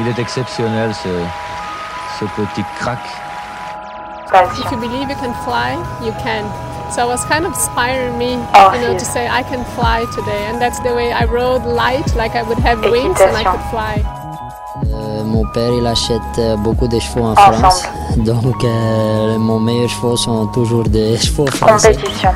Il 0.00 0.06
est 0.06 0.18
exceptionnel 0.18 0.94
ce, 0.94 1.08
ce 2.20 2.24
petit 2.24 2.64
crack. 2.78 3.00
If 4.58 4.70
you 4.70 4.78
believe 4.78 5.08
you 5.08 5.16
can 5.16 5.32
fly, 5.44 5.74
you 6.04 6.12
can. 6.22 6.44
So 6.92 7.02
it 7.02 7.08
was 7.08 7.24
kind 7.24 7.44
of 7.44 7.52
inspiring 7.52 8.16
me, 8.16 8.38
Oh, 8.54 8.72
you 8.74 8.80
know, 8.80 8.96
to 8.96 9.04
say 9.04 9.26
I 9.26 9.42
can 9.42 9.64
fly 9.74 10.06
today, 10.14 10.46
and 10.48 10.60
that's 10.60 10.78
the 10.80 10.94
way 10.94 11.12
I 11.12 11.24
rode 11.24 11.64
light, 11.66 12.14
like 12.14 12.36
I 12.36 12.42
would 12.42 12.58
have 12.60 12.80
wings 12.90 13.20
and 13.20 13.36
I 13.36 13.44
could 13.44 13.60
fly. 13.70 14.04
Euh, 14.92 15.24
mon 15.24 15.44
père, 15.52 15.72
il 15.72 15.86
achète 15.86 16.20
euh, 16.38 16.56
beaucoup 16.56 16.86
de 16.86 16.98
chevaux 17.00 17.24
en 17.24 17.32
Ensemble. 17.32 17.56
France. 17.56 17.82
Donc, 18.18 18.62
euh, 18.64 19.38
mon 19.38 19.58
meilleur 19.58 19.88
chevaux 19.88 20.16
sont 20.16 20.46
toujours 20.46 20.84
des 20.84 21.16
chevaux 21.22 21.46
français. 21.46 21.94
Compétition. 21.94 22.30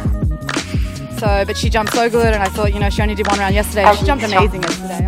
So, 1.20 1.44
but 1.46 1.56
she 1.56 1.70
jumped 1.70 1.94
so 1.94 2.10
good, 2.10 2.34
and 2.34 2.42
I 2.42 2.48
thought, 2.48 2.72
you 2.74 2.80
know, 2.80 2.90
she 2.90 3.00
only 3.00 3.14
did 3.14 3.28
one 3.28 3.38
round 3.38 3.54
yesterday. 3.54 3.84
She 3.96 4.04
jumped 4.04 4.24
amazing 4.24 4.62
yesterday. 4.62 5.06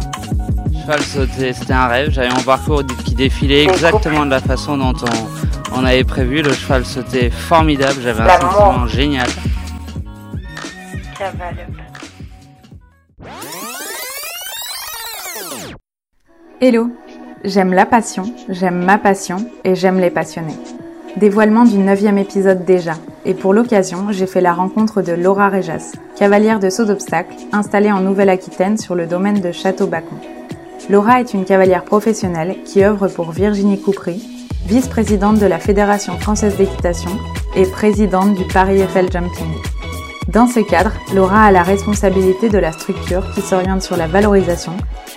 Cheval 0.85 1.03
sauté, 1.03 1.53
c'était 1.55 1.73
un 1.73 1.87
rêve. 1.87 2.11
J'avais 2.11 2.29
mon 2.29 2.43
parcours 2.43 2.83
qui 3.07 3.15
défilait 3.15 3.65
exactement 3.65 4.27
de 4.27 4.31
la 4.31 4.41
façon 4.41 4.77
dont 4.77 4.93
on, 5.73 5.81
on 5.81 5.85
avait 5.87 6.05
prévu. 6.05 6.43
Le 6.43 6.53
cheval 6.53 6.85
sautait 6.85 7.31
formidable. 7.31 8.01
J'avais 8.03 8.21
un 8.21 8.41
sentiment 8.41 8.87
génial. 8.87 9.29
Hello 16.61 16.91
J'aime 17.45 17.73
la 17.73 17.87
passion, 17.87 18.25
j'aime 18.51 18.85
ma 18.85 18.99
passion 18.99 19.37
et 19.65 19.75
j'aime 19.75 20.01
les 20.01 20.11
passionnés. 20.11 20.57
Dévoilement 21.17 21.65
du 21.65 21.79
neuvième 21.79 22.19
épisode 22.19 22.65
déjà, 22.65 22.95
et 23.25 23.35
pour 23.35 23.55
l'occasion, 23.55 24.09
j'ai 24.11 24.27
fait 24.27 24.41
la 24.41 24.53
rencontre 24.53 25.01
de 25.01 25.13
Laura 25.13 25.49
Réjas, 25.49 25.93
cavalière 26.19 26.61
de 26.61 26.71
saut 26.71 26.85
d'obstacle, 26.85 27.35
installée 27.53 27.93
en 27.93 28.01
Nouvelle-Aquitaine 28.01 28.79
sur 28.79 28.95
le 28.95 29.07
domaine 29.07 29.41
de 29.41 29.53
Château-Bacon. 29.53 30.19
Laura 30.91 31.21
est 31.21 31.33
une 31.33 31.47
cavalière 31.47 31.85
professionnelle 31.85 32.57
qui 32.65 32.85
œuvre 32.85 33.09
pour 33.09 33.31
Virginie 33.31 33.81
Coupry, 33.81 34.23
vice-présidente 34.67 35.39
de 35.39 35.47
la 35.47 35.59
Fédération 35.59 36.19
française 36.19 36.59
d'équitation 36.59 37.11
et 37.57 37.65
présidente 37.65 38.35
du 38.35 38.45
Paris 38.45 38.81
Eiffel 38.81 39.11
Jumping. 39.11 39.55
Dans 40.29 40.47
ce 40.47 40.61
cadre, 40.61 40.93
Laura 41.15 41.45
a 41.45 41.51
la 41.51 41.63
responsabilité 41.63 42.51
de 42.51 42.59
la 42.59 42.73
structure 42.73 43.25
qui 43.35 43.41
s'oriente 43.41 43.83
sur 43.83 43.97
la 43.97 44.07
valorisation, 44.07 44.73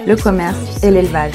le 0.06 0.16
commerce 0.16 0.84
et 0.84 0.92
l'élevage. 0.92 1.34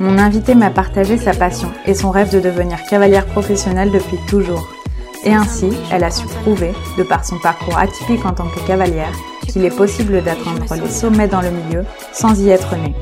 Mon 0.00 0.18
invité 0.18 0.56
m'a 0.56 0.70
partagé 0.70 1.16
sa 1.16 1.32
passion 1.32 1.70
et 1.86 1.94
son 1.94 2.10
rêve 2.10 2.32
de 2.32 2.40
devenir 2.40 2.78
cavalière 2.90 3.26
professionnelle 3.26 3.92
depuis 3.92 4.18
toujours. 4.28 4.68
Et 5.24 5.32
ainsi, 5.32 5.70
elle 5.92 6.04
a 6.04 6.10
su 6.10 6.26
prouver, 6.42 6.72
de 6.96 7.02
par 7.04 7.24
son 7.24 7.38
parcours 7.38 7.78
atypique 7.78 8.24
en 8.24 8.32
tant 8.32 8.48
que 8.48 8.66
cavalière, 8.66 9.12
qu'il 9.48 9.64
est 9.64 9.76
possible 9.76 10.22
d'atteindre 10.22 10.74
les 10.74 10.90
sommets 10.90 11.28
dans 11.28 11.40
le 11.40 11.50
milieu 11.50 11.84
sans 12.12 12.40
y 12.40 12.50
être 12.50 12.74
née. 12.76 12.94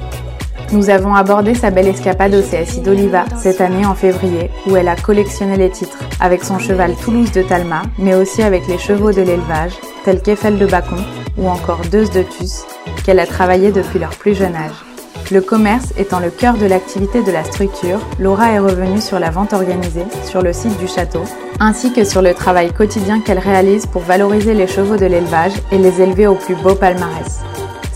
Nous 0.73 0.91
avons 0.91 1.15
abordé 1.15 1.55
sa 1.55 1.71
belle 1.71 1.87
escapade 1.87 2.35
au 2.35 2.43
CSI 2.43 2.81
d'Oliva 2.81 3.25
cette 3.37 3.61
année 3.61 3.87
en 3.87 3.95
février 3.95 4.51
où 4.67 4.77
elle 4.77 4.89
a 4.89 4.97
collectionné 4.97 5.57
les 5.57 5.71
titres 5.71 5.99
avec 6.21 6.43
son 6.43 6.59
cheval 6.59 6.95
Toulouse 6.97 7.31
de 7.31 7.43
Talma, 7.43 7.83
mais 7.99 8.15
aussi 8.15 8.43
avec 8.43 8.67
les 8.67 8.79
chevaux 8.79 9.13
de 9.13 9.23
l'élevage 9.23 9.75
tels 10.05 10.21
qu'Eiffel 10.21 10.59
de 10.59 10.67
Bacon 10.67 11.05
ou 11.39 11.49
encore 11.49 11.83
Deuse 11.91 12.11
de 12.11 12.23
Tus 12.23 12.65
qu'elle 13.05 13.21
a 13.21 13.27
travaillé 13.27 13.71
depuis 13.71 14.01
leur 14.01 14.11
plus 14.11 14.35
jeune 14.35 14.57
âge. 14.57 14.85
Le 15.31 15.41
commerce 15.41 15.93
étant 15.97 16.21
le 16.21 16.31
cœur 16.31 16.55
de 16.55 16.67
l'activité 16.67 17.23
de 17.23 17.33
la 17.33 17.45
structure, 17.45 18.01
Laura 18.19 18.51
est 18.51 18.59
revenue 18.59 19.01
sur 19.01 19.19
la 19.19 19.31
vente 19.31 19.53
organisée 19.53 20.05
sur 20.25 20.43
le 20.43 20.53
site 20.53 20.79
du 20.79 20.89
château, 20.89 21.23
ainsi 21.61 21.93
que 21.93 22.05
sur 22.05 22.23
le 22.23 22.35
travail 22.35 22.73
quotidien 22.73 23.21
qu'elle 23.21 23.39
réalise 23.39 23.87
pour 23.87 24.03
valoriser 24.03 24.55
les 24.55 24.67
chevaux 24.67 24.97
de 24.97 25.07
l'élevage 25.07 25.55
et 25.73 25.79
les 25.79 26.01
élever 26.01 26.27
au 26.27 26.35
plus 26.35 26.55
beau 26.57 26.75
palmarès. 26.75 27.41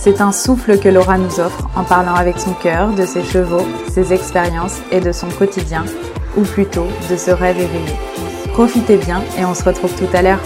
C'est 0.03 0.23
un 0.23 0.33
souffle 0.33 0.81
que 0.81 0.89
Laura 0.89 1.19
nous 1.19 1.41
offre 1.41 1.69
en 1.77 1.85
parlant 1.85 2.15
avec 2.15 2.39
son 2.39 2.55
cœur 2.55 2.95
de 2.95 3.05
ses 3.05 3.23
chevaux, 3.23 3.67
ses 3.91 4.15
expériences 4.15 4.81
et 4.91 4.99
de 4.99 5.13
son 5.13 5.29
quotidien, 5.29 5.85
ou 6.39 6.43
plutôt 6.43 6.87
de 7.11 7.17
ce 7.19 7.31
rêve 7.31 7.59
éveillé. 7.59 7.99
Profitez 8.55 8.97
bien 8.97 9.21
et 9.39 9.45
on 9.45 9.53
se 9.53 9.63
retrouve 9.63 9.95
tout 9.99 10.09
à 10.17 10.23
l'heure. 10.23 10.41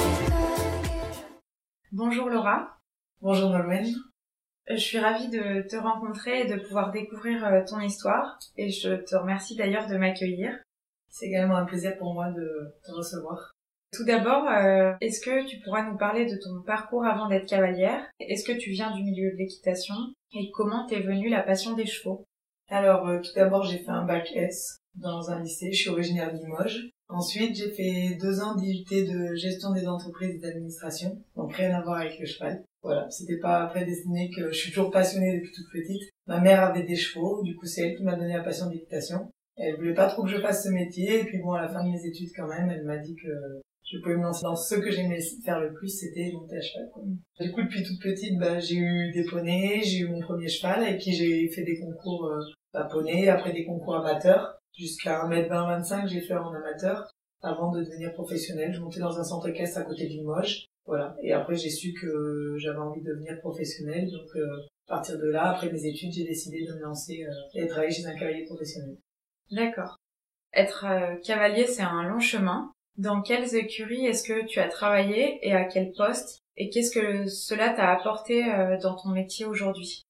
Bonjour 1.92 2.28
Laura, 2.28 2.80
Bonjour 3.20 3.50
Nolwenn. 3.50 3.86
je 4.68 4.74
suis 4.74 4.98
ravie 4.98 5.28
de 5.28 5.62
te 5.68 5.76
rencontrer 5.76 6.40
et 6.40 6.52
de 6.52 6.60
pouvoir 6.60 6.90
découvrir 6.90 7.46
euh, 7.46 7.60
ton 7.64 7.78
histoire 7.78 8.36
et 8.56 8.70
je 8.70 9.04
te 9.04 9.14
remercie 9.14 9.54
d'ailleurs 9.54 9.86
de 9.86 9.96
m'accueillir. 9.96 10.50
C'est 11.10 11.26
également 11.26 11.54
un 11.54 11.64
plaisir 11.64 11.96
pour 11.96 12.12
moi 12.12 12.28
de 12.32 12.74
te 12.84 12.90
recevoir. 12.90 13.53
Tout 13.94 14.04
d'abord, 14.04 14.48
euh, 14.48 14.92
est-ce 15.00 15.20
que 15.20 15.46
tu 15.46 15.60
pourras 15.60 15.88
nous 15.88 15.96
parler 15.96 16.26
de 16.26 16.36
ton 16.36 16.62
parcours 16.66 17.04
avant 17.04 17.28
d'être 17.28 17.48
cavalière? 17.48 18.04
Est-ce 18.18 18.44
que 18.44 18.58
tu 18.58 18.70
viens 18.70 18.90
du 18.90 19.04
milieu 19.04 19.30
de 19.30 19.36
l'équitation? 19.36 19.94
Et 20.32 20.50
comment 20.52 20.84
t'es 20.86 20.98
venue 20.98 21.28
la 21.28 21.42
passion 21.42 21.74
des 21.74 21.86
chevaux? 21.86 22.24
Alors, 22.68 23.06
euh, 23.06 23.20
tout 23.20 23.30
d'abord, 23.36 23.62
j'ai 23.62 23.78
fait 23.78 23.90
un 23.90 24.04
bac 24.04 24.32
S 24.34 24.78
dans 24.96 25.30
un 25.30 25.40
lycée. 25.40 25.70
Je 25.70 25.82
suis 25.82 25.90
originaire 25.90 26.32
de 26.32 26.38
Limoges. 26.38 26.90
Ensuite, 27.08 27.54
j'ai 27.54 27.70
fait 27.70 28.18
deux 28.20 28.40
ans 28.40 28.56
d'IUT 28.56 28.84
de 28.90 29.34
gestion 29.36 29.72
des 29.72 29.86
entreprises 29.86 30.34
et 30.34 30.40
d'administration. 30.40 31.22
Donc, 31.36 31.54
rien 31.54 31.72
à 31.72 31.82
voir 31.82 32.00
avec 32.00 32.18
le 32.18 32.26
cheval. 32.26 32.64
Voilà. 32.82 33.08
C'était 33.10 33.38
pas 33.38 33.66
prédestiné 33.66 34.28
que 34.34 34.48
je 34.48 34.58
suis 34.58 34.72
toujours 34.72 34.90
passionnée 34.90 35.38
depuis 35.38 35.52
toute 35.52 35.70
petite. 35.72 36.02
Ma 36.26 36.40
mère 36.40 36.64
avait 36.64 36.82
des 36.82 36.96
chevaux. 36.96 37.42
Du 37.44 37.54
coup, 37.54 37.66
c'est 37.66 37.82
elle 37.82 37.96
qui 37.96 38.02
m'a 38.02 38.16
donné 38.16 38.32
la 38.32 38.42
passion 38.42 38.66
de 38.66 38.72
l'équitation. 38.72 39.30
Elle 39.56 39.76
voulait 39.76 39.94
pas 39.94 40.08
trop 40.08 40.24
que 40.24 40.30
je 40.30 40.40
fasse 40.40 40.64
ce 40.64 40.70
métier. 40.70 41.20
Et 41.20 41.24
puis 41.24 41.38
bon, 41.38 41.52
à 41.52 41.62
la 41.62 41.68
fin 41.68 41.84
de 41.84 41.90
mes 41.90 42.04
études, 42.04 42.30
quand 42.34 42.48
même, 42.48 42.70
elle 42.70 42.82
m'a 42.82 42.96
dit 42.96 43.14
que 43.14 43.28
je 43.84 43.98
pouvais 43.98 44.16
me 44.16 44.22
lancer 44.22 44.42
dans 44.42 44.56
ce 44.56 44.76
que 44.76 44.90
j'aimais 44.90 45.20
faire 45.44 45.60
le 45.60 45.72
plus, 45.72 45.88
c'était 45.88 46.32
monter 46.32 46.56
à 46.56 46.60
cheval. 46.60 46.90
Du 47.40 47.52
coup, 47.52 47.62
depuis 47.62 47.82
toute 47.82 48.00
petite, 48.00 48.38
bah, 48.38 48.58
j'ai 48.58 48.76
eu 48.76 49.12
des 49.12 49.24
poneys, 49.24 49.82
j'ai 49.82 49.98
eu 49.98 50.08
mon 50.08 50.20
premier 50.20 50.48
cheval, 50.48 50.88
et 50.88 50.96
puis 50.96 51.12
j'ai 51.12 51.48
fait 51.50 51.64
des 51.64 51.78
concours 51.78 52.26
euh, 52.26 52.40
à 52.72 52.84
poney, 52.84 53.28
après 53.28 53.52
des 53.52 53.64
concours 53.64 53.96
amateurs. 53.96 54.58
Jusqu'à 54.76 55.24
1m20-25, 55.26 56.08
j'ai 56.08 56.20
fait 56.20 56.34
en 56.34 56.52
amateur, 56.52 57.08
avant 57.42 57.70
de 57.70 57.82
devenir 57.82 58.12
professionnel. 58.14 58.72
Je 58.72 58.80
montais 58.80 59.00
dans 59.00 59.18
un 59.18 59.24
centre 59.24 59.48
équestre 59.48 59.78
à 59.78 59.82
côté 59.82 60.04
de 60.04 60.10
Limoges. 60.10 60.66
Voilà. 60.86 61.16
Et 61.22 61.32
après, 61.32 61.56
j'ai 61.56 61.70
su 61.70 61.92
que 61.92 62.56
j'avais 62.58 62.78
envie 62.78 63.00
de 63.00 63.06
devenir 63.06 63.38
professionnel. 63.40 64.10
Donc, 64.10 64.28
euh, 64.36 64.46
à 64.88 64.96
partir 64.96 65.18
de 65.18 65.28
là, 65.28 65.50
après 65.50 65.70
mes 65.70 65.86
études, 65.86 66.12
j'ai 66.12 66.24
décidé 66.24 66.64
de 66.66 66.74
me 66.74 66.80
lancer 66.80 67.24
euh, 67.24 67.30
et 67.54 67.64
de 67.64 67.68
travailler 67.68 67.92
chez 67.92 68.06
un 68.06 68.14
cavalier 68.14 68.44
professionnel. 68.44 68.96
D'accord. 69.50 69.96
Être 70.52 70.84
euh, 70.86 71.16
cavalier, 71.24 71.66
c'est 71.66 71.82
un 71.82 72.02
long 72.02 72.18
chemin. 72.18 72.70
Dans 72.96 73.22
quelles 73.22 73.56
écuries 73.56 74.06
est-ce 74.06 74.22
que 74.22 74.46
tu 74.46 74.60
as 74.60 74.68
travaillé 74.68 75.40
et 75.42 75.52
à 75.52 75.64
quel 75.64 75.90
poste 75.92 76.44
Et 76.56 76.70
qu'est-ce 76.70 76.96
que 76.96 77.26
cela 77.26 77.70
t'a 77.70 77.90
apporté 77.90 78.44
euh, 78.44 78.78
dans 78.78 78.94
ton 78.94 79.08
métier 79.08 79.46
aujourd'hui? 79.46 80.04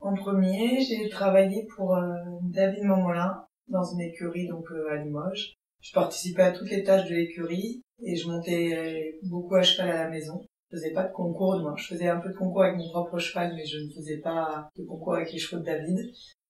En 0.00 0.14
premier, 0.14 0.80
j'ai 0.80 1.10
travaillé 1.10 1.66
pour 1.76 1.94
euh, 1.94 2.14
David 2.44 2.84
Momolin 2.84 3.44
dans 3.68 3.84
une 3.84 4.00
écurie 4.00 4.48
donc 4.48 4.64
euh, 4.70 4.90
à 4.90 4.96
Limoges. 4.96 5.52
Je 5.82 5.92
participais 5.92 6.42
à 6.42 6.52
toutes 6.52 6.70
les 6.70 6.82
tâches 6.82 7.10
de 7.10 7.14
l'écurie 7.14 7.82
et 8.02 8.16
je 8.16 8.26
montais 8.26 9.18
beaucoup 9.24 9.56
à 9.56 9.62
cheval 9.62 9.90
à 9.90 10.04
la 10.04 10.10
maison. 10.10 10.40
Je 10.70 10.78
faisais 10.78 10.92
pas 10.92 11.04
de 11.04 11.12
concours, 11.12 11.58
moi. 11.60 11.74
Je 11.76 11.86
faisais 11.88 12.08
un 12.08 12.20
peu 12.20 12.30
de 12.30 12.36
concours 12.36 12.62
avec 12.62 12.78
mon 12.78 12.88
propre 12.88 13.18
cheval, 13.18 13.52
mais 13.54 13.66
je 13.66 13.78
ne 13.78 13.90
faisais 13.90 14.18
pas 14.18 14.70
de 14.76 14.84
concours 14.84 15.16
avec 15.16 15.30
les 15.32 15.38
chevaux 15.38 15.60
de 15.60 15.66
David. 15.66 15.98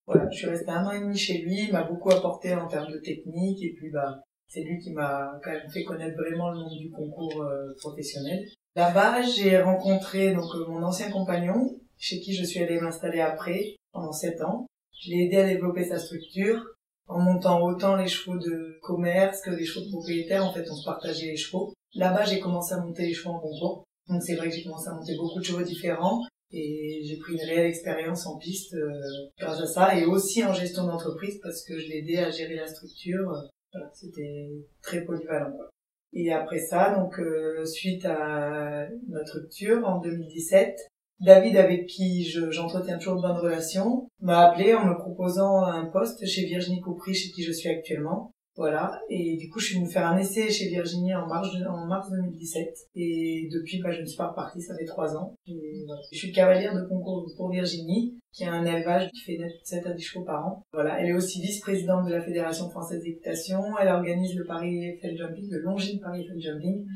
Voilà, 0.07 0.29
je 0.31 0.39
suis 0.39 0.49
restée 0.49 0.71
un 0.71 0.85
an 0.87 0.93
et 0.93 1.01
demi 1.01 1.17
chez 1.17 1.39
lui. 1.39 1.65
Il 1.65 1.73
m'a 1.73 1.83
beaucoup 1.83 2.11
apporté 2.11 2.55
en 2.55 2.69
termes 2.69 2.93
de 2.93 2.99
technique 2.99 3.63
et 3.63 3.73
puis 3.75 3.91
bah 3.91 4.23
c'est 4.51 4.63
lui 4.63 4.79
qui 4.79 4.91
m'a 4.91 5.41
quand 5.43 5.53
même 5.53 5.71
fait 5.71 5.85
connaître 5.85 6.17
vraiment 6.17 6.51
le 6.51 6.59
monde 6.59 6.77
du 6.77 6.91
concours 6.91 7.43
euh, 7.43 7.73
professionnel. 7.79 8.45
Là-bas, 8.75 9.23
j'ai 9.23 9.61
rencontré 9.61 10.35
donc 10.35 10.55
euh, 10.57 10.67
mon 10.67 10.83
ancien 10.83 11.11
compagnon, 11.11 11.79
chez 11.99 12.21
qui 12.21 12.35
je 12.35 12.45
suis 12.45 12.61
allée 12.61 12.81
m'installer 12.81 13.21
après 13.21 13.77
pendant 13.93 14.13
sept 14.13 14.43
ans. 14.43 14.67
Je 15.01 15.11
l'ai 15.11 15.27
aidé 15.27 15.37
à 15.37 15.47
développer 15.47 15.85
sa 15.85 15.99
structure 15.99 16.65
en 17.07 17.21
montant 17.21 17.63
autant 17.63 17.97
les 17.97 18.09
chevaux 18.09 18.39
de 18.39 18.79
commerce 18.83 19.41
que 19.41 19.51
les 19.51 19.65
chevaux 19.65 19.85
de 19.85 19.91
propriétaire. 19.91 20.45
En 20.45 20.53
fait, 20.53 20.69
on 20.69 20.75
se 20.75 20.85
partageait 20.85 21.27
les 21.27 21.37
chevaux. 21.37 21.73
Là-bas, 21.95 22.25
j'ai 22.25 22.41
commencé 22.41 22.75
à 22.75 22.79
monter 22.79 23.07
les 23.07 23.15
chevaux 23.15 23.35
en 23.35 23.41
concours. 23.41 23.85
Donc 24.09 24.23
c'est 24.23 24.35
vrai 24.35 24.49
que 24.49 24.57
j'ai 24.57 24.65
commencé 24.65 24.89
à 24.89 24.95
monter 24.95 25.17
beaucoup 25.17 25.39
de 25.39 25.45
chevaux 25.45 25.63
différents 25.63 26.25
et 26.53 27.03
j'ai 27.05 27.17
pris 27.19 27.35
une 27.35 27.41
réelle 27.41 27.67
expérience 27.67 28.27
en 28.27 28.37
piste 28.37 28.75
euh, 28.75 28.91
grâce 29.39 29.61
à 29.61 29.67
ça 29.67 29.97
et 29.97 30.05
aussi 30.05 30.45
en 30.45 30.53
gestion 30.53 30.87
d'entreprise 30.87 31.39
parce 31.41 31.63
que 31.63 31.79
je 31.79 31.87
l'ai 31.87 31.99
aidé 31.99 32.19
à 32.19 32.31
gérer 32.31 32.57
la 32.57 32.67
structure. 32.67 33.31
Voilà, 33.73 33.91
c'était 33.95 34.51
très 34.83 35.05
polyvalent. 35.05 35.53
Quoi. 35.53 35.71
Et 36.13 36.33
après 36.33 36.59
ça, 36.59 36.95
donc 36.97 37.19
euh, 37.21 37.65
suite 37.65 38.05
à 38.05 38.89
notre 39.09 39.39
rupture 39.41 39.87
en 39.87 39.99
2017, 40.01 40.77
David, 41.21 41.57
avec 41.57 41.87
qui 41.87 42.25
je- 42.25 42.51
j'entretiens 42.51 42.99
toujours 42.99 43.17
de 43.17 43.23
bonnes 43.23 43.37
relations, 43.37 44.09
m'a 44.21 44.49
appelé 44.49 44.75
en 44.75 44.87
me 44.87 44.95
proposant 44.97 45.63
un 45.65 45.85
poste 45.87 46.27
chez 46.27 46.47
Virginie 46.47 46.81
Coupry, 46.81 47.15
chez 47.15 47.31
qui 47.31 47.43
je 47.45 47.53
suis 47.53 47.69
actuellement. 47.69 48.33
Voilà. 48.57 49.01
Et 49.09 49.37
du 49.37 49.49
coup, 49.49 49.59
je 49.59 49.67
suis 49.67 49.75
venue 49.77 49.91
faire 49.91 50.07
un 50.07 50.19
essai 50.19 50.51
chez 50.51 50.69
Virginie 50.69 51.15
en 51.15 51.27
mars, 51.27 51.49
en 51.69 51.87
mars 51.87 52.11
2017. 52.11 52.89
Et 52.97 53.49
depuis, 53.53 53.81
bah, 53.81 53.91
je 53.93 54.01
ne 54.01 54.07
suis 54.07 54.17
pas 54.17 54.29
repartie, 54.29 54.61
ça 54.61 54.77
fait 54.77 54.85
trois 54.85 55.17
ans. 55.17 55.35
Je 55.47 56.17
suis 56.17 56.33
cavalière 56.33 56.75
de 56.75 56.87
concours 56.87 57.27
pour 57.37 57.51
Virginie, 57.51 58.19
qui 58.33 58.45
a 58.45 58.53
un 58.53 58.65
élevage 58.65 59.11
qui 59.11 59.21
fait 59.21 59.39
7 59.65 59.87
à 59.87 59.93
10 59.93 60.03
chevaux 60.03 60.25
par 60.25 60.47
an. 60.47 60.63
Voilà. 60.73 61.01
Elle 61.01 61.11
est 61.11 61.15
aussi 61.15 61.41
vice-présidente 61.41 62.07
de 62.07 62.13
la 62.13 62.23
Fédération 62.23 62.69
française 62.71 63.03
d'équitation. 63.03 63.61
Elle 63.81 63.89
organise 63.89 64.35
le 64.35 64.45
Paris 64.45 64.85
Eiffel 64.85 65.17
Jumping, 65.17 65.49
le 65.51 65.61
Longines 65.61 66.01
Paris 66.01 66.23
Eiffel 66.23 66.41
Jumping. 66.41 66.87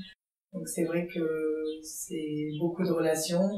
Donc 0.52 0.68
c'est 0.68 0.84
vrai 0.84 1.06
que 1.06 1.20
c'est 1.82 2.50
beaucoup 2.60 2.84
de 2.84 2.92
relations. 2.92 3.48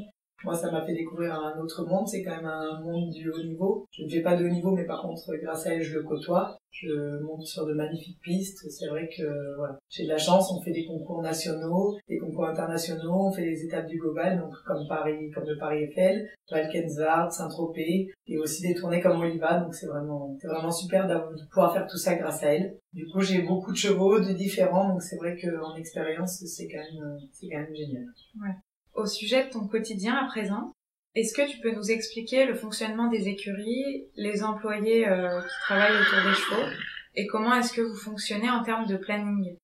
Moi, 0.45 0.55
ça 0.55 0.71
m'a 0.71 0.85
fait 0.85 0.95
découvrir 0.95 1.35
un 1.35 1.59
autre 1.59 1.85
monde. 1.87 2.07
C'est 2.07 2.23
quand 2.23 2.37
même 2.37 2.47
un 2.47 2.81
monde 2.81 3.11
du 3.11 3.31
haut 3.31 3.43
niveau. 3.43 3.87
Je 3.91 4.05
ne 4.05 4.09
fais 4.09 4.21
pas 4.21 4.37
de 4.37 4.45
haut 4.45 4.51
niveau, 4.51 4.73
mais 4.73 4.85
par 4.85 5.03
contre, 5.03 5.35
grâce 5.43 5.67
à 5.67 5.75
elle, 5.75 5.83
je 5.83 5.95
le 5.95 6.03
côtoie. 6.03 6.59
Je 6.71 7.23
monte 7.23 7.47
sur 7.47 7.67
de 7.67 7.73
magnifiques 7.73 8.21
pistes. 8.21 8.71
C'est 8.71 8.89
vrai 8.89 9.09
que 9.09 9.57
voilà, 9.57 9.79
j'ai 9.89 10.05
de 10.05 10.11
la 10.11 10.19
chance. 10.19 10.53
On 10.53 10.61
fait 10.63 10.73
des 10.73 10.85
concours 10.85 11.23
nationaux, 11.23 11.97
des 12.07 12.19
concours 12.19 12.47
internationaux. 12.47 13.29
On 13.29 13.33
fait 13.33 13.47
les 13.47 13.65
étapes 13.65 13.87
du 13.87 13.99
global, 13.99 14.39
donc 14.39 14.53
comme 14.67 14.87
Paris, 14.87 15.31
comme 15.31 15.47
le 15.47 15.57
Paris 15.59 15.85
Eiffel, 15.85 16.29
Valkenswaard, 16.51 17.33
Saint-Tropez, 17.33 18.13
et 18.27 18.39
aussi 18.39 18.63
des 18.63 18.75
tournées 18.75 19.01
comme 19.01 19.19
Oliva. 19.19 19.59
Donc 19.61 19.75
c'est 19.75 19.87
vraiment, 19.87 20.37
c'est 20.39 20.49
vraiment 20.49 20.71
super 20.71 21.09
de 21.09 21.45
pouvoir 21.51 21.73
faire 21.73 21.87
tout 21.87 21.97
ça 21.97 22.15
grâce 22.15 22.43
à 22.43 22.53
elle. 22.53 22.77
Du 22.93 23.07
coup, 23.07 23.21
j'ai 23.23 23.41
beaucoup 23.41 23.73
de 23.73 23.77
chevaux, 23.77 24.21
de 24.21 24.33
différents. 24.33 24.91
Donc 24.91 25.03
c'est 25.03 25.17
vrai 25.17 25.37
qu'en 25.41 25.75
expérience, 25.77 26.45
c'est 26.45 26.69
quand 26.69 26.79
même, 26.79 27.19
c'est 27.33 27.49
quand 27.49 27.59
même 27.59 27.75
génial. 27.75 28.05
Ouais. 28.39 28.55
Au 28.97 29.05
sujet 29.05 29.47
de 29.47 29.51
ton 29.51 29.67
quotidien 29.67 30.15
à 30.15 30.27
présent, 30.27 30.73
est-ce 31.15 31.35
que 31.35 31.47
tu 31.51 31.59
peux 31.61 31.73
nous 31.75 31.91
expliquer 31.91 32.47
le 32.47 32.55
fonctionnement 32.55 33.09
des 33.09 33.29
écuries, 33.29 34.07
les 34.17 34.43
employés 34.43 35.07
euh, 35.07 35.41
qui 35.43 35.55
travaillent 35.65 36.01
autour 36.01 36.31
des 36.31 36.35
chevaux, 36.35 36.69
et 37.15 37.27
comment 37.27 37.55
est-ce 37.55 37.75
que 37.75 37.83
vous 37.83 37.95
fonctionnez 37.95 38.49
en 38.49 38.63
termes 38.63 38.87
de 38.87 38.97
planning? 38.97 39.57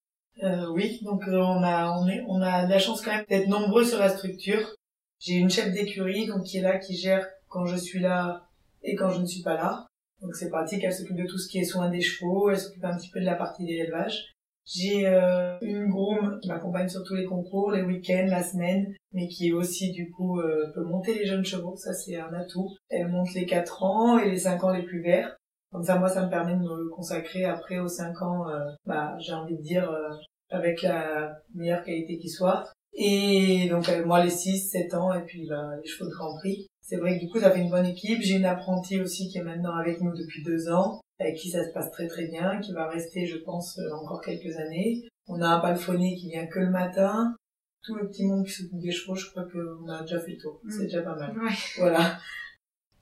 Euh, 0.42 0.66
Oui, 0.72 1.00
donc 1.02 1.26
euh, 1.28 1.36
on 1.36 1.62
a 1.62 1.90
on 1.98 2.08
est 2.08 2.22
on 2.26 2.42
a 2.42 2.66
la 2.66 2.78
chance 2.78 3.00
quand 3.00 3.10
même 3.10 3.24
d'être 3.28 3.48
nombreux 3.48 3.84
sur 3.84 3.98
la 3.98 4.10
structure. 4.10 4.74
J'ai 5.18 5.34
une 5.34 5.50
chef 5.50 5.72
d'écurie 5.72 6.26
donc 6.26 6.44
qui 6.44 6.58
est 6.58 6.62
là, 6.62 6.78
qui 6.78 6.96
gère 6.96 7.26
quand 7.48 7.64
je 7.64 7.76
suis 7.76 8.00
là 8.00 8.46
et 8.82 8.96
quand 8.96 9.10
je 9.10 9.20
ne 9.20 9.26
suis 9.26 9.42
pas 9.42 9.54
là. 9.54 9.86
Donc 10.20 10.34
c'est 10.36 10.50
pratique, 10.50 10.84
elle 10.84 10.92
s'occupe 10.92 11.16
de 11.16 11.26
tout 11.26 11.38
ce 11.38 11.48
qui 11.48 11.58
est 11.58 11.64
soin 11.64 11.88
des 11.88 12.00
chevaux, 12.00 12.50
elle 12.50 12.58
s'occupe 12.58 12.84
un 12.84 12.96
petit 12.96 13.10
peu 13.10 13.20
de 13.20 13.26
la 13.26 13.34
partie 13.34 13.64
des 13.64 13.74
élevages. 13.74 14.31
J'ai 14.64 15.06
euh, 15.06 15.58
une 15.60 15.88
groom 15.88 16.38
qui 16.40 16.48
m'accompagne 16.48 16.88
sur 16.88 17.02
tous 17.02 17.16
les 17.16 17.24
concours, 17.24 17.72
les 17.72 17.82
week-ends, 17.82 18.26
la 18.28 18.42
semaine, 18.42 18.94
mais 19.12 19.26
qui 19.26 19.52
aussi 19.52 19.90
du 19.90 20.10
coup 20.10 20.38
euh, 20.38 20.70
peut 20.74 20.84
monter 20.84 21.14
les 21.14 21.26
jeunes 21.26 21.44
chevaux, 21.44 21.74
ça 21.76 21.92
c'est 21.92 22.16
un 22.16 22.32
atout. 22.32 22.68
Elle 22.88 23.08
monte 23.08 23.34
les 23.34 23.44
4 23.44 23.82
ans 23.82 24.18
et 24.18 24.30
les 24.30 24.38
5 24.38 24.62
ans 24.62 24.70
les 24.70 24.84
plus 24.84 25.02
verts. 25.02 25.36
Comme 25.72 25.82
ça 25.82 25.98
moi 25.98 26.08
ça 26.08 26.24
me 26.24 26.30
permet 26.30 26.54
de 26.54 26.60
me 26.60 26.90
consacrer 26.90 27.44
après 27.44 27.78
aux 27.80 27.88
5 27.88 28.22
ans, 28.22 28.48
euh, 28.48 28.64
bah 28.86 29.16
j'ai 29.18 29.32
envie 29.32 29.56
de 29.56 29.62
dire 29.62 29.90
euh, 29.90 30.10
avec 30.50 30.82
la 30.82 31.34
meilleure 31.54 31.82
qualité 31.82 32.18
qui 32.18 32.28
soit. 32.28 32.64
Et 32.94 33.68
donc 33.68 33.90
moi 34.06 34.22
les 34.22 34.30
6, 34.30 34.70
7 34.70 34.94
ans 34.94 35.12
et 35.12 35.22
puis 35.24 35.46
bah, 35.48 35.70
les 35.82 35.88
chevaux 35.88 36.08
de 36.08 36.14
Grand 36.14 36.36
Prix. 36.38 36.68
C'est 36.82 36.96
vrai 36.96 37.16
que 37.16 37.24
du 37.24 37.30
coup 37.30 37.40
ça 37.40 37.50
fait 37.50 37.60
une 37.60 37.70
bonne 37.70 37.86
équipe. 37.86 38.20
J'ai 38.20 38.36
une 38.36 38.44
apprentie 38.44 39.00
aussi 39.00 39.28
qui 39.28 39.38
est 39.38 39.42
maintenant 39.42 39.74
avec 39.74 40.00
nous 40.00 40.12
depuis 40.12 40.44
2 40.44 40.70
ans 40.70 41.00
avec 41.22 41.36
qui 41.36 41.50
ça 41.50 41.64
se 41.64 41.72
passe 41.72 41.90
très 41.90 42.06
très 42.06 42.26
bien, 42.26 42.60
qui 42.60 42.72
va 42.72 42.88
rester, 42.88 43.26
je 43.26 43.38
pense, 43.38 43.78
euh, 43.78 43.90
encore 43.92 44.20
quelques 44.20 44.56
années. 44.56 45.02
On 45.26 45.40
a 45.40 45.48
un 45.48 45.60
palefrenier 45.60 46.16
qui 46.16 46.30
vient 46.30 46.46
que 46.46 46.58
le 46.58 46.70
matin. 46.70 47.34
Tout 47.82 47.96
le 47.96 48.08
petit 48.08 48.24
monde 48.24 48.44
qui 48.44 48.52
s'occupe 48.52 48.78
des 48.78 48.92
chevaux, 48.92 49.16
je 49.16 49.28
crois 49.30 49.44
qu'on 49.44 49.88
a 49.88 50.02
déjà 50.02 50.20
fait 50.20 50.32
le 50.32 50.38
tour. 50.38 50.60
C'est 50.68 50.82
mm. 50.82 50.84
déjà 50.84 51.02
pas 51.02 51.16
mal. 51.16 51.34
Voilà. 51.78 52.18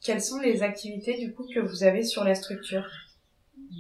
Quelles 0.03 0.23
sont 0.23 0.39
les 0.39 0.63
activités 0.63 1.19
du 1.19 1.35
coup 1.35 1.47
que 1.53 1.61
vous 1.61 1.85
avez 1.85 2.03
sur 2.03 2.25
la 2.25 2.35
structure? 2.35 2.89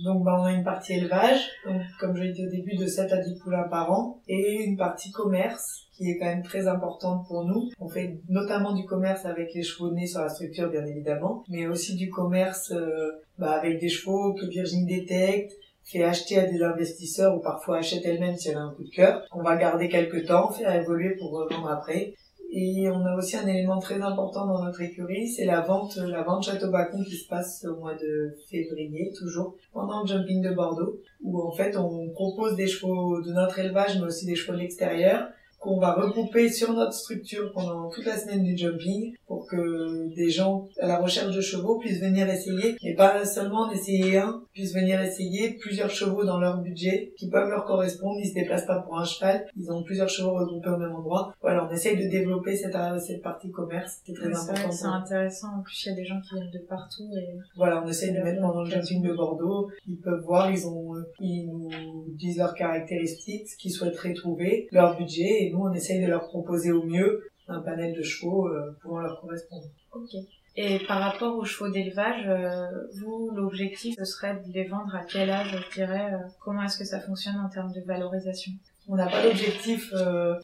Donc 0.04 0.24
bah, 0.24 0.36
on 0.40 0.44
a 0.44 0.52
une 0.52 0.64
partie 0.64 0.94
élevage, 0.94 1.50
donc 1.66 1.82
comme 1.98 2.16
je 2.16 2.22
l'ai 2.22 2.32
dit 2.32 2.46
au 2.46 2.50
début, 2.50 2.76
de 2.76 2.86
7 2.86 3.12
à 3.12 3.18
10 3.18 3.38
poulains 3.40 3.68
par 3.68 3.92
an, 3.92 4.20
et 4.28 4.62
une 4.64 4.76
partie 4.76 5.10
commerce 5.10 5.86
qui 5.92 6.10
est 6.10 6.18
quand 6.18 6.26
même 6.26 6.42
très 6.42 6.66
importante 6.66 7.26
pour 7.26 7.44
nous. 7.44 7.68
On 7.78 7.88
fait 7.88 8.20
notamment 8.28 8.72
du 8.72 8.84
commerce 8.86 9.26
avec 9.26 9.52
les 9.54 9.62
chevaux 9.62 9.92
nés 9.92 10.06
sur 10.06 10.20
la 10.20 10.30
structure 10.30 10.70
bien 10.70 10.86
évidemment, 10.86 11.44
mais 11.48 11.66
aussi 11.66 11.96
du 11.96 12.08
commerce 12.08 12.72
euh, 12.72 13.10
bah, 13.38 13.52
avec 13.52 13.80
des 13.80 13.88
chevaux 13.88 14.32
que 14.32 14.46
Virginie 14.46 14.86
détecte, 14.86 15.52
fait 15.84 16.04
acheter 16.04 16.38
à 16.38 16.46
des 16.46 16.62
investisseurs 16.62 17.36
ou 17.36 17.40
parfois 17.40 17.78
achète 17.78 18.04
elle-même 18.04 18.36
si 18.36 18.48
elle 18.48 18.56
a 18.56 18.60
un 18.60 18.72
coup 18.72 18.84
de 18.84 18.90
cœur. 18.90 19.24
On 19.32 19.42
va 19.42 19.56
garder 19.56 19.88
quelques 19.88 20.26
temps, 20.26 20.50
faire 20.50 20.74
évoluer 20.74 21.16
pour 21.16 21.32
revendre 21.32 21.68
après. 21.68 22.14
Et 22.52 22.88
on 22.90 23.04
a 23.06 23.14
aussi 23.14 23.36
un 23.36 23.46
élément 23.46 23.78
très 23.78 24.00
important 24.00 24.44
dans 24.46 24.64
notre 24.64 24.80
écurie, 24.80 25.28
c'est 25.28 25.44
la 25.44 25.60
vente, 25.60 25.96
la 25.96 26.24
vente 26.24 26.42
Château 26.42 26.70
Bacon 26.70 27.04
qui 27.04 27.16
se 27.16 27.28
passe 27.28 27.64
au 27.64 27.76
mois 27.76 27.94
de 27.94 28.34
février, 28.50 29.12
toujours, 29.16 29.54
pendant 29.72 30.02
le 30.02 30.08
jumping 30.08 30.42
de 30.42 30.52
Bordeaux, 30.52 30.98
où 31.22 31.40
en 31.40 31.52
fait 31.52 31.76
on 31.76 32.10
propose 32.10 32.56
des 32.56 32.66
chevaux 32.66 33.22
de 33.22 33.32
notre 33.32 33.60
élevage, 33.60 34.00
mais 34.00 34.06
aussi 34.06 34.26
des 34.26 34.34
chevaux 34.34 34.54
de 34.54 34.62
l'extérieur, 34.62 35.28
qu'on 35.60 35.78
va 35.78 35.92
regrouper 35.92 36.48
sur 36.48 36.72
notre 36.72 36.94
structure 36.94 37.52
pendant 37.52 37.90
toute 37.90 38.06
la 38.06 38.16
semaine 38.16 38.42
du 38.42 38.56
jumping 38.56 39.14
pour 39.26 39.46
que 39.46 40.12
des 40.14 40.30
gens 40.30 40.68
à 40.80 40.86
la 40.86 40.98
recherche 40.98 41.36
de 41.36 41.40
chevaux 41.42 41.78
puissent 41.78 42.00
venir 42.00 42.28
essayer, 42.28 42.76
et 42.82 42.94
pas 42.94 43.24
seulement 43.26 43.68
en 43.68 43.70
essayer 43.70 44.16
un, 44.16 44.42
puissent 44.52 44.74
venir 44.74 45.00
essayer 45.02 45.50
plusieurs 45.60 45.90
chevaux 45.90 46.24
dans 46.24 46.40
leur 46.40 46.58
budget 46.62 47.12
qui 47.16 47.28
peuvent 47.28 47.50
leur 47.50 47.66
correspondre, 47.66 48.18
ils 48.20 48.30
se 48.30 48.34
déplacent 48.34 48.66
pas 48.66 48.80
pour 48.80 48.98
un 48.98 49.04
cheval, 49.04 49.46
ils 49.56 49.70
ont 49.70 49.82
plusieurs 49.82 50.08
chevaux 50.08 50.32
regroupés 50.34 50.70
au 50.70 50.78
même 50.78 50.94
endroit. 50.94 51.34
Voilà, 51.42 51.68
on 51.68 51.72
essaye 51.72 51.96
de 51.96 52.08
développer 52.08 52.56
cette, 52.56 52.76
cette 53.06 53.22
partie 53.22 53.50
commerce, 53.50 54.00
c'est 54.06 54.14
très 54.14 54.34
important. 54.34 54.72
C'est 54.72 54.86
intéressant, 54.86 55.58
en 55.58 55.62
plus 55.62 55.84
il 55.84 55.90
y 55.90 55.92
a 55.92 55.96
des 55.96 56.04
gens 56.06 56.20
qui 56.22 56.34
viennent 56.34 56.50
de 56.50 56.58
partout 56.66 57.10
et... 57.16 57.36
Voilà, 57.56 57.82
on 57.84 57.88
essaye 57.88 58.12
de 58.12 58.20
mettre 58.20 58.40
pendant 58.40 58.62
le 58.62 58.70
jumping 58.70 59.02
de 59.02 59.12
Bordeaux, 59.12 59.68
ils 59.86 59.98
peuvent 59.98 60.22
voir, 60.22 60.50
ils 60.50 60.66
ont, 60.66 60.94
ils 61.20 61.46
nous 61.46 61.68
disent 62.08 62.38
leurs 62.38 62.54
caractéristiques, 62.54 63.48
ce 63.48 63.56
qu'ils 63.58 63.72
souhaiteraient 63.72 64.14
trouver, 64.14 64.66
leur 64.72 64.96
budget, 64.96 65.44
et 65.44 65.49
nous 65.50 65.60
on 65.60 65.72
essaye 65.72 66.02
de 66.02 66.08
leur 66.08 66.28
proposer 66.28 66.72
au 66.72 66.82
mieux 66.82 67.30
un 67.50 67.60
panel 67.60 67.94
de 67.94 68.02
chevaux 68.02 68.48
euh, 68.48 68.76
pouvant 68.80 69.00
leur 69.00 69.20
correspondre. 69.20 69.66
Ok. 69.92 70.14
Et 70.56 70.78
par 70.86 71.00
rapport 71.00 71.36
aux 71.36 71.44
chevaux 71.44 71.70
d'élevage, 71.70 72.26
euh, 72.26 72.66
vous, 73.00 73.30
l'objectif, 73.34 73.94
ce 73.98 74.04
serait 74.04 74.34
de 74.34 74.52
les 74.52 74.64
vendre 74.64 74.94
à 74.94 75.04
quel 75.04 75.30
âge, 75.30 75.56
je 75.68 75.74
dirais 75.74 76.12
euh, 76.12 76.18
Comment 76.40 76.62
est-ce 76.64 76.78
que 76.78 76.84
ça 76.84 77.00
fonctionne 77.00 77.36
en 77.36 77.48
termes 77.48 77.72
de 77.72 77.80
valorisation? 77.80 78.52
On 78.88 78.96
n'a 78.96 79.06
pas 79.06 79.22
d'objectif 79.22 79.92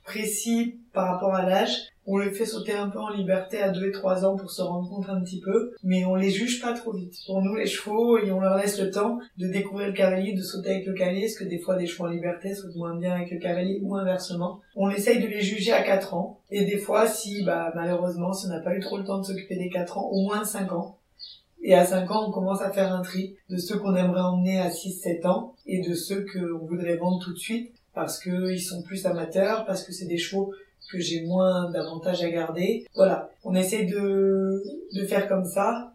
précis 0.05 0.79
par 0.93 1.13
rapport 1.13 1.35
à 1.35 1.45
l'âge. 1.45 1.89
On 2.09 2.19
les 2.19 2.31
fait 2.31 2.47
sauter 2.47 2.73
un 2.73 2.89
peu 2.89 3.01
en 3.01 3.11
liberté 3.11 3.61
à 3.61 3.71
2 3.71 3.89
et 3.89 3.91
3 3.91 4.25
ans 4.25 4.37
pour 4.37 4.51
se 4.51 4.63
rendre 4.63 4.89
compte 4.89 5.09
un 5.09 5.21
petit 5.23 5.41
peu, 5.41 5.73
mais 5.83 6.05
on 6.05 6.15
les 6.15 6.31
juge 6.31 6.61
pas 6.61 6.73
trop 6.73 6.93
vite. 6.93 7.17
Pour 7.27 7.43
nous, 7.43 7.57
les 7.57 7.67
chevaux, 7.67 8.17
et 8.19 8.31
on 8.31 8.39
leur 8.39 8.57
laisse 8.57 8.81
le 8.81 8.93
temps 8.93 9.19
de 9.39 9.49
découvrir 9.49 9.89
le 9.89 9.93
cavalier, 9.93 10.33
de 10.33 10.43
sauter 10.43 10.71
avec 10.71 10.87
le 10.87 10.95
cavalier, 10.95 11.23
parce 11.23 11.35
que 11.35 11.45
des 11.45 11.59
fois, 11.59 11.77
des 11.77 11.87
chevaux 11.87 12.05
en 12.05 12.11
liberté 12.11 12.55
sautent 12.55 12.77
moins 12.77 12.97
bien 12.97 13.15
avec 13.15 13.33
le 13.33 13.39
cavalier 13.39 13.81
ou 13.83 13.97
inversement. 13.97 14.61
On 14.77 14.89
essaye 14.89 15.21
de 15.21 15.27
les 15.27 15.41
juger 15.41 15.73
à 15.73 15.83
4 15.83 16.15
ans, 16.15 16.41
et 16.51 16.65
des 16.65 16.79
fois, 16.79 17.09
si, 17.09 17.45
bah, 17.45 17.73
malheureusement, 17.75 18.33
si 18.33 18.47
on 18.47 18.51
n'a 18.51 18.61
pas 18.61 18.77
eu 18.77 18.81
trop 18.81 18.99
le 18.99 19.05
temps 19.05 19.19
de 19.19 19.25
s'occuper 19.25 19.57
des 19.57 19.69
4 19.69 19.99
ans, 19.99 20.09
au 20.09 20.23
moins 20.23 20.45
5 20.45 20.73
ans. 20.73 20.99
Et 21.61 21.75
à 21.75 21.85
5 21.85 22.09
ans, 22.13 22.29
on 22.29 22.31
commence 22.31 22.63
à 22.63 22.71
faire 22.71 22.95
un 22.95 23.03
tri 23.03 23.35
de 23.51 23.57
ceux 23.57 23.79
qu'on 23.79 23.97
aimerait 23.97 24.21
emmener 24.21 24.61
à 24.61 24.69
6-7 24.69 25.27
ans 25.27 25.55
et 25.67 25.81
de 25.81 25.95
ceux 25.95 26.25
qu'on 26.25 26.65
voudrait 26.65 26.97
vendre 26.97 27.19
tout 27.19 27.33
de 27.33 27.39
suite 27.39 27.73
parce 27.93 28.21
qu'ils 28.21 28.63
sont 28.63 28.83
plus 28.83 29.07
amateurs, 29.07 29.65
parce 29.65 29.83
que 29.83 29.91
c'est 29.93 30.07
des 30.07 30.19
chevaux 30.19 30.53
que 30.91 30.99
j'ai 30.99 31.25
moins 31.27 31.71
d'avantages 31.71 32.23
à 32.23 32.31
garder. 32.31 32.87
Voilà, 32.95 33.31
on 33.45 33.55
essaie 33.55 33.85
de, 33.85 34.63
de 34.95 35.05
faire 35.07 35.29
comme 35.29 35.45
ça, 35.45 35.93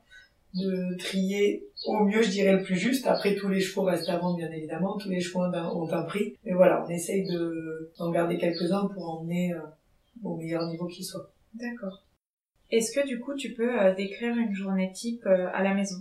de 0.53 0.97
trier 0.97 1.67
au 1.85 2.05
mieux, 2.05 2.21
je 2.21 2.29
dirais, 2.29 2.53
le 2.53 2.63
plus 2.63 2.75
juste. 2.75 3.07
Après, 3.07 3.35
tous 3.35 3.47
les 3.47 3.59
chevaux 3.59 3.83
restent 3.83 4.09
à 4.09 4.17
vendre, 4.17 4.37
bien 4.37 4.51
évidemment. 4.51 4.97
Tous 4.97 5.09
les 5.09 5.21
chevaux 5.21 5.41
ont 5.41 5.93
un 5.93 6.03
prix. 6.03 6.35
Mais 6.45 6.53
voilà, 6.53 6.83
on 6.85 6.89
essaye 6.89 7.23
de, 7.27 7.91
d'en 7.97 8.11
garder 8.11 8.37
quelques-uns 8.37 8.87
pour 8.93 9.09
emmener 9.09 9.53
euh, 9.53 9.59
au 10.23 10.35
meilleur 10.35 10.67
niveau 10.67 10.87
qu'ils 10.87 11.05
soient. 11.05 11.31
D'accord. 11.53 12.03
Est-ce 12.69 12.91
que 12.91 13.05
du 13.05 13.19
coup, 13.19 13.35
tu 13.35 13.53
peux 13.53 13.79
euh, 13.81 13.93
décrire 13.93 14.35
une 14.35 14.53
journée 14.53 14.91
type 14.93 15.25
euh, 15.25 15.49
à 15.53 15.63
la 15.63 15.73
maison? 15.73 15.97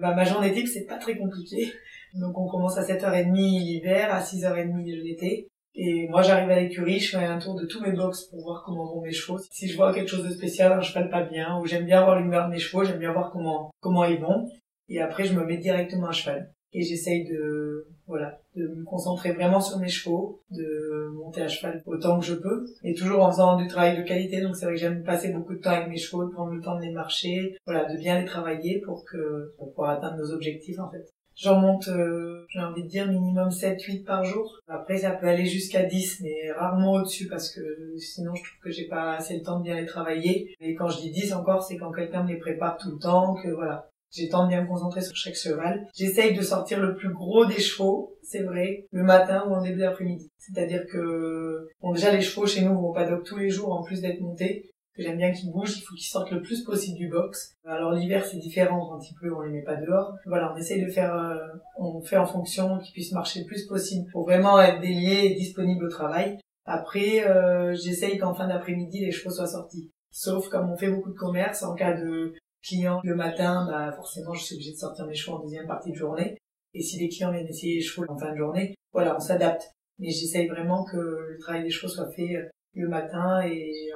Bah, 0.00 0.14
Ma 0.14 0.24
journée 0.24 0.52
type, 0.52 0.68
c'est 0.68 0.86
pas 0.86 0.98
très 0.98 1.16
compliqué. 1.16 1.72
Donc 2.14 2.36
on 2.36 2.46
commence 2.46 2.76
à 2.76 2.82
7h30 2.82 3.32
l'hiver, 3.32 4.12
à 4.12 4.20
6h30 4.20 4.84
l'été. 4.84 5.48
Et 5.74 6.06
moi, 6.08 6.22
j'arrive 6.22 6.50
à 6.50 6.60
l'écurie, 6.60 6.98
je 6.98 7.16
fais 7.16 7.24
un 7.24 7.38
tour 7.38 7.54
de 7.54 7.64
tous 7.66 7.80
mes 7.80 7.92
box 7.92 8.24
pour 8.24 8.42
voir 8.42 8.62
comment 8.64 8.92
vont 8.92 9.00
mes 9.00 9.12
chevaux. 9.12 9.38
Si 9.50 9.68
je 9.68 9.76
vois 9.76 9.94
quelque 9.94 10.10
chose 10.10 10.24
de 10.24 10.30
spécial, 10.30 10.72
un 10.72 10.82
cheval 10.82 11.08
pas 11.08 11.22
bien, 11.22 11.58
ou 11.58 11.66
j'aime 11.66 11.86
bien 11.86 12.04
voir 12.04 12.20
l'humeur 12.20 12.46
de 12.46 12.52
mes 12.52 12.58
chevaux, 12.58 12.84
j'aime 12.84 12.98
bien 12.98 13.12
voir 13.12 13.30
comment, 13.30 13.70
comment 13.80 14.04
ils 14.04 14.20
vont. 14.20 14.48
Et 14.88 15.00
après, 15.00 15.24
je 15.24 15.34
me 15.34 15.44
mets 15.44 15.56
directement 15.56 16.08
à 16.08 16.12
cheval. 16.12 16.52
Et 16.74 16.82
j'essaye 16.82 17.24
de, 17.24 17.86
voilà, 18.06 18.40
de 18.56 18.66
me 18.66 18.84
concentrer 18.84 19.32
vraiment 19.32 19.60
sur 19.60 19.78
mes 19.78 19.88
chevaux, 19.88 20.42
de 20.50 21.10
monter 21.14 21.42
à 21.42 21.48
cheval 21.48 21.82
autant 21.86 22.18
que 22.18 22.26
je 22.26 22.34
peux. 22.34 22.66
Et 22.82 22.94
toujours 22.94 23.22
en 23.22 23.30
faisant 23.30 23.56
du 23.56 23.66
travail 23.66 23.96
de 23.96 24.02
qualité. 24.02 24.40
Donc 24.40 24.56
c'est 24.56 24.66
vrai 24.66 24.74
que 24.74 24.80
j'aime 24.80 25.02
passer 25.02 25.32
beaucoup 25.32 25.54
de 25.54 25.60
temps 25.60 25.70
avec 25.70 25.88
mes 25.88 25.98
chevaux, 25.98 26.24
de 26.24 26.32
prendre 26.32 26.52
le 26.52 26.60
temps 26.60 26.76
de 26.76 26.82
les 26.82 26.92
marcher, 26.92 27.56
voilà, 27.66 27.90
de 27.92 27.98
bien 27.98 28.18
les 28.18 28.26
travailler 28.26 28.80
pour 28.80 29.04
que, 29.04 29.54
pour 29.56 29.70
pouvoir 29.70 29.90
atteindre 29.90 30.16
nos 30.16 30.32
objectifs, 30.32 30.78
en 30.78 30.90
fait. 30.90 31.06
J'en 31.42 31.58
monte, 31.58 31.88
euh, 31.88 32.46
j'ai 32.50 32.60
envie 32.60 32.84
de 32.84 32.88
dire, 32.88 33.08
minimum 33.08 33.48
7-8 33.48 34.04
par 34.04 34.22
jour. 34.22 34.60
Après, 34.68 34.98
ça 34.98 35.10
peut 35.10 35.26
aller 35.26 35.44
jusqu'à 35.44 35.82
10, 35.82 36.20
mais 36.22 36.52
rarement 36.52 36.92
au-dessus 36.92 37.26
parce 37.26 37.50
que 37.52 37.60
sinon, 37.98 38.32
je 38.36 38.44
trouve 38.44 38.60
que 38.62 38.70
j'ai 38.70 38.86
pas 38.86 39.14
assez 39.16 39.34
le 39.34 39.42
temps 39.42 39.58
de 39.58 39.64
bien 39.64 39.74
les 39.74 39.86
travailler. 39.86 40.54
Et 40.60 40.76
quand 40.76 40.86
je 40.86 41.00
dis 41.00 41.10
10 41.10 41.32
encore, 41.32 41.64
c'est 41.64 41.76
quand 41.78 41.90
quelqu'un 41.90 42.22
me 42.22 42.28
les 42.28 42.38
prépare 42.38 42.76
tout 42.76 42.92
le 42.92 42.98
temps, 42.98 43.34
que 43.34 43.48
voilà. 43.48 43.88
J'ai 44.12 44.28
temps 44.28 44.44
de 44.44 44.50
bien 44.50 44.62
me 44.62 44.68
concentrer 44.68 45.00
sur 45.00 45.16
chaque 45.16 45.34
cheval. 45.34 45.88
J'essaye 45.94 46.36
de 46.36 46.42
sortir 46.42 46.78
le 46.78 46.94
plus 46.94 47.12
gros 47.12 47.46
des 47.46 47.58
chevaux, 47.58 48.14
c'est 48.22 48.42
vrai, 48.42 48.84
le 48.92 49.02
matin 49.02 49.44
ou 49.48 49.54
en 49.54 49.62
début 49.62 49.80
d'après-midi. 49.80 50.30
C'est-à-dire 50.38 50.84
que, 50.86 51.66
bon, 51.80 51.92
déjà, 51.92 52.12
les 52.12 52.20
chevaux 52.20 52.46
chez 52.46 52.60
nous 52.60 52.78
vont 52.78 52.92
paddock 52.92 53.24
tous 53.24 53.38
les 53.38 53.48
jours 53.48 53.72
en 53.72 53.82
plus 53.82 54.00
d'être 54.00 54.20
montés 54.20 54.71
j'aime 54.98 55.16
bien 55.16 55.32
qu'ils 55.32 55.50
bougent, 55.50 55.78
il 55.78 55.82
faut 55.82 55.94
qu'ils 55.94 56.06
sortent 56.06 56.30
le 56.30 56.42
plus 56.42 56.64
possible 56.64 56.98
du 56.98 57.08
box. 57.08 57.54
Alors 57.64 57.92
l'hiver 57.92 58.24
c'est 58.24 58.38
différent, 58.38 58.86
quand 58.86 59.00
il 59.08 59.14
pleut 59.14 59.34
on 59.34 59.40
les 59.40 59.50
met 59.50 59.62
pas 59.62 59.76
dehors. 59.76 60.14
Voilà, 60.26 60.52
on 60.52 60.56
essaye 60.56 60.84
de 60.84 60.90
faire, 60.90 61.14
euh, 61.14 61.38
on 61.78 62.00
fait 62.02 62.16
en 62.16 62.26
fonction 62.26 62.78
qu'ils 62.78 62.92
puissent 62.92 63.12
marcher 63.12 63.40
le 63.40 63.46
plus 63.46 63.66
possible 63.66 64.10
pour 64.12 64.24
vraiment 64.24 64.60
être 64.60 64.80
déliés 64.80 65.26
et 65.26 65.34
disponibles 65.34 65.86
au 65.86 65.90
travail. 65.90 66.38
Après, 66.64 67.26
euh, 67.26 67.74
j'essaye 67.74 68.18
qu'en 68.18 68.34
fin 68.34 68.46
d'après-midi 68.48 69.00
les 69.00 69.12
chevaux 69.12 69.34
soient 69.34 69.46
sortis. 69.46 69.90
Sauf 70.10 70.48
comme 70.48 70.70
on 70.70 70.76
fait 70.76 70.90
beaucoup 70.90 71.10
de 71.10 71.18
commerce, 71.18 71.62
en 71.62 71.74
cas 71.74 71.94
de 71.94 72.34
client 72.62 73.00
le 73.02 73.16
matin, 73.16 73.66
bah 73.68 73.92
forcément 73.92 74.34
je 74.34 74.44
suis 74.44 74.54
obligée 74.54 74.72
de 74.72 74.76
sortir 74.76 75.06
mes 75.06 75.14
chevaux 75.14 75.38
en 75.38 75.42
deuxième 75.42 75.66
partie 75.66 75.90
de 75.90 75.96
journée. 75.96 76.36
Et 76.74 76.82
si 76.82 76.98
les 76.98 77.08
clients 77.08 77.32
viennent 77.32 77.48
essayer 77.48 77.76
les 77.76 77.82
chevaux 77.82 78.06
en 78.08 78.18
fin 78.18 78.32
de 78.32 78.36
journée, 78.36 78.74
voilà, 78.92 79.16
on 79.16 79.20
s'adapte. 79.20 79.70
Mais 79.98 80.10
j'essaye 80.10 80.48
vraiment 80.48 80.84
que 80.84 80.96
le 80.96 81.38
travail 81.38 81.64
des 81.64 81.70
chevaux 81.70 81.92
soit 81.92 82.10
fait 82.12 82.36
euh, 82.36 82.48
le 82.74 82.88
matin 82.88 83.42
et 83.42 83.90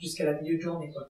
jusqu'à 0.00 0.24
la 0.24 0.40
milieu 0.40 0.56
de 0.56 0.62
journée, 0.62 0.90
quoi. 0.92 1.06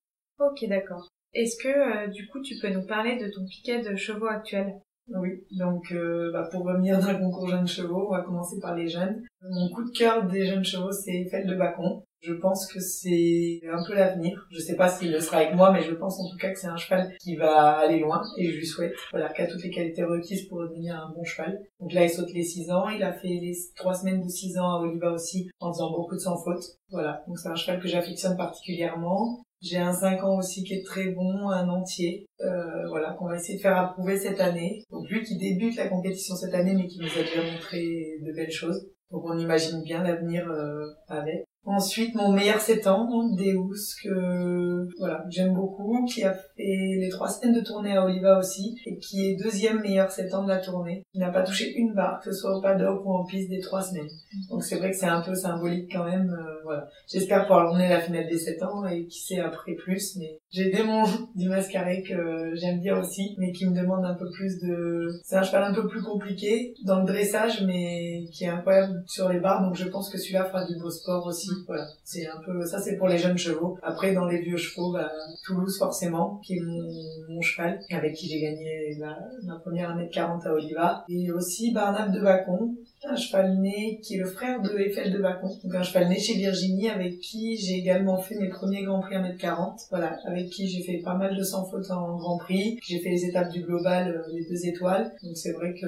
Ok, 0.47 0.67
d'accord. 0.69 1.09
Est-ce 1.33 1.63
que 1.63 1.69
euh, 1.69 2.07
du 2.09 2.27
coup 2.27 2.41
tu 2.41 2.57
peux 2.61 2.71
nous 2.71 2.87
parler 2.87 3.17
de 3.17 3.31
ton 3.31 3.45
piquet 3.45 3.81
de 3.83 3.95
chevaux 3.95 4.27
actuel? 4.27 4.75
Oui, 5.09 5.45
donc 5.53 5.93
euh, 5.93 6.31
bah, 6.33 6.49
pour 6.51 6.65
revenir 6.65 6.99
dans 7.01 7.13
le 7.13 7.19
concours 7.19 7.49
jeunes 7.49 7.67
chevaux, 7.67 8.09
on 8.09 8.13
va 8.13 8.23
commencer 8.23 8.59
par 8.61 8.75
les 8.75 8.89
jeunes. 8.89 9.25
Mon 9.43 9.69
coup 9.71 9.85
de 9.85 9.91
cœur 9.91 10.27
des 10.27 10.47
jeunes 10.47 10.65
chevaux, 10.65 10.93
c'est 10.93 11.23
Eiffel 11.23 11.47
de 11.47 11.55
Bacon. 11.55 12.03
Je 12.23 12.35
pense 12.35 12.67
que 12.71 12.81
c'est 12.81 13.61
un 13.71 13.83
peu 13.87 13.95
l'avenir. 13.95 14.47
Je 14.51 14.61
sais 14.61 14.77
pas 14.77 14.89
s'il 14.89 15.11
le 15.11 15.21
sera 15.21 15.39
avec 15.39 15.55
moi, 15.55 15.73
mais 15.73 15.83
je 15.83 15.95
pense 15.95 16.21
en 16.21 16.29
tout 16.29 16.37
cas 16.37 16.53
que 16.53 16.59
c'est 16.59 16.67
un 16.67 16.77
cheval 16.77 17.17
qui 17.19 17.37
va 17.37 17.79
aller 17.79 18.01
loin 18.01 18.23
et 18.37 18.51
je 18.51 18.57
lui 18.57 18.67
souhaite. 18.67 18.95
Voilà, 19.11 19.31
qui 19.31 19.41
a 19.41 19.47
toutes 19.47 19.63
les 19.63 19.71
qualités 19.71 20.05
requises 20.05 20.47
pour 20.47 20.61
devenir 20.61 20.97
un 20.97 21.13
bon 21.15 21.25
cheval. 21.25 21.61
Donc 21.81 21.93
là, 21.93 22.05
il 22.05 22.11
saute 22.11 22.33
les 22.35 22.43
6 22.43 22.71
ans. 22.71 22.89
Il 22.89 23.03
a 23.03 23.13
fait 23.13 23.29
les 23.29 23.57
3 23.77 23.95
semaines 23.95 24.23
de 24.23 24.29
6 24.29 24.59
ans 24.59 24.73
à 24.73 24.81
Oliva 24.81 25.13
aussi 25.13 25.51
en 25.61 25.73
faisant 25.73 25.91
beaucoup 25.93 26.15
de 26.15 26.21
sans 26.21 26.37
faute. 26.37 26.63
Voilà, 26.91 27.25
donc 27.27 27.39
c'est 27.39 27.49
un 27.49 27.55
cheval 27.55 27.81
que 27.81 27.89
j'affectionne 27.89 28.37
particulièrement. 28.37 29.43
J'ai 29.63 29.79
un 29.79 29.93
5 29.93 30.23
ans 30.25 30.39
aussi 30.39 30.65
qui 30.65 30.75
est 30.75 30.85
très 30.85 31.11
bon, 31.11 31.49
un 31.51 31.69
entier, 31.69 32.27
euh, 32.41 32.89
voilà, 32.89 33.13
qu'on 33.13 33.29
va 33.29 33.37
essayer 33.37 33.59
de 33.59 33.63
faire 33.63 33.77
approuver 33.77 34.19
cette 34.19 34.41
année. 34.41 34.85
Donc 34.91 35.09
lui 35.09 35.23
qui 35.23 35.37
débute 35.37 35.77
la 35.77 35.89
compétition 35.89 36.35
cette 36.35 36.55
année, 36.55 36.75
mais 36.75 36.87
qui 36.87 36.99
nous 36.99 37.09
a 37.09 37.23
déjà 37.23 37.43
montré 37.43 38.19
de 38.23 38.33
belles 38.33 38.51
choses. 38.51 38.89
Donc 39.11 39.25
on 39.25 39.39
imagine 39.39 39.83
bien 39.83 40.03
l'avenir 40.03 40.49
euh, 40.51 40.87
avec. 41.09 41.45
Ensuite, 41.67 42.15
mon 42.15 42.33
meilleur 42.33 42.59
7 42.59 42.87
ans, 42.87 43.07
Deus, 43.37 43.95
que 44.03 44.89
voilà, 44.99 45.25
j'aime 45.29 45.53
beaucoup, 45.53 46.07
qui 46.07 46.25
a 46.25 46.33
fait 46.33 46.47
les 46.57 47.09
trois 47.11 47.29
semaines 47.29 47.55
de 47.55 47.61
tournée 47.61 47.95
à 47.95 48.05
Oliva 48.05 48.39
aussi, 48.39 48.77
et 48.87 48.99
qui 48.99 49.27
est 49.27 49.37
deuxième 49.37 49.81
meilleur 49.81 50.11
7 50.11 50.33
ans 50.35 50.45
de 50.45 50.49
la 50.49 50.59
tournée, 50.59 51.03
qui 51.13 51.19
n'a 51.19 51.31
pas 51.31 51.43
touché 51.43 51.75
une 51.77 51.93
barre, 51.93 52.21
que 52.21 52.33
ce 52.33 52.41
soit 52.41 52.57
au 52.57 52.63
paddock 52.63 53.05
ou 53.05 53.13
en 53.13 53.27
piste 53.27 53.51
des 53.51 53.61
trois 53.61 53.83
semaines. 53.83 54.09
Donc 54.49 54.65
c'est 54.65 54.77
vrai 54.77 54.91
que 54.91 54.97
c'est 54.97 55.07
un 55.07 55.21
peu 55.21 55.35
symbolique 55.35 55.93
quand 55.93 56.05
même, 56.05 56.31
euh, 56.31 56.63
voilà. 56.65 56.89
J'espère 57.07 57.43
pouvoir 57.43 57.71
emmener 57.71 57.91
la 57.91 58.01
finale 58.01 58.27
des 58.27 58.39
7 58.39 58.63
ans, 58.63 58.87
et 58.87 59.07
qui 59.07 59.21
sait 59.21 59.41
après 59.41 59.75
plus, 59.75 60.17
mais 60.17 60.39
j'ai 60.51 60.71
des 60.71 60.83
monts 60.83 61.05
du 61.35 61.51
mascaré 61.51 62.03
que 62.03 62.55
j'aime 62.55 62.81
bien 62.81 62.99
aussi, 62.99 63.35
mais 63.39 63.53
qui 63.53 63.69
me 63.69 63.79
demande 63.79 64.07
un 64.07 64.15
peu 64.15 64.31
plus 64.31 64.59
de... 64.61 65.09
C'est 65.25 65.37
un 65.37 65.43
cheval 65.43 65.65
un 65.65 65.75
peu 65.75 65.87
plus 65.87 66.03
compliqué 66.03 66.73
dans 66.87 67.01
le 67.01 67.07
dressage, 67.07 67.63
mais 67.67 68.25
qui 68.33 68.45
est 68.45 68.49
incroyable 68.49 69.03
sur 69.07 69.29
les 69.29 69.41
barres, 69.41 69.63
donc 69.63 69.75
je 69.75 69.87
pense 69.87 70.09
que 70.09 70.17
celui-là 70.17 70.47
fera 70.47 70.65
du 70.65 70.79
beau 70.81 70.91
sport 70.91 71.27
aussi 71.27 71.50
voilà, 71.67 71.87
c'est 72.05 72.27
un 72.27 72.41
peu 72.45 72.65
ça, 72.65 72.81
c'est 72.81 72.97
pour 72.97 73.09
les 73.09 73.19
jeunes 73.19 73.39
chevaux. 73.39 73.79
Après, 73.83 74.13
dans 74.13 74.27
les 74.27 74.41
vieux 74.41 74.57
chevaux, 74.57 74.93
bah, 74.93 75.11
Toulouse 75.45 75.79
forcément, 75.79 76.41
qui 76.45 76.57
est 76.57 76.61
mon, 76.61 77.41
cheval, 77.41 77.81
avec 77.91 78.15
qui 78.15 78.29
j'ai 78.29 78.41
gagné 78.41 78.99
ma 79.45 79.57
première 79.57 79.91
année 79.91 80.07
de 80.07 80.13
40 80.13 80.47
à 80.47 80.53
Oliva, 80.53 81.05
et 81.09 81.31
aussi 81.33 81.73
Barnab 81.73 82.13
de 82.13 82.21
Bacon, 82.21 82.75
un 83.05 83.17
cheval 83.17 83.59
né 83.61 83.99
qui 84.03 84.17
est 84.17 84.19
le 84.19 84.27
frère 84.27 84.61
de 84.61 84.77
Eiffel 84.79 85.13
de 85.13 85.19
Bacon, 85.19 85.51
donc 85.65 85.75
un 85.75 85.83
cheval 85.83 86.09
né 86.09 86.19
chez 86.19 86.35
Virginie, 86.35 86.91
avec 86.91 87.19
qui 87.21 87.57
j'ai 87.57 87.77
également 87.77 88.19
fait 88.19 88.37
mes 88.37 88.49
premiers 88.49 88.85
Grands 88.85 89.01
Prix 89.01 89.15
à 89.15 89.23
mètre 89.23 89.39
40. 89.39 89.81
Voilà, 89.91 90.19
avec 90.27 90.51
qui 90.51 90.69
j'ai 90.69 90.83
fait 90.83 90.99
pas 90.99 91.15
mal 91.15 91.37
de 91.37 91.43
sans 91.43 91.65
faute 91.65 91.91
en 91.91 92.17
Grand 92.17 92.39
Prix. 92.39 92.79
J'ai 92.83 92.99
fait 93.01 93.11
les 93.11 93.25
étapes 93.25 93.51
du 93.51 93.63
global, 93.63 94.09
euh, 94.09 94.33
les 94.33 94.45
deux 94.45 94.67
étoiles. 94.67 95.13
Donc 95.23 95.37
c'est 95.37 95.53
vrai 95.53 95.75
que 95.75 95.87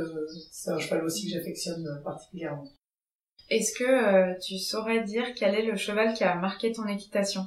c'est 0.50 0.70
un 0.70 0.78
cheval 0.78 1.04
aussi 1.04 1.26
que 1.26 1.38
j'affectionne 1.38 1.86
particulièrement. 2.04 2.64
Est-ce 3.52 3.78
que 3.78 3.84
euh, 3.84 4.34
tu 4.40 4.56
saurais 4.56 5.04
dire 5.04 5.34
quel 5.36 5.54
est 5.54 5.66
le 5.66 5.76
cheval 5.76 6.14
qui 6.14 6.24
a 6.24 6.36
marqué 6.36 6.72
ton 6.72 6.86
équitation? 6.86 7.44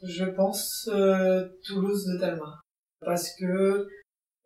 Je 0.00 0.24
pense 0.24 0.88
euh, 0.92 1.48
Toulouse 1.64 2.06
de 2.06 2.20
Talma. 2.20 2.60
Parce 3.00 3.34
que 3.34 3.88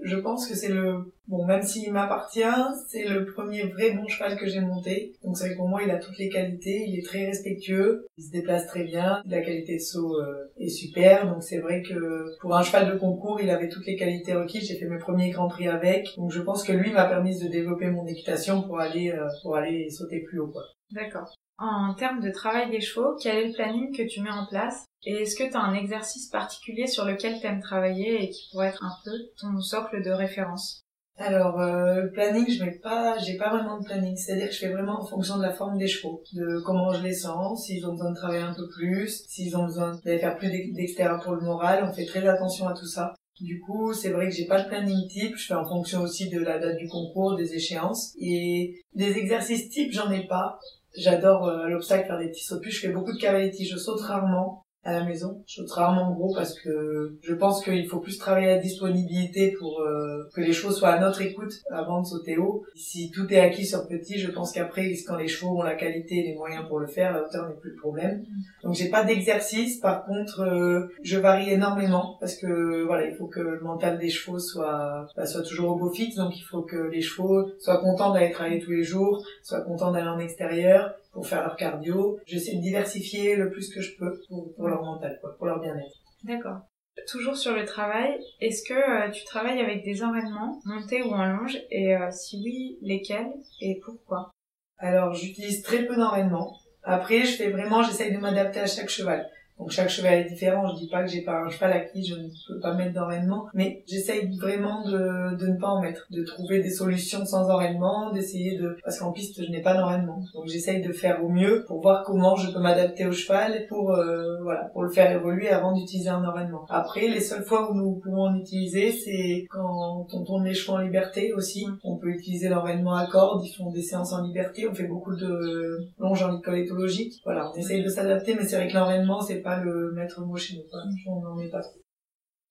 je 0.00 0.16
pense 0.16 0.48
que 0.48 0.54
c'est 0.54 0.68
le 0.68 1.12
bon 1.26 1.44
même 1.46 1.62
s'il 1.62 1.92
m'appartient 1.92 2.40
c'est 2.88 3.04
le 3.04 3.24
premier 3.26 3.62
vrai 3.64 3.92
bon 3.92 4.06
cheval 4.06 4.38
que 4.38 4.46
j'ai 4.46 4.60
monté. 4.60 5.14
Donc 5.24 5.36
c'est 5.36 5.44
vrai 5.44 5.52
que 5.52 5.58
pour 5.58 5.68
moi 5.68 5.82
il 5.82 5.90
a 5.90 5.98
toutes 5.98 6.18
les 6.18 6.28
qualités 6.28 6.84
il 6.86 6.98
est 6.98 7.02
très 7.02 7.26
respectueux 7.26 8.06
il 8.16 8.24
se 8.24 8.30
déplace 8.30 8.66
très 8.66 8.84
bien 8.84 9.22
la 9.26 9.40
qualité 9.40 9.76
de 9.76 9.82
saut 9.82 10.20
euh, 10.20 10.52
est 10.58 10.68
super. 10.68 11.32
Donc 11.32 11.42
c'est 11.42 11.58
vrai 11.58 11.82
que 11.82 12.38
pour 12.40 12.54
un 12.56 12.62
cheval 12.62 12.92
de 12.92 12.98
concours 12.98 13.40
il 13.40 13.50
avait 13.50 13.68
toutes 13.68 13.86
les 13.86 13.96
qualités 13.96 14.34
requises. 14.34 14.68
J'ai 14.68 14.76
fait 14.76 14.86
mes 14.86 14.98
premiers 14.98 15.30
grands 15.30 15.48
prix 15.48 15.68
avec. 15.68 16.14
Donc 16.16 16.30
je 16.30 16.40
pense 16.40 16.62
que 16.62 16.72
lui 16.72 16.92
m'a 16.92 17.06
permis 17.06 17.38
de 17.38 17.48
développer 17.48 17.88
mon 17.88 18.06
équitation 18.06 18.62
pour 18.62 18.80
aller 18.80 19.10
euh, 19.10 19.26
pour 19.42 19.56
aller 19.56 19.90
sauter 19.90 20.20
plus 20.20 20.38
haut 20.40 20.48
quoi. 20.48 20.62
D'accord 20.92 21.34
en 21.58 21.94
termes 21.94 22.20
de 22.20 22.30
travail 22.30 22.70
des 22.70 22.80
chevaux, 22.80 23.16
quel 23.20 23.36
est 23.36 23.46
le 23.48 23.54
planning 23.54 23.96
que 23.96 24.02
tu 24.02 24.20
mets 24.20 24.30
en 24.30 24.46
place 24.46 24.84
Et 25.04 25.22
est-ce 25.22 25.36
que 25.36 25.48
tu 25.48 25.56
as 25.56 25.60
un 25.60 25.75
exercice 25.75 26.28
particulier 26.28 26.86
sur 26.86 27.04
lequel 27.04 27.40
tu 27.40 27.46
aimes 27.46 27.60
travailler 27.60 28.25
et 28.25 28.30
qui 28.30 28.48
pourrait 28.50 28.68
être 28.68 28.84
un 28.84 28.94
peu 29.04 29.16
ton 29.40 29.60
socle 29.60 30.02
de 30.02 30.10
référence? 30.10 30.82
Alors 31.18 31.58
euh, 31.60 32.02
le 32.02 32.10
planning, 32.10 32.46
je 32.46 32.62
mets 32.62 32.78
pas, 32.82 33.16
j'ai 33.16 33.38
pas 33.38 33.48
vraiment 33.48 33.80
de 33.80 33.84
planning. 33.84 34.14
C'est-à-dire 34.16 34.48
que 34.48 34.54
je 34.54 34.58
fais 34.58 34.72
vraiment 34.72 35.00
en 35.00 35.06
fonction 35.06 35.38
de 35.38 35.42
la 35.42 35.52
forme 35.52 35.78
des 35.78 35.88
chevaux, 35.88 36.22
de 36.34 36.60
comment 36.60 36.92
je 36.92 37.02
les 37.02 37.14
sens, 37.14 37.64
s'ils 37.64 37.86
ont 37.86 37.92
besoin 37.92 38.10
de 38.10 38.16
travailler 38.16 38.42
un 38.42 38.52
peu 38.52 38.68
plus, 38.68 39.25
s'ils 39.26 39.56
ont 39.56 39.64
besoin 39.64 39.98
d'aller 40.04 40.18
faire 40.18 40.36
plus 40.36 40.50
d'extérieur 40.50 41.22
pour 41.22 41.32
le 41.32 41.40
moral. 41.40 41.86
On 41.88 41.92
fait 41.92 42.04
très 42.04 42.26
attention 42.28 42.68
à 42.68 42.75
tout 42.75 42.86
ça. 42.86 43.14
Du 43.40 43.60
coup, 43.60 43.92
c'est 43.92 44.10
vrai 44.10 44.28
que 44.28 44.34
j'ai 44.34 44.46
pas 44.46 44.62
de 44.62 44.68
planning 44.68 45.08
type. 45.08 45.36
Je 45.36 45.46
fais 45.46 45.54
en 45.54 45.66
fonction 45.66 46.02
aussi 46.02 46.28
de 46.28 46.40
la 46.40 46.58
date 46.58 46.76
du 46.76 46.88
concours, 46.88 47.36
des 47.36 47.54
échéances 47.54 48.14
et 48.18 48.82
des 48.94 49.16
exercices 49.16 49.70
types, 49.70 49.92
j'en 49.92 50.10
ai 50.10 50.26
pas. 50.26 50.58
J'adore 50.96 51.46
euh, 51.46 51.68
l'obstacle, 51.68 52.06
faire 52.06 52.18
des 52.18 52.28
petits 52.28 52.44
sauts 52.44 52.58
de 52.58 52.64
Je 52.64 52.80
fais 52.80 52.88
beaucoup 52.88 53.12
de 53.12 53.18
cavaletti. 53.18 53.66
Je 53.66 53.76
saute 53.76 54.00
rarement 54.00 54.65
à 54.87 54.93
la 54.93 55.05
maison. 55.05 55.43
Je 55.49 55.57
saute 55.57 55.71
rarement 55.73 56.12
gros 56.12 56.33
parce 56.33 56.55
que 56.55 57.19
je 57.21 57.35
pense 57.35 57.62
qu'il 57.62 57.88
faut 57.88 57.99
plus 57.99 58.19
travailler 58.19 58.47
la 58.47 58.59
disponibilité 58.59 59.50
pour 59.59 59.81
euh, 59.81 60.28
que 60.33 60.40
les 60.40 60.52
chevaux 60.52 60.73
soient 60.73 60.90
à 60.90 61.00
notre 61.00 61.21
écoute 61.23 61.52
avant 61.71 62.02
de 62.02 62.07
sauter 62.07 62.38
haut. 62.38 62.64
Si 62.76 63.11
tout 63.11 63.26
est 63.33 63.40
acquis 63.40 63.66
sur 63.66 63.88
petit, 63.88 64.19
je 64.19 64.31
pense 64.31 64.52
qu'après, 64.52 64.93
quand 65.07 65.16
les 65.16 65.26
chevaux 65.26 65.59
ont 65.59 65.62
la 65.62 65.75
qualité 65.75 66.19
et 66.19 66.23
les 66.23 66.35
moyens 66.37 66.69
pour 66.69 66.78
le 66.78 66.87
faire, 66.87 67.12
la 67.12 67.25
hauteur 67.25 67.49
n'est 67.49 67.57
plus 67.57 67.71
le 67.71 67.76
problème. 67.76 68.25
Donc 68.62 68.75
j'ai 68.75 68.88
pas 68.88 69.02
d'exercice. 69.02 69.81
Par 69.81 70.05
contre, 70.05 70.43
euh, 70.43 70.87
je 71.02 71.19
varie 71.19 71.50
énormément 71.50 72.16
parce 72.21 72.37
que 72.37 72.85
voilà, 72.85 73.09
il 73.09 73.16
faut 73.16 73.26
que 73.26 73.40
le 73.40 73.61
mental 73.61 73.99
des 73.99 74.09
chevaux 74.09 74.38
soit 74.38 75.09
bah, 75.16 75.26
soit 75.26 75.43
toujours 75.43 75.73
au 75.73 75.76
beau 75.76 75.90
fixe. 75.90 76.14
Donc 76.14 76.38
il 76.38 76.45
faut 76.45 76.62
que 76.62 76.76
les 76.76 77.02
chevaux 77.02 77.50
soient 77.59 77.78
contents 77.78 78.12
d'aller 78.12 78.31
travailler 78.31 78.61
tous 78.61 78.71
les 78.71 78.85
jours, 78.85 79.26
soient 79.43 79.62
contents 79.62 79.90
d'aller 79.90 80.09
en 80.09 80.21
extérieur 80.21 80.95
pour 81.16 81.26
faire 81.26 81.42
leur 81.42 81.56
cardio. 81.56 82.18
J'essaie 82.26 82.56
de 82.56 82.61
diversifier 82.61 83.37
le 83.37 83.50
plus 83.50 83.73
que 83.75 83.80
je 83.80 83.96
peux 83.96 84.20
pour, 84.28 84.68
leur 84.68 84.85
mental, 84.85 85.18
quoi, 85.23 85.35
pour 85.38 85.46
leur 85.46 85.61
bien-être. 85.61 85.96
D'accord. 86.23 86.61
Toujours 87.08 87.37
sur 87.37 87.54
le 87.54 87.64
travail, 87.64 88.18
est-ce 88.40 88.62
que 88.62 88.75
euh, 88.75 89.11
tu 89.11 89.25
travailles 89.25 89.61
avec 89.61 89.82
des 89.82 90.02
enraînements, 90.02 90.61
montés 90.66 91.02
ou 91.02 91.12
en 91.12 91.25
longe? 91.25 91.56
Et 91.70 91.96
euh, 91.96 92.11
si 92.11 92.42
oui, 92.44 92.78
lesquels 92.82 93.32
et 93.62 93.80
pourquoi? 93.82 94.30
Alors, 94.76 95.14
j'utilise 95.14 95.62
très 95.62 95.87
peu 95.87 95.96
d'enraînements. 95.96 96.54
Après, 96.82 97.25
je 97.25 97.37
fais 97.37 97.50
vraiment, 97.50 97.82
j'essaye 97.82 98.12
de 98.12 98.18
m'adapter 98.18 98.61
à 98.61 98.66
chaque 98.66 98.90
cheval. 98.90 99.26
Donc 99.58 99.70
chaque 99.70 99.88
cheval 99.88 100.20
est 100.20 100.25
différent. 100.28 100.68
Je 100.75 100.80
dis 100.80 100.88
pas 100.88 101.02
que 101.02 101.10
j'ai 101.10 101.22
pas 101.22 101.40
un 101.40 101.48
cheval 101.48 101.72
à 101.72 101.80
qui 101.80 102.04
je 102.04 102.14
ne 102.14 102.28
peux 102.48 102.60
pas 102.60 102.75
mettre 102.75 102.92
d'enraînement, 102.92 103.46
mais 103.54 103.82
j'essaye 103.86 104.36
vraiment 104.36 104.84
de, 104.84 105.36
de 105.36 105.46
ne 105.46 105.58
pas 105.58 105.68
en 105.68 105.80
mettre, 105.80 106.06
de 106.10 106.22
trouver 106.25 106.62
des 106.62 106.70
solutions 106.70 107.25
sans 107.25 107.48
enraînement, 107.48 108.12
d'essayer 108.12 108.58
de 108.58 108.76
parce 108.84 108.98
qu'en 108.98 109.12
piste 109.12 109.42
je 109.42 109.50
n'ai 109.50 109.62
pas 109.62 109.75
d'enraînement. 109.75 110.22
Donc 110.34 110.46
j'essaye 110.46 110.82
de 110.82 110.92
faire 110.92 111.25
au 111.25 111.28
mieux 111.28 111.64
pour 111.66 111.80
voir 111.80 112.04
comment 112.04 112.36
je 112.36 112.52
peux 112.52 112.60
m'adapter 112.60 113.06
au 113.06 113.12
cheval 113.12 113.66
pour 113.68 113.92
euh, 113.92 114.42
voilà 114.42 114.64
pour 114.72 114.82
le 114.82 114.90
faire 114.90 115.10
évoluer 115.10 115.48
avant 115.48 115.72
d'utiliser 115.72 116.10
un 116.10 116.25
enraînement. 116.25 116.66
Après 116.68 117.08
les 117.08 117.20
seules 117.20 117.44
fois 117.44 117.70
où 117.70 117.75
nous 117.75 117.94
pouvons 117.94 118.25
en 118.25 118.36
utiliser 118.36 118.92
c'est 118.92 119.46
quand 119.50 120.06
on 120.12 120.25
tourne 120.25 120.44
les 120.44 120.54
chevaux 120.54 120.76
en 120.76 120.80
liberté 120.80 121.32
aussi. 121.32 121.66
On 121.82 121.96
peut 121.96 122.08
utiliser 122.08 122.48
l'enraînement 122.48 122.94
à 122.94 123.06
cordes, 123.06 123.44
ils 123.44 123.52
font 123.52 123.70
des 123.70 123.82
séances 123.82 124.12
en 124.12 124.22
liberté, 124.22 124.68
on 124.68 124.75
fait 124.75 124.86
beaucoup 124.86 125.14
de 125.14 125.88
longes 125.98 126.22
en 126.22 126.38
école 126.38 126.58
éthologique. 126.58 127.14
Voilà, 127.25 127.50
on 127.54 127.58
essaye 127.58 127.82
de 127.82 127.88
s'adapter, 127.88 128.34
mais 128.34 128.44
c'est 128.44 128.56
vrai 128.56 128.68
que 128.68 128.75
l'enraînement 128.75 129.20
c'est 129.20 129.45
pas 129.46 129.60
le 129.60 129.92
maître 129.92 130.20
mot 130.22 130.36
chez 130.36 130.56
nous. 130.56 130.64
On 131.06 131.20
n'en 131.20 131.38
est 131.38 131.50
pas 131.50 131.62
trop. 131.62 131.78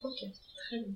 Ok, 0.02 0.32
très 0.70 0.80
bien. 0.80 0.96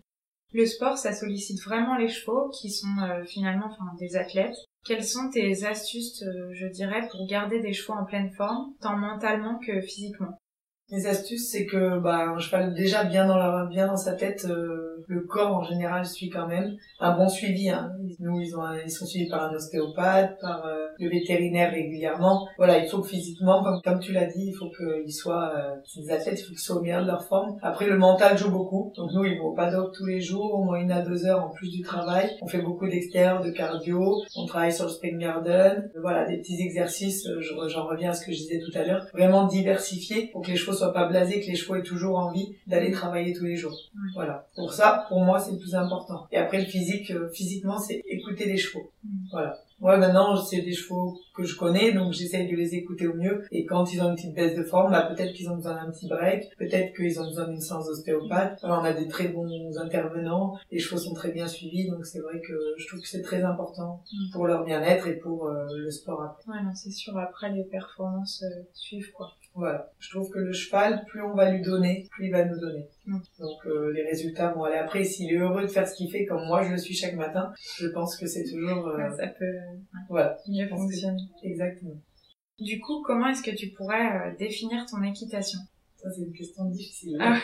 Le 0.54 0.66
sport, 0.66 0.98
ça 0.98 1.14
sollicite 1.14 1.62
vraiment 1.64 1.98
les 1.98 2.08
chevaux 2.08 2.50
qui 2.50 2.72
sont 2.72 2.98
euh, 3.04 3.24
finalement 3.26 3.68
enfin, 3.68 3.94
des 4.00 4.16
athlètes. 4.16 4.56
Quelles 4.86 5.04
sont 5.04 5.30
tes 5.30 5.66
astuces, 5.66 6.24
euh, 6.24 6.54
je 6.54 6.68
dirais, 6.68 7.08
pour 7.12 7.28
garder 7.28 7.60
des 7.60 7.74
chevaux 7.74 7.94
en 7.94 8.06
pleine 8.06 8.32
forme, 8.32 8.74
tant 8.82 8.98
mentalement 8.98 9.60
que 9.60 9.82
physiquement? 9.82 10.40
Les 10.88 11.06
astuces, 11.06 11.52
c'est 11.52 11.66
que 11.66 12.00
bah, 12.00 12.30
un 12.30 12.40
cheval 12.40 12.74
déjà 12.74 13.04
bien 13.04 13.28
dans 13.28 13.38
la 13.38 13.68
bien 13.70 13.86
dans 13.86 13.98
sa 13.98 14.14
tête, 14.14 14.46
euh, 14.46 14.89
le 15.08 15.22
corps 15.22 15.56
en 15.56 15.64
général 15.64 16.06
suit 16.06 16.30
quand 16.30 16.48
même 16.48 16.78
un 17.00 17.16
bon 17.18 17.30
suivi. 17.30 17.70
Hein. 17.70 17.92
Nous, 18.20 18.40
ils, 18.42 18.56
ont, 18.56 18.64
ils 18.84 18.92
sont 18.92 19.06
suivis 19.06 19.30
par 19.30 19.44
un 19.44 19.56
ostéopathe, 19.56 20.40
par 20.42 20.66
euh, 20.66 20.88
le 20.98 21.10
vétérinaire 21.10 21.72
régulièrement. 21.72 22.48
Voilà, 22.58 22.78
il 22.80 22.88
faut 22.88 23.00
que 23.02 23.08
physiquement, 23.08 23.64
comme, 23.64 23.82
comme 23.84 24.00
tu 24.00 24.12
l'as 24.12 24.26
dit, 24.26 24.48
il 24.48 24.54
faut 24.54 24.70
qu'ils 24.70 25.14
soient 25.14 25.54
euh, 25.56 25.76
des 25.96 26.12
athlètes, 26.12 26.40
il 26.40 26.44
faut 26.44 26.52
qu'ils 26.52 26.60
soient 26.60 26.78
au 26.78 26.82
meilleur 26.82 27.02
de 27.02 27.08
leur 27.08 27.24
forme. 27.24 27.58
Après, 27.62 27.86
le 27.86 27.98
mental 27.98 28.38
joue 28.38 28.52
beaucoup. 28.52 28.94
Donc 28.96 29.12
nous, 29.14 29.26
ils 29.26 29.38
vont 29.38 29.48
au 29.48 29.54
paddock 29.54 29.94
tous 29.94 30.06
les 30.06 30.22
jours, 30.22 30.54
au 30.56 30.64
moins 30.64 30.80
une 30.80 30.92
à 30.92 31.02
deux 31.02 31.26
heures 31.26 31.44
en 31.44 31.50
plus 31.50 31.70
du 31.70 31.82
travail. 31.82 32.30
On 32.42 32.48
fait 32.48 32.62
beaucoup 32.62 32.88
d'extérieur, 32.88 33.42
de 33.42 33.52
cardio. 33.52 34.22
On 34.36 34.46
travaille 34.46 34.74
sur 34.74 34.86
le 34.86 34.92
spring 34.92 35.18
garden. 35.20 35.90
Voilà, 36.02 36.26
des 36.26 36.38
petits 36.38 36.62
exercices. 36.62 37.26
Euh, 37.28 37.42
j'en 37.68 37.88
reviens 37.88 38.12
à 38.12 38.14
ce 38.14 38.26
que 38.26 38.32
je 38.32 38.38
disais 38.38 38.60
tout 38.60 38.78
à 38.78 38.84
l'heure. 38.84 39.06
Vraiment 39.14 39.48
diversifier 39.48 40.28
pour 40.32 40.42
que 40.42 40.52
les 40.52 40.56
chevaux 40.56 40.74
soient 40.74 40.94
pas 40.94 41.08
blasés, 41.08 41.42
que 41.42 41.48
les 41.48 41.56
chevaux 41.56 41.76
aient 41.76 41.84
toujours 41.84 42.18
envie 42.18 42.56
d'aller 42.68 42.92
travailler 42.92 43.34
tous 43.34 43.46
les 43.46 43.56
jours. 43.56 43.78
Voilà. 44.16 44.48
Pour 44.56 44.74
ça, 44.74 44.89
pour 45.08 45.20
moi, 45.22 45.40
c'est 45.40 45.52
le 45.52 45.58
plus 45.58 45.76
important. 45.76 46.28
Et 46.32 46.38
après, 46.38 46.60
le 46.60 46.66
physique, 46.66 47.12
euh, 47.12 47.30
physiquement, 47.30 47.78
c'est 47.80 48.02
écouter 48.08 48.46
les 48.46 48.58
chevaux. 48.58 48.92
Mm. 49.04 49.10
Voilà. 49.32 49.58
Moi, 49.82 49.96
maintenant, 49.98 50.36
c'est 50.36 50.62
des 50.62 50.74
chevaux 50.74 51.18
que 51.34 51.46
je 51.46 51.56
connais, 51.56 51.94
donc 51.94 52.12
j'essaye 52.12 52.50
de 52.52 52.56
les 52.56 52.76
écouter 52.76 53.08
au 53.08 53.14
mieux. 53.14 53.46
Et 53.52 53.66
quand 53.66 53.94
ils 53.94 54.02
ont 54.02 54.10
une 54.10 54.16
petite 54.16 54.36
baisse 54.36 54.56
de 54.56 54.64
forme, 54.64 54.92
bah, 54.92 55.04
peut-être 55.04 55.34
qu'ils 55.34 55.50
ont 55.50 55.56
besoin 55.56 55.76
d'un 55.76 55.90
petit 55.90 56.08
break, 56.08 56.50
peut-être 56.58 56.94
qu'ils 56.96 57.20
ont 57.22 57.28
besoin 57.28 57.48
d'une 57.48 57.62
séance 57.62 57.88
ostéopathe. 57.88 58.60
Alors, 58.64 58.82
on 58.82 58.84
a 58.84 58.92
des 58.92 59.08
très 59.08 59.30
bons 59.30 59.48
intervenants, 59.78 60.58
les 60.72 60.80
chevaux 60.80 61.00
sont 61.00 61.14
très 61.14 61.32
bien 61.32 61.48
suivis, 61.48 61.90
donc 61.90 62.06
c'est 62.06 62.20
vrai 62.20 62.42
que 62.42 62.54
je 62.78 62.88
trouve 62.88 63.00
que 63.00 63.08
c'est 63.08 63.22
très 63.22 63.44
important 63.44 64.04
mm. 64.12 64.32
pour 64.34 64.48
leur 64.48 64.66
bien-être 64.66 65.08
et 65.08 65.16
pour 65.16 65.48
euh, 65.48 65.66
le 65.78 65.92
sport 65.92 66.22
après. 66.24 66.52
Ouais, 66.52 66.64
non, 66.64 66.76
c'est 66.76 66.92
sûr. 66.92 67.18
Après, 67.18 67.50
les 67.50 67.64
performances 67.64 68.44
euh, 68.44 68.64
suivent, 68.74 69.12
quoi. 69.14 69.32
Voilà. 69.56 69.92
Je 70.00 70.10
trouve 70.12 70.30
que 70.30 70.40
le 70.40 70.54
cheval, 70.54 71.04
plus 71.08 71.22
on 71.22 71.34
va 71.34 71.52
lui 71.52 71.62
donner, 71.62 72.08
plus 72.12 72.28
il 72.28 72.32
va 72.32 72.46
nous 72.46 72.60
donner. 72.60 72.88
Mm. 73.06 73.18
Donc 73.40 73.66
euh, 73.66 73.92
les 73.94 74.04
résultats 74.04 74.54
vont 74.54 74.64
aller 74.64 74.78
après. 74.78 75.04
S'il 75.04 75.34
est 75.34 75.38
heureux 75.38 75.64
de 75.64 75.68
faire 75.68 75.88
ce 75.88 75.96
qu'il 75.96 76.10
fait, 76.10 76.26
comme 76.26 76.46
moi 76.46 76.64
je 76.64 76.72
le 76.72 76.78
suis 76.78 76.94
chaque 76.94 77.16
matin, 77.16 77.52
je 77.78 77.88
pense 77.88 78.16
que 78.18 78.28
c'est 78.28 78.44
toujours... 78.44 78.88
Euh, 78.88 79.10
ça 79.18 79.28
peut 79.28 79.56
voilà. 80.10 80.38
mieux 80.48 80.68
fonctionner. 80.68 81.22
Exactement. 81.44 82.00
Du 82.60 82.80
coup, 82.80 83.02
comment 83.06 83.30
est-ce 83.30 83.44
que 83.44 83.56
tu 83.56 83.70
pourrais 83.70 84.12
euh, 84.12 84.36
définir 84.38 84.86
ton 84.86 85.02
équitation? 85.04 85.60
Ça 85.98 86.10
c'est 86.12 86.22
une 86.22 86.34
question 86.34 86.66
difficile. 86.66 87.18
Ah. 87.20 87.40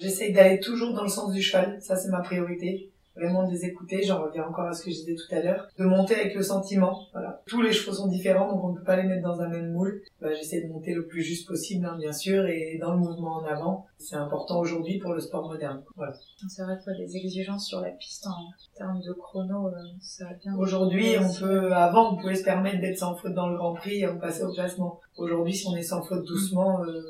J'essaye 0.00 0.32
d'aller 0.32 0.60
toujours 0.60 0.94
dans 0.94 1.02
le 1.02 1.08
sens 1.08 1.32
du 1.32 1.42
cheval, 1.42 1.80
ça 1.80 1.94
c'est 1.94 2.08
ma 2.08 2.20
priorité 2.22 2.90
vraiment 3.20 3.46
de 3.46 3.52
les 3.52 3.64
écouter, 3.64 4.02
j'en 4.02 4.22
reviens 4.22 4.44
encore 4.44 4.66
à 4.66 4.72
ce 4.72 4.84
que 4.84 4.90
je 4.90 4.96
disais 4.96 5.14
tout 5.14 5.34
à 5.34 5.40
l'heure, 5.40 5.68
de 5.78 5.84
monter 5.84 6.14
avec 6.14 6.34
le 6.34 6.42
sentiment, 6.42 7.06
voilà. 7.12 7.42
Tous 7.46 7.60
les 7.60 7.72
chevaux 7.72 7.94
sont 7.94 8.08
différents, 8.08 8.50
donc 8.50 8.64
on 8.64 8.72
ne 8.72 8.78
peut 8.78 8.84
pas 8.84 8.96
les 8.96 9.04
mettre 9.04 9.22
dans 9.22 9.40
un 9.40 9.48
même 9.48 9.72
moule. 9.72 10.02
Bah, 10.20 10.32
j'essaie 10.34 10.62
de 10.62 10.68
monter 10.68 10.94
le 10.94 11.06
plus 11.06 11.22
juste 11.22 11.46
possible, 11.46 11.84
hein, 11.86 11.96
bien 11.98 12.12
sûr, 12.12 12.46
et 12.46 12.78
dans 12.80 12.92
le 12.92 12.98
mouvement 12.98 13.36
en 13.36 13.44
avant. 13.44 13.86
C'est 13.98 14.16
important 14.16 14.60
aujourd'hui 14.60 14.98
pour 14.98 15.12
le 15.12 15.20
sport 15.20 15.46
moderne, 15.48 15.82
voilà. 15.96 16.14
C'est 16.48 16.62
vrai 16.62 16.78
que 16.84 16.90
les 16.92 17.16
exigences 17.16 17.66
sur 17.66 17.80
la 17.80 17.90
piste 17.90 18.26
en 18.26 18.50
termes 18.76 19.00
de 19.02 19.12
chrono, 19.12 19.68
euh, 19.68 19.72
ça 20.00 20.24
va 20.24 20.34
bien. 20.34 20.56
Aujourd'hui, 20.56 21.16
on 21.18 21.32
peut, 21.32 21.72
avant, 21.72 22.14
on 22.14 22.16
pouvait 22.16 22.34
se 22.34 22.44
permettre 22.44 22.80
d'être 22.80 22.98
sans 22.98 23.14
faute 23.14 23.34
dans 23.34 23.48
le 23.48 23.56
Grand 23.56 23.74
Prix 23.74 24.00
et 24.00 24.08
on 24.08 24.18
passait 24.18 24.42
au 24.42 24.52
classement. 24.52 25.00
Aujourd'hui, 25.16 25.54
si 25.54 25.66
on 25.66 25.76
est 25.76 25.82
sans 25.82 26.02
faute 26.02 26.24
doucement, 26.24 26.82
euh, 26.82 27.02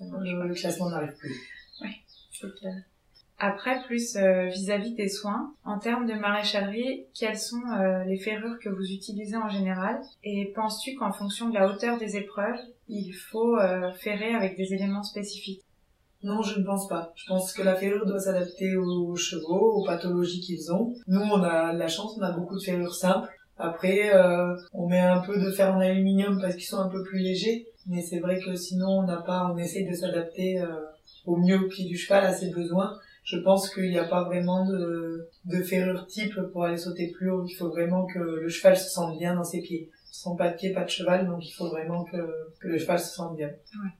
le, 0.00 0.54
classement 0.54 0.90
n'arrive 0.90 1.14
plus. 1.16 1.34
Oui, 1.82 1.90
c'est 2.32 2.52
clair. 2.54 2.74
Après, 3.38 3.82
plus 3.86 4.16
euh, 4.16 4.46
vis-à-vis 4.46 4.94
des 4.94 5.08
soins, 5.08 5.52
en 5.64 5.78
termes 5.78 6.06
de 6.06 6.14
maréchalerie, 6.14 7.06
quelles 7.18 7.38
sont 7.38 7.62
euh, 7.78 8.04
les 8.04 8.16
ferrures 8.16 8.58
que 8.60 8.68
vous 8.68 8.92
utilisez 8.92 9.36
en 9.36 9.48
général? 9.48 10.00
Et 10.22 10.52
penses-tu 10.54 10.94
qu'en 10.94 11.12
fonction 11.12 11.48
de 11.48 11.54
la 11.54 11.68
hauteur 11.68 11.98
des 11.98 12.16
épreuves, 12.16 12.60
il 12.88 13.12
faut 13.12 13.56
euh, 13.56 13.92
ferrer 13.94 14.34
avec 14.34 14.56
des 14.56 14.72
éléments 14.72 15.02
spécifiques? 15.02 15.62
Non, 16.22 16.42
je 16.42 16.60
ne 16.60 16.64
pense 16.64 16.88
pas. 16.88 17.12
Je 17.16 17.26
pense 17.26 17.52
que 17.52 17.62
la 17.62 17.74
ferrure 17.74 18.06
doit 18.06 18.20
s'adapter 18.20 18.76
aux 18.76 19.16
chevaux, 19.16 19.72
aux 19.72 19.84
pathologies 19.84 20.40
qu'ils 20.40 20.72
ont. 20.72 20.94
Nous, 21.08 21.20
on 21.20 21.42
a 21.42 21.72
la 21.72 21.88
chance, 21.88 22.16
on 22.16 22.22
a 22.22 22.32
beaucoup 22.32 22.54
de 22.54 22.62
ferrures 22.62 22.94
simples. 22.94 23.28
Après, 23.58 24.10
on 24.72 24.88
met 24.88 25.00
un 25.00 25.20
peu 25.20 25.38
de 25.38 25.50
fer 25.50 25.74
en 25.74 25.80
aluminium 25.80 26.40
parce 26.40 26.54
qu'ils 26.54 26.64
sont 26.64 26.78
un 26.78 26.88
peu 26.88 27.02
plus 27.02 27.18
légers. 27.18 27.66
Mais 27.86 28.00
c'est 28.00 28.20
vrai 28.20 28.40
que 28.40 28.54
sinon, 28.54 29.00
on 29.00 29.02
n'a 29.02 29.18
pas, 29.18 29.50
on 29.52 29.58
essaye 29.58 29.86
de 29.86 29.94
s'adapter 29.94 30.64
au 31.26 31.36
mieux 31.36 31.58
au 31.58 31.68
pied 31.68 31.84
du 31.84 31.98
cheval 31.98 32.24
à 32.24 32.32
ses 32.32 32.48
besoins 32.48 32.98
je 33.24 33.38
pense 33.38 33.70
qu'il 33.70 33.90
n'y 33.90 33.98
a 33.98 34.04
pas 34.04 34.24
vraiment 34.24 34.66
de, 34.66 35.28
de 35.46 35.62
ferrure 35.62 36.06
type 36.06 36.38
pour 36.52 36.64
aller 36.64 36.76
sauter 36.76 37.10
plus 37.10 37.30
haut. 37.30 37.44
Il 37.46 37.54
faut 37.54 37.70
vraiment 37.70 38.06
que 38.06 38.18
le 38.18 38.48
cheval 38.48 38.76
se 38.76 38.90
sente 38.90 39.18
bien 39.18 39.34
dans 39.34 39.44
ses 39.44 39.62
pieds. 39.62 39.90
Sans 40.10 40.36
pas 40.36 40.50
de 40.50 40.56
pied, 40.56 40.72
pas 40.72 40.84
de 40.84 40.90
cheval, 40.90 41.26
donc 41.26 41.44
il 41.44 41.52
faut 41.52 41.68
vraiment 41.68 42.04
que, 42.04 42.16
que 42.60 42.68
le 42.68 42.78
cheval 42.78 43.00
se 43.00 43.14
sente 43.14 43.36
bien. 43.36 43.48
Ouais. 43.48 43.90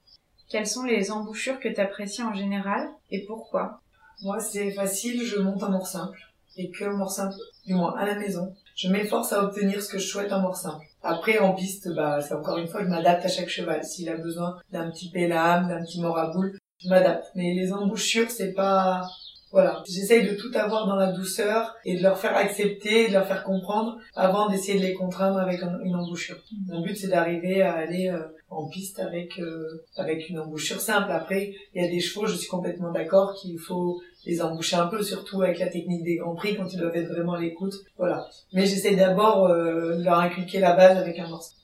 Quelles 0.49 0.67
sont 0.67 0.85
les 0.85 1.11
embouchures 1.11 1.59
que 1.59 1.69
tu 1.69 1.81
apprécies 1.81 2.23
en 2.23 2.35
général 2.35 2.89
et 3.11 3.25
pourquoi? 3.25 3.81
Moi, 4.23 4.39
c'est 4.39 4.71
facile, 4.71 5.25
je 5.25 5.39
monte 5.41 5.63
en 5.63 5.71
mort 5.71 5.87
simple. 5.87 6.19
Et 6.57 6.71
que 6.71 6.85
mort 6.85 7.11
simple, 7.11 7.35
du 7.67 7.75
moins 7.75 7.97
à 7.97 8.07
la 8.07 8.15
maison, 8.15 8.55
je 8.77 8.89
m'efforce 8.89 9.33
à 9.33 9.43
obtenir 9.43 9.83
ce 9.83 9.89
que 9.89 9.99
je 9.99 10.07
souhaite 10.07 10.33
en 10.33 10.41
mort 10.41 10.57
simple. 10.57 10.85
Après, 11.03 11.39
en 11.39 11.53
piste, 11.53 11.93
bah, 11.95 12.21
c'est 12.21 12.35
encore 12.35 12.59
une 12.59 12.69
fois, 12.69 12.85
je 12.85 12.89
m'adapte 12.89 13.25
à 13.25 13.29
chaque 13.29 13.49
cheval. 13.49 13.83
S'il 13.83 14.09
a 14.09 14.17
besoin 14.17 14.57
d'un 14.71 14.91
petit 14.91 15.11
pélame, 15.11 15.67
d'un 15.67 15.83
petit 15.83 16.01
mort 16.01 16.17
à 16.17 16.31
boule, 16.31 16.57
je 16.79 16.89
m'adapte. 16.89 17.27
Mais 17.35 17.55
les 17.55 17.73
embouchures, 17.73 18.31
c'est 18.31 18.53
pas, 18.53 19.03
voilà. 19.51 19.83
J'essaye 19.87 20.27
de 20.27 20.35
tout 20.35 20.51
avoir 20.55 20.87
dans 20.87 20.97
la 20.97 21.13
douceur 21.13 21.75
et 21.85 21.97
de 21.97 22.03
leur 22.03 22.19
faire 22.19 22.37
accepter, 22.37 23.09
de 23.09 23.13
leur 23.13 23.27
faire 23.27 23.45
comprendre 23.45 23.99
avant 24.15 24.49
d'essayer 24.49 24.79
de 24.79 24.85
les 24.85 24.95
contraindre 24.95 25.39
avec 25.39 25.61
une 25.63 25.95
embouchure. 25.95 26.39
Mon 26.67 26.83
but, 26.83 26.97
c'est 26.97 27.09
d'arriver 27.09 27.63
à 27.63 27.75
aller 27.75 28.09
euh, 28.09 28.19
en 28.51 28.67
piste 28.69 28.99
avec, 28.99 29.39
euh, 29.39 29.85
avec 29.97 30.29
une 30.29 30.39
embouchure 30.39 30.81
simple. 30.81 31.11
Après, 31.11 31.55
il 31.75 31.83
y 31.83 31.87
a 31.87 31.89
des 31.89 32.01
chevaux, 32.01 32.27
je 32.27 32.35
suis 32.35 32.49
complètement 32.49 32.91
d'accord 32.91 33.35
qu'il 33.35 33.59
faut 33.59 34.01
les 34.27 34.43
emboucher 34.43 34.77
un 34.77 34.87
peu, 34.87 35.03
surtout 35.03 35.43
avec 35.43 35.59
la 35.59 35.69
technique 35.69 36.03
des 36.03 36.17
grands 36.17 36.35
prix 36.35 36.57
quand 36.57 36.67
ils 36.73 36.79
doivent 36.79 36.97
être 36.97 37.13
vraiment 37.13 37.35
à 37.35 37.41
l'écoute. 37.41 37.75
Voilà. 37.97 38.27
Mais 38.53 38.67
j'essaie 38.67 38.97
d'abord 38.97 39.47
euh, 39.47 39.97
de 39.97 40.03
leur 40.03 40.19
inculquer 40.19 40.61
la 40.61 40.75
base 40.75 40.97
avec 40.97 41.19
un 41.19 41.29
morceau. 41.29 41.55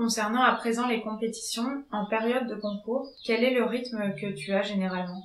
Concernant 0.00 0.40
à 0.40 0.54
présent 0.54 0.88
les 0.88 1.02
compétitions, 1.02 1.84
en 1.92 2.06
période 2.06 2.48
de 2.48 2.54
concours, 2.54 3.06
quel 3.22 3.44
est 3.44 3.52
le 3.52 3.64
rythme 3.64 4.14
que 4.18 4.32
tu 4.32 4.50
as 4.54 4.62
généralement? 4.62 5.22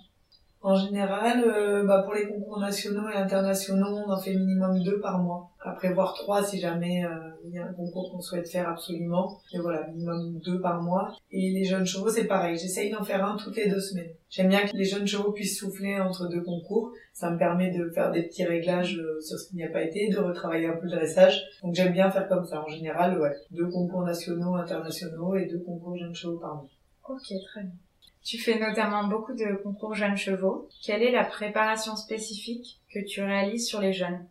En 0.66 0.74
général, 0.74 1.44
euh, 1.46 1.86
bah 1.86 2.02
pour 2.04 2.16
les 2.16 2.28
concours 2.28 2.60
nationaux 2.60 3.08
et 3.08 3.16
internationaux, 3.16 4.02
on 4.04 4.12
en 4.12 4.20
fait 4.20 4.34
minimum 4.34 4.82
deux 4.82 5.00
par 5.00 5.20
mois. 5.20 5.52
Après, 5.60 5.94
voir 5.94 6.16
trois 6.16 6.44
si 6.44 6.60
jamais 6.60 7.06
euh, 7.06 7.10
il 7.46 7.54
y 7.54 7.60
a 7.60 7.68
un 7.68 7.74
concours 7.74 8.12
qu'on 8.12 8.20
souhaite 8.20 8.50
faire 8.50 8.68
absolument. 8.68 9.40
Et 9.54 9.60
voilà, 9.60 9.86
minimum 9.90 10.40
deux 10.44 10.60
par 10.60 10.82
mois. 10.82 11.16
Et 11.30 11.52
les 11.52 11.66
jeunes 11.66 11.86
chevaux, 11.86 12.10
c'est 12.10 12.24
pareil. 12.24 12.58
J'essaye 12.58 12.90
d'en 12.90 13.04
faire 13.04 13.24
un 13.24 13.38
toutes 13.38 13.56
les 13.58 13.70
deux 13.70 13.80
semaines. 13.80 14.10
J'aime 14.32 14.50
bien 14.50 14.66
que 14.66 14.76
les 14.76 14.86
jeunes 14.86 15.06
chevaux 15.06 15.34
puissent 15.34 15.60
souffler 15.60 16.00
entre 16.00 16.28
deux 16.30 16.42
concours. 16.42 16.92
Ça 17.14 17.30
me 17.30 17.38
permet 17.38 17.70
de 17.70 17.92
faire 17.92 18.12
des 18.12 18.24
petits 18.24 18.44
réglages 18.44 18.98
euh, 18.98 19.22
sur 19.22 19.38
ce 19.38 19.50
qui 19.50 19.58
n'y 19.58 19.64
a 19.64 19.70
pas 19.70 19.84
été, 19.84 20.10
de 20.10 20.18
retravailler 20.18 20.66
un 20.66 20.78
peu 20.78 20.86
le 20.86 20.96
dressage. 20.96 21.44
Donc 21.62 21.76
j'aime 21.76 21.94
bien 21.94 22.10
faire 22.10 22.28
comme 22.28 22.44
ça. 22.44 22.64
En 22.64 22.70
général, 22.70 23.20
ouais. 23.20 23.36
Deux 23.52 23.70
concours 23.70 24.02
nationaux, 24.02 24.56
internationaux 24.56 25.36
et 25.36 25.46
deux 25.46 25.60
concours 25.60 25.96
jeunes 25.96 26.16
chevaux 26.16 26.40
par 26.40 26.56
mois. 26.56 26.70
Ok, 27.08 27.22
très 27.54 27.62
bien. 27.62 27.85
Tu 28.26 28.40
fais 28.40 28.60
notamment 28.60 29.08
beaucoup 29.08 29.34
de 29.34 29.56
concours 29.62 29.94
jeunes 29.94 30.18
chevaux. 30.18 30.68
Quelle 30.84 31.04
est 31.04 31.12
la 31.12 31.24
préparation 31.24 31.96
spécifique 31.96 32.82
que 32.92 33.00
tu 33.06 33.22
réalises 33.22 33.68
sur 33.68 33.80
les 33.80 33.94
jeunes? 33.94 34.26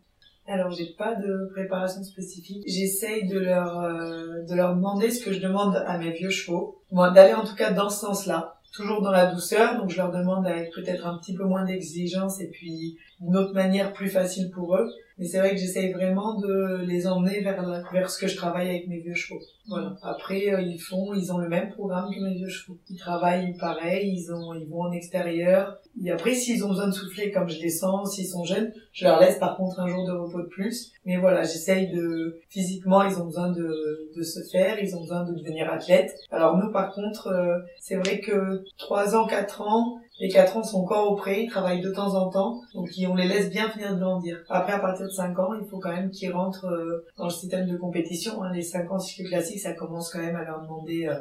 Alors 0.47 0.69
j'ai 0.69 0.93
pas 0.97 1.15
de 1.15 1.49
préparation 1.53 2.03
spécifique. 2.03 2.63
J'essaye 2.67 3.25
de 3.27 3.39
leur 3.39 3.79
euh, 3.79 4.43
de 4.43 4.53
leur 4.53 4.75
demander 4.75 5.09
ce 5.09 5.23
que 5.23 5.31
je 5.31 5.39
demande 5.39 5.77
à 5.87 5.97
mes 5.97 6.11
vieux 6.11 6.29
chevaux. 6.29 6.81
Moi 6.91 7.09
d'aller 7.11 7.33
en 7.33 7.45
tout 7.45 7.55
cas 7.55 7.71
dans 7.71 7.89
ce 7.89 8.01
sens-là 8.01 8.55
toujours 8.75 9.01
dans 9.01 9.11
la 9.11 9.27
douceur, 9.27 9.77
donc 9.77 9.89
je 9.89 9.97
leur 9.97 10.11
demande 10.11 10.45
avec 10.45 10.73
peut-être 10.73 11.07
un 11.07 11.17
petit 11.17 11.33
peu 11.33 11.45
moins 11.45 11.63
d'exigence 11.63 12.41
et 12.41 12.49
puis 12.49 12.97
une 13.21 13.37
autre 13.37 13.53
manière 13.53 13.93
plus 13.93 14.09
facile 14.09 14.51
pour 14.51 14.75
eux. 14.75 14.91
Mais 15.17 15.25
c'est 15.25 15.39
vrai 15.39 15.51
que 15.51 15.57
j'essaye 15.57 15.93
vraiment 15.93 16.39
de 16.39 16.83
les 16.85 17.07
emmener 17.07 17.41
vers, 17.41 17.83
vers 17.91 18.09
ce 18.09 18.19
que 18.19 18.27
je 18.27 18.35
travaille 18.35 18.69
avec 18.69 18.87
mes 18.87 18.99
vieux 18.99 19.13
chevaux. 19.13 19.41
Voilà. 19.67 19.95
Après, 20.03 20.53
euh, 20.53 20.61
ils 20.61 20.79
font, 20.79 21.13
ils 21.13 21.31
ont 21.31 21.37
le 21.37 21.49
même 21.49 21.69
programme 21.69 22.13
que 22.13 22.19
mes 22.19 22.35
vieux 22.35 22.49
chevaux. 22.49 22.77
Ils 22.89 22.97
travaillent 22.97 23.57
pareil, 23.57 24.13
ils 24.13 24.31
ont, 24.31 24.53
ils 24.53 24.67
vont 24.67 24.81
en 24.81 24.91
extérieur. 24.91 25.77
Et 26.03 26.11
après, 26.11 26.33
s'ils 26.35 26.63
ont 26.65 26.69
besoin 26.69 26.87
de 26.87 26.93
souffler 26.93 27.31
comme 27.31 27.49
je 27.49 27.59
descends, 27.59 28.05
s'ils 28.05 28.27
sont 28.27 28.43
jeunes, 28.43 28.73
je 28.91 29.05
leur 29.05 29.19
laisse 29.19 29.39
par 29.39 29.55
contre 29.55 29.79
un 29.79 29.87
jour 29.87 30.05
de 30.05 30.11
repos 30.11 30.41
de 30.41 30.47
plus. 30.47 30.91
Mais 31.05 31.17
voilà, 31.17 31.43
j'essaye 31.43 31.91
de, 31.91 32.41
physiquement, 32.49 33.03
ils 33.03 33.17
ont 33.17 33.25
besoin 33.25 33.51
de, 33.51 34.11
de 34.15 34.23
se 34.23 34.41
faire, 34.51 34.77
ils 34.81 34.95
ont 34.95 35.01
besoin 35.01 35.23
de 35.23 35.33
devenir 35.33 35.71
athlètes. 35.71 36.13
Alors 36.31 36.57
nous, 36.57 36.71
par 36.71 36.93
contre, 36.93 37.27
euh, 37.27 37.59
c'est 37.79 37.95
vrai 37.95 38.19
que 38.19 38.63
3 38.77 39.15
ans, 39.15 39.25
4 39.25 39.61
ans, 39.61 39.99
les 40.19 40.29
quatre 40.29 40.55
ans 40.55 40.63
sont 40.63 40.79
encore 40.79 41.11
au 41.11 41.15
pré, 41.15 41.43
ils 41.43 41.49
travaillent 41.49 41.81
de 41.81 41.91
temps 41.91 42.15
en 42.15 42.29
temps, 42.29 42.61
donc 42.73 42.89
on 43.07 43.15
les 43.15 43.27
laisse 43.27 43.49
bien 43.49 43.69
finir 43.69 43.95
de 43.95 43.99
grandir. 43.99 44.37
Après, 44.49 44.73
à 44.73 44.79
partir 44.79 45.05
de 45.05 45.11
5 45.11 45.37
ans, 45.39 45.53
il 45.59 45.67
faut 45.67 45.79
quand 45.79 45.91
même 45.91 46.09
qu'ils 46.09 46.31
rentrent 46.31 46.67
euh, 46.67 47.05
dans 47.17 47.25
le 47.25 47.31
système 47.31 47.67
de 47.67 47.75
compétition. 47.75 48.41
Hein. 48.43 48.51
Les 48.53 48.61
5 48.61 48.91
ans 48.91 48.99
cycle 48.99 49.27
classique, 49.27 49.59
ça 49.59 49.73
commence 49.73 50.11
quand 50.11 50.19
même 50.19 50.35
à 50.35 50.43
leur 50.43 50.61
demander 50.61 51.07
euh, 51.07 51.15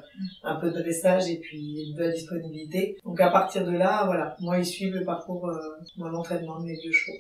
un 0.45 0.57
peu 0.57 0.71
de 0.71 0.81
dressage 0.81 1.29
et 1.29 1.39
puis 1.39 1.93
de 1.97 2.03
la 2.03 2.13
disponibilité. 2.13 2.97
Donc 3.05 3.21
à 3.21 3.31
partir 3.31 3.65
de 3.67 3.73
là, 3.73 4.05
voilà, 4.07 4.37
moi 4.41 4.59
ils 4.59 4.67
suivent 4.67 4.95
le 4.95 5.05
parcours, 5.05 5.49
euh, 5.49 5.59
mon 5.97 6.15
entraînement 6.15 6.61
de 6.61 6.67
mes 6.67 6.75
vieux 6.75 6.93
chevaux. 6.93 7.19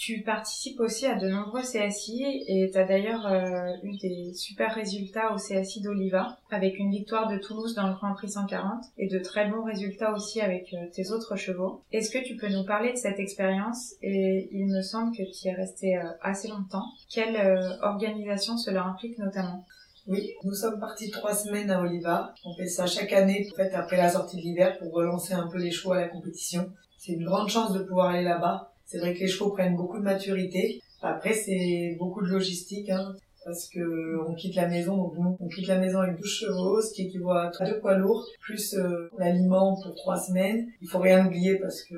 Tu 0.00 0.22
participes 0.22 0.80
aussi 0.80 1.04
à 1.04 1.14
de 1.14 1.28
nombreux 1.28 1.60
CSI 1.60 2.42
et 2.46 2.70
tu 2.72 2.78
as 2.78 2.84
d'ailleurs 2.84 3.26
euh, 3.26 3.76
eu 3.82 3.98
des 3.98 4.32
super 4.32 4.74
résultats 4.74 5.30
au 5.34 5.36
CSI 5.36 5.82
d'Oliva 5.82 6.38
avec 6.50 6.78
une 6.78 6.90
victoire 6.90 7.28
de 7.28 7.36
Toulouse 7.36 7.74
dans 7.74 7.86
le 7.86 7.92
Grand 7.92 8.14
Prix 8.14 8.30
140 8.30 8.82
et 8.96 9.08
de 9.08 9.18
très 9.18 9.50
bons 9.50 9.62
résultats 9.62 10.14
aussi 10.14 10.40
avec 10.40 10.72
euh, 10.72 10.86
tes 10.90 11.10
autres 11.10 11.36
chevaux. 11.36 11.82
Est-ce 11.92 12.10
que 12.10 12.24
tu 12.24 12.36
peux 12.36 12.48
nous 12.48 12.64
parler 12.64 12.94
de 12.94 12.96
cette 12.96 13.18
expérience 13.18 13.92
et 14.00 14.48
il 14.52 14.68
me 14.68 14.80
semble 14.80 15.14
que 15.14 15.22
tu 15.22 15.44
y 15.44 15.48
es 15.48 15.54
resté 15.54 15.98
euh, 15.98 16.08
assez 16.22 16.48
longtemps. 16.48 16.86
Quelle 17.10 17.36
organisation 17.82 18.56
cela 18.56 18.84
implique 18.84 19.18
notamment? 19.18 19.66
Oui, 20.06 20.32
nous 20.44 20.54
sommes 20.54 20.80
partis 20.80 21.10
trois 21.10 21.34
semaines 21.34 21.70
à 21.70 21.82
Oliva. 21.82 22.34
On 22.46 22.54
fait 22.54 22.68
ça 22.68 22.86
chaque 22.86 23.12
année, 23.12 23.46
en 23.52 23.54
fait, 23.54 23.74
après 23.74 23.98
la 23.98 24.08
sortie 24.08 24.38
de 24.38 24.42
l'hiver, 24.42 24.78
pour 24.78 24.94
relancer 24.94 25.34
un 25.34 25.46
peu 25.46 25.58
les 25.58 25.70
chevaux 25.70 25.92
à 25.92 26.00
la 26.00 26.08
compétition. 26.08 26.72
C'est 26.96 27.12
une 27.12 27.24
grande 27.24 27.50
chance 27.50 27.74
de 27.74 27.80
pouvoir 27.80 28.10
aller 28.10 28.24
là-bas. 28.24 28.69
C'est 28.90 28.98
vrai 28.98 29.14
que 29.14 29.20
les 29.20 29.28
chevaux 29.28 29.50
prennent 29.50 29.76
beaucoup 29.76 29.98
de 29.98 30.02
maturité. 30.02 30.80
Après, 31.00 31.32
c'est 31.32 31.96
beaucoup 31.96 32.22
de 32.22 32.26
logistique, 32.26 32.90
hein, 32.90 33.14
parce 33.44 33.68
que 33.68 34.18
on 34.26 34.34
quitte 34.34 34.56
la 34.56 34.66
maison, 34.66 34.96
donc 34.96 35.14
nous, 35.16 35.36
on 35.38 35.46
quitte 35.46 35.68
la 35.68 35.78
maison 35.78 36.00
avec 36.00 36.16
12 36.16 36.28
chevaux, 36.28 36.82
ce 36.82 36.92
qui 36.92 37.02
équivaut 37.02 37.30
à 37.30 37.52
deux 37.64 37.78
poids 37.78 37.96
lourds, 37.96 38.26
plus 38.40 38.74
euh, 38.74 39.08
l'aliment 39.16 39.80
pour 39.80 39.94
trois 39.94 40.16
semaines. 40.16 40.66
Il 40.82 40.88
faut 40.88 40.98
rien 40.98 41.24
oublier 41.24 41.54
parce 41.60 41.84
que 41.84 41.94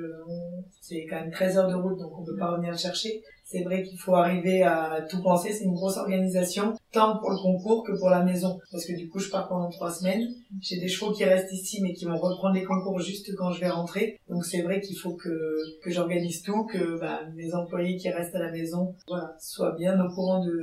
c'est 0.81 1.07
quand 1.09 1.19
même 1.19 1.31
13 1.31 1.57
heures 1.57 1.67
de 1.67 1.73
route, 1.73 1.97
donc 1.97 2.11
on 2.15 2.23
peut 2.23 2.37
pas 2.37 2.51
revenir 2.51 2.71
le 2.71 2.77
chercher. 2.77 3.23
C'est 3.43 3.63
vrai 3.63 3.83
qu'il 3.83 3.99
faut 3.99 4.15
arriver 4.15 4.63
à 4.63 5.05
tout 5.09 5.21
penser. 5.21 5.51
C'est 5.51 5.65
une 5.65 5.73
grosse 5.73 5.97
organisation, 5.97 6.73
tant 6.91 7.17
pour 7.17 7.29
le 7.29 7.37
concours 7.37 7.83
que 7.83 7.91
pour 7.97 8.09
la 8.09 8.23
maison. 8.23 8.59
Parce 8.71 8.85
que 8.85 8.93
du 8.93 9.09
coup, 9.09 9.19
je 9.19 9.29
pars 9.29 9.47
pendant 9.47 9.69
trois 9.69 9.91
semaines. 9.91 10.27
J'ai 10.61 10.79
des 10.79 10.87
chevaux 10.87 11.11
qui 11.11 11.23
restent 11.23 11.51
ici, 11.51 11.81
mais 11.81 11.93
qui 11.93 12.05
vont 12.05 12.17
reprendre 12.17 12.55
les 12.55 12.63
concours 12.63 12.99
juste 12.99 13.35
quand 13.35 13.51
je 13.51 13.59
vais 13.59 13.69
rentrer. 13.69 14.19
Donc 14.29 14.45
c'est 14.45 14.61
vrai 14.61 14.81
qu'il 14.81 14.97
faut 14.97 15.13
que, 15.13 15.57
que 15.83 15.91
j'organise 15.91 16.41
tout, 16.41 16.65
que 16.65 16.99
bah, 16.99 17.21
mes 17.35 17.53
employés 17.53 17.97
qui 17.97 18.09
restent 18.09 18.35
à 18.35 18.39
la 18.39 18.51
maison 18.51 18.95
voilà, 19.07 19.35
soient 19.39 19.75
bien 19.75 19.99
au 20.03 20.13
courant 20.13 20.43
de 20.43 20.59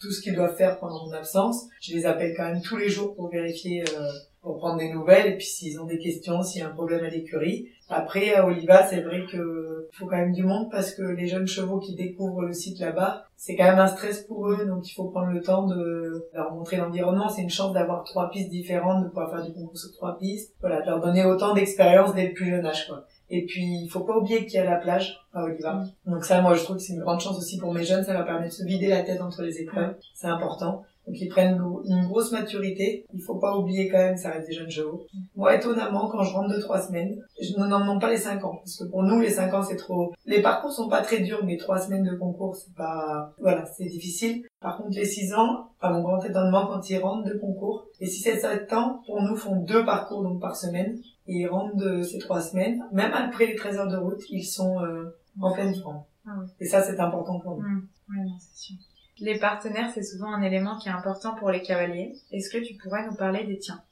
tout 0.00 0.10
ce 0.10 0.20
qu'ils 0.20 0.34
doivent 0.34 0.56
faire 0.56 0.78
pendant 0.78 1.06
mon 1.06 1.12
absence. 1.12 1.66
Je 1.80 1.94
les 1.94 2.06
appelle 2.06 2.34
quand 2.36 2.44
même 2.44 2.62
tous 2.62 2.76
les 2.76 2.88
jours 2.88 3.14
pour 3.14 3.30
vérifier 3.30 3.82
euh, 3.82 4.08
pour 4.42 4.56
prendre 4.56 4.78
des 4.78 4.90
nouvelles 4.90 5.32
et 5.32 5.36
puis 5.36 5.46
s'ils 5.46 5.80
ont 5.80 5.86
des 5.86 5.98
questions, 5.98 6.42
s'il 6.42 6.60
y 6.60 6.64
a 6.64 6.68
un 6.68 6.72
problème 6.72 7.04
à 7.04 7.10
l'écurie. 7.10 7.68
Après, 7.88 8.34
à 8.34 8.46
Oliva, 8.46 8.86
c'est 8.88 9.02
vrai 9.02 9.22
que 9.30 9.79
faut 9.92 10.06
quand 10.06 10.16
même 10.16 10.32
du 10.32 10.44
monde 10.44 10.70
parce 10.70 10.94
que 10.94 11.02
les 11.02 11.26
jeunes 11.26 11.46
chevaux 11.46 11.78
qui 11.78 11.94
découvrent 11.94 12.42
le 12.42 12.52
site 12.52 12.78
là-bas, 12.78 13.24
c'est 13.36 13.56
quand 13.56 13.64
même 13.64 13.78
un 13.78 13.86
stress 13.86 14.22
pour 14.24 14.48
eux, 14.50 14.66
donc 14.66 14.88
il 14.88 14.92
faut 14.92 15.04
prendre 15.04 15.32
le 15.32 15.40
temps 15.40 15.66
de 15.66 16.28
leur 16.34 16.52
montrer 16.52 16.76
l'environnement. 16.76 17.28
C'est 17.28 17.42
une 17.42 17.50
chance 17.50 17.72
d'avoir 17.72 18.04
trois 18.04 18.30
pistes 18.30 18.50
différentes, 18.50 19.04
de 19.04 19.08
pouvoir 19.08 19.30
faire 19.30 19.42
du 19.44 19.52
concours 19.52 19.78
sur 19.78 19.92
trois 19.92 20.18
pistes. 20.18 20.54
Voilà, 20.60 20.82
de 20.82 20.86
leur 20.86 21.00
donner 21.00 21.24
autant 21.24 21.54
d'expérience 21.54 22.14
dès 22.14 22.28
le 22.28 22.34
plus 22.34 22.50
jeune 22.50 22.66
âge, 22.66 22.86
quoi. 22.86 23.06
Et 23.32 23.46
puis, 23.46 23.84
il 23.84 23.88
faut 23.88 24.00
pas 24.00 24.16
oublier 24.16 24.44
qu'il 24.44 24.54
y 24.54 24.58
a 24.58 24.64
la 24.64 24.76
plage 24.76 25.20
à 25.32 25.44
Oliva. 25.44 25.84
Donc 26.04 26.24
ça, 26.24 26.42
moi, 26.42 26.54
je 26.54 26.64
trouve 26.64 26.76
que 26.76 26.82
c'est 26.82 26.94
une 26.94 27.00
grande 27.00 27.20
chance 27.20 27.38
aussi 27.38 27.58
pour 27.58 27.72
mes 27.72 27.84
jeunes. 27.84 28.02
Ça 28.02 28.12
leur 28.12 28.26
permet 28.26 28.48
de 28.48 28.52
se 28.52 28.64
vider 28.64 28.88
la 28.88 29.02
tête 29.02 29.20
entre 29.20 29.42
les 29.42 29.60
épreuves. 29.60 29.94
C'est 30.14 30.26
important. 30.26 30.82
Donc 31.06 31.20
ils 31.20 31.28
prennent 31.28 31.60
une 31.86 32.06
grosse 32.06 32.30
maturité. 32.32 33.04
Il 33.12 33.22
faut 33.22 33.36
pas 33.36 33.56
oublier 33.56 33.88
quand 33.88 33.98
même, 33.98 34.16
ça 34.16 34.30
reste 34.30 34.48
des 34.48 34.54
jeunes 34.54 34.70
chevaux. 34.70 35.06
Moi, 35.34 35.56
étonnamment, 35.56 36.08
quand 36.08 36.22
je 36.22 36.32
rentre 36.32 36.54
de 36.54 36.60
trois 36.60 36.80
semaines, 36.80 37.20
je 37.40 37.58
n'emmène 37.58 37.98
pas 37.98 38.10
les 38.10 38.16
cinq 38.16 38.44
ans. 38.44 38.56
Parce 38.56 38.76
que 38.76 38.84
pour 38.84 39.02
nous, 39.02 39.20
les 39.20 39.30
cinq 39.30 39.52
ans, 39.54 39.62
c'est 39.62 39.76
trop... 39.76 40.12
Les 40.26 40.42
parcours 40.42 40.72
sont 40.72 40.88
pas 40.88 41.02
très 41.02 41.20
durs, 41.20 41.44
mais 41.44 41.56
trois 41.56 41.78
semaines 41.78 42.04
de 42.04 42.14
concours, 42.14 42.54
c'est 42.54 42.74
pas... 42.74 43.32
Voilà, 43.38 43.64
c'est 43.66 43.86
difficile. 43.86 44.44
Par 44.60 44.76
contre, 44.76 44.96
les 44.96 45.04
six 45.04 45.32
ans, 45.34 45.70
à 45.80 45.90
mon 45.90 46.02
grand 46.02 46.22
étonnement, 46.24 46.66
quand 46.66 46.88
ils 46.90 46.98
rentrent 46.98 47.28
de 47.28 47.38
concours, 47.38 47.86
les 48.00 48.06
six, 48.06 48.22
sept, 48.22 48.40
sept 48.40 48.72
ans, 48.72 49.02
pour 49.06 49.22
nous, 49.22 49.36
font 49.36 49.56
deux 49.56 49.84
parcours 49.84 50.22
donc 50.22 50.40
par 50.40 50.54
semaine. 50.54 50.98
Et 51.26 51.40
ils 51.40 51.46
rentrent 51.46 51.76
de 51.76 52.02
ces 52.02 52.18
trois 52.18 52.40
semaines. 52.40 52.84
Même 52.92 53.12
après 53.12 53.46
les 53.46 53.54
13 53.54 53.78
heures 53.78 53.88
de 53.88 53.96
route, 53.96 54.20
ils 54.30 54.44
sont 54.44 54.80
euh, 54.80 55.16
en 55.40 55.52
pleine 55.52 55.74
forme. 55.74 56.02
Ah 56.26 56.30
Et 56.60 56.66
ça, 56.66 56.82
c'est 56.82 57.00
important 57.00 57.40
pour 57.40 57.56
nous. 57.56 57.62
Mmh. 57.62 57.88
non, 58.16 58.36
c'est 58.38 58.56
sûr. 58.56 58.76
Les 59.20 59.38
partenaires, 59.38 59.90
c'est 59.94 60.02
souvent 60.02 60.32
un 60.32 60.40
élément 60.40 60.78
qui 60.78 60.88
est 60.88 60.92
important 60.92 61.34
pour 61.34 61.50
les 61.50 61.60
cavaliers. 61.60 62.14
Est-ce 62.32 62.48
que 62.48 62.56
tu 62.56 62.74
pourrais 62.74 63.04
nous 63.06 63.14
parler 63.14 63.44
des 63.44 63.58
tiens? 63.58 63.82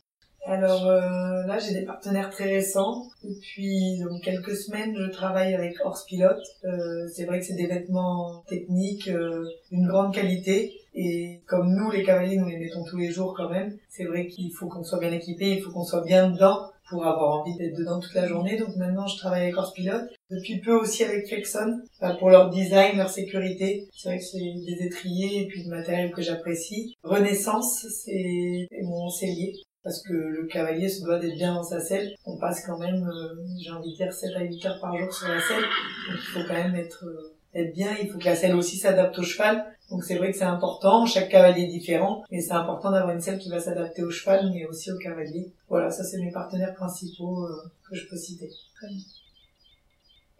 Alors 0.46 0.86
euh, 0.86 1.44
là, 1.46 1.58
j'ai 1.58 1.74
des 1.74 1.84
partenaires 1.84 2.30
très 2.30 2.44
récents. 2.44 3.04
Depuis 3.22 4.00
quelques 4.22 4.56
semaines, 4.56 4.96
je 4.96 5.10
travaille 5.10 5.54
avec 5.54 5.76
Horse 5.84 6.06
Pilote. 6.06 6.40
Euh, 6.64 7.06
c'est 7.14 7.26
vrai 7.26 7.40
que 7.40 7.44
c'est 7.44 7.56
des 7.56 7.66
vêtements 7.66 8.42
techniques 8.48 9.08
euh, 9.08 9.44
d'une 9.70 9.86
grande 9.86 10.14
qualité. 10.14 10.80
Et 10.94 11.42
comme 11.46 11.74
nous, 11.74 11.90
les 11.90 12.04
cavaliers, 12.04 12.38
nous 12.38 12.48
les 12.48 12.56
mettons 12.56 12.84
tous 12.84 12.96
les 12.96 13.10
jours 13.10 13.34
quand 13.36 13.50
même. 13.50 13.76
C'est 13.90 14.04
vrai 14.04 14.28
qu'il 14.28 14.50
faut 14.52 14.68
qu'on 14.68 14.84
soit 14.84 14.98
bien 14.98 15.12
équipé, 15.12 15.50
il 15.50 15.62
faut 15.62 15.70
qu'on 15.70 15.84
soit 15.84 16.04
bien 16.04 16.30
dedans 16.30 16.70
pour 16.88 17.06
avoir 17.06 17.40
envie 17.40 17.56
d'être 17.56 17.76
dedans 17.76 18.00
toute 18.00 18.14
la 18.14 18.26
journée. 18.26 18.56
Donc 18.56 18.76
maintenant, 18.76 19.06
je 19.06 19.16
travaille 19.16 19.42
avec 19.42 19.56
Horse 19.56 19.72
Pilote. 19.72 20.08
Depuis 20.30 20.60
peu 20.60 20.72
aussi 20.72 21.04
avec 21.04 21.26
Flexon, 21.26 21.80
pour 22.18 22.30
leur 22.30 22.50
design, 22.50 22.96
leur 22.96 23.10
sécurité. 23.10 23.88
C'est 23.96 24.08
vrai 24.08 24.18
que 24.18 24.24
c'est 24.24 24.38
des 24.38 24.86
étriers 24.86 25.42
et 25.42 25.46
puis 25.46 25.62
du 25.62 25.68
matériel 25.68 26.12
que 26.12 26.22
j'apprécie. 26.22 26.94
Renaissance, 27.02 27.86
c'est 28.04 28.68
mon 28.82 29.08
cellier. 29.08 29.54
Parce 29.84 30.02
que 30.02 30.12
le 30.12 30.46
cavalier 30.46 30.88
se 30.88 31.02
doit 31.04 31.18
d'être 31.18 31.36
bien 31.36 31.54
dans 31.54 31.62
sa 31.62 31.80
selle. 31.80 32.14
On 32.26 32.36
passe 32.36 32.66
quand 32.66 32.78
même, 32.78 33.08
euh, 33.08 33.42
j'ai 33.58 33.70
envie 33.70 33.92
de 33.92 33.96
dire, 33.96 34.12
7 34.12 34.34
à 34.36 34.42
8 34.42 34.66
heures 34.66 34.80
par 34.80 34.96
jour 34.98 35.12
sur 35.12 35.28
la 35.28 35.40
selle. 35.40 35.62
Donc 35.62 36.18
il 36.18 36.30
faut 36.32 36.46
quand 36.46 36.54
même 36.54 36.74
être, 36.74 37.04
euh, 37.06 37.34
être 37.54 37.72
bien. 37.72 37.96
Il 38.02 38.10
faut 38.10 38.18
que 38.18 38.24
la 38.24 38.36
selle 38.36 38.54
aussi 38.56 38.76
s'adapte 38.76 39.18
au 39.18 39.22
cheval. 39.22 39.64
Donc 39.90 40.04
c'est 40.04 40.16
vrai 40.16 40.32
que 40.32 40.36
c'est 40.36 40.44
important, 40.44 41.06
chaque 41.06 41.30
cavalier 41.30 41.62
est 41.62 41.68
différent, 41.68 42.22
mais 42.30 42.40
c'est 42.40 42.52
important 42.52 42.90
d'avoir 42.90 43.14
une 43.14 43.22
selle 43.22 43.38
qui 43.38 43.48
va 43.48 43.58
s'adapter 43.58 44.02
au 44.02 44.10
cheval, 44.10 44.50
mais 44.52 44.66
aussi 44.66 44.92
au 44.92 44.98
cavalier. 44.98 45.50
Voilà, 45.68 45.90
ça 45.90 46.04
c'est 46.04 46.18
mes 46.18 46.30
partenaires 46.30 46.74
principaux 46.74 47.46
euh, 47.46 47.56
que 47.88 47.96
je 47.96 48.06
peux 48.06 48.16
citer. 48.16 48.50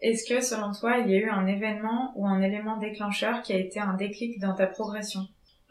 Est-ce 0.01 0.23
que 0.29 0.41
selon 0.41 0.71
toi, 0.71 0.99
il 0.99 1.09
y 1.09 1.15
a 1.15 1.17
eu 1.17 1.29
un 1.29 1.47
événement 1.47 2.13
ou 2.15 2.27
un 2.27 2.41
élément 2.41 2.77
déclencheur 2.77 3.41
qui 3.41 3.53
a 3.53 3.57
été 3.57 3.79
un 3.79 3.95
déclic 3.95 4.39
dans 4.39 4.53
ta 4.53 4.67
progression? 4.67 5.21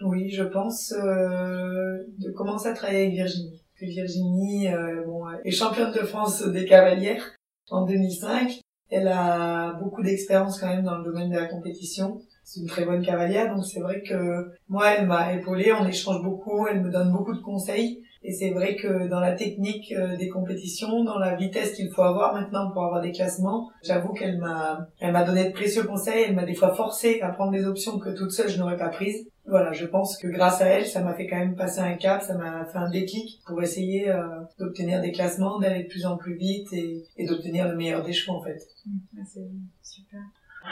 Oui, 0.02 0.28
je 0.30 0.42
pense 0.42 0.92
euh, 0.92 2.02
de 2.18 2.30
commencer 2.30 2.68
à 2.68 2.72
travailler 2.72 3.02
avec 3.02 3.14
Virginie. 3.14 3.62
Que 3.78 3.86
Virginie 3.86 4.68
euh, 4.68 5.04
bon, 5.06 5.22
est 5.44 5.52
championne 5.52 5.92
de 5.92 6.00
France 6.00 6.42
des 6.42 6.66
cavalières 6.66 7.36
en 7.70 7.84
2005. 7.84 8.60
Elle 8.90 9.06
a 9.06 9.74
beaucoup 9.74 10.02
d'expérience 10.02 10.58
quand 10.58 10.66
même 10.66 10.84
dans 10.84 10.98
le 10.98 11.04
domaine 11.04 11.30
de 11.30 11.36
la 11.36 11.46
compétition 11.46 12.20
c'est 12.48 12.60
une 12.60 12.66
très 12.66 12.86
bonne 12.86 13.04
cavalière, 13.04 13.54
donc 13.54 13.66
c'est 13.66 13.80
vrai 13.80 14.02
que 14.02 14.50
moi, 14.70 14.90
elle 14.92 15.06
m'a 15.06 15.34
épaulée, 15.34 15.70
on 15.70 15.86
échange 15.86 16.22
beaucoup, 16.22 16.66
elle 16.66 16.80
me 16.80 16.90
donne 16.90 17.12
beaucoup 17.12 17.34
de 17.34 17.42
conseils. 17.42 18.02
Et 18.24 18.32
c'est 18.32 18.50
vrai 18.50 18.74
que 18.74 19.06
dans 19.06 19.20
la 19.20 19.32
technique 19.32 19.92
euh, 19.92 20.16
des 20.16 20.28
compétitions, 20.28 21.04
dans 21.04 21.18
la 21.18 21.36
vitesse 21.36 21.74
qu'il 21.74 21.90
faut 21.90 22.02
avoir 22.02 22.32
maintenant 22.32 22.70
pour 22.70 22.84
avoir 22.84 23.02
des 23.02 23.12
classements, 23.12 23.70
j'avoue 23.84 24.14
qu'elle 24.14 24.38
m'a, 24.38 24.88
elle 24.98 25.12
m'a 25.12 25.24
donné 25.24 25.44
de 25.44 25.52
précieux 25.52 25.84
conseils, 25.84 26.24
elle 26.26 26.34
m'a 26.34 26.46
des 26.46 26.54
fois 26.54 26.74
forcé 26.74 27.20
à 27.20 27.28
prendre 27.28 27.52
des 27.52 27.66
options 27.66 27.98
que 27.98 28.08
toute 28.08 28.32
seule 28.32 28.48
je 28.48 28.58
n'aurais 28.58 28.78
pas 28.78 28.88
prises. 28.88 29.28
Voilà, 29.46 29.72
je 29.72 29.84
pense 29.84 30.16
que 30.16 30.26
grâce 30.26 30.62
à 30.62 30.66
elle, 30.66 30.86
ça 30.86 31.02
m'a 31.02 31.12
fait 31.12 31.26
quand 31.26 31.36
même 31.36 31.54
passer 31.54 31.80
un 31.80 31.94
cap, 31.94 32.22
ça 32.22 32.34
m'a 32.34 32.64
fait 32.64 32.78
un 32.78 32.90
déclic 32.90 33.40
pour 33.46 33.62
essayer 33.62 34.08
euh, 34.08 34.22
d'obtenir 34.58 35.02
des 35.02 35.12
classements, 35.12 35.58
d'aller 35.58 35.84
de 35.84 35.88
plus 35.88 36.06
en 36.06 36.16
plus 36.16 36.34
vite 36.34 36.72
et, 36.72 37.26
d'obtenir 37.26 37.68
le 37.68 37.76
meilleur 37.76 38.02
des 38.02 38.14
choix 38.14 38.36
en 38.36 38.42
fait. 38.42 38.66
Mmh, 38.86 39.20
c'est 39.26 39.50
super. 39.82 40.20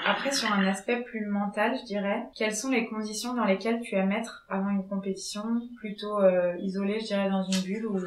Après, 0.05 0.33
sur 0.33 0.53
un 0.53 0.67
aspect 0.67 1.03
plus 1.03 1.27
mental, 1.27 1.77
je 1.81 1.85
dirais, 1.85 2.25
quelles 2.35 2.55
sont 2.55 2.71
les 2.71 2.87
conditions 2.87 3.35
dans 3.35 3.45
lesquelles 3.45 3.81
tu 3.81 3.95
aimes 3.95 4.13
être 4.13 4.45
avant 4.49 4.71
une 4.71 4.87
compétition? 4.87 5.45
Plutôt 5.79 6.21
euh, 6.21 6.57
isolé, 6.59 7.01
je 7.01 7.07
dirais, 7.07 7.31
dans 7.31 7.45
une 7.45 7.61
bulle 7.63 7.87
ou 7.87 7.99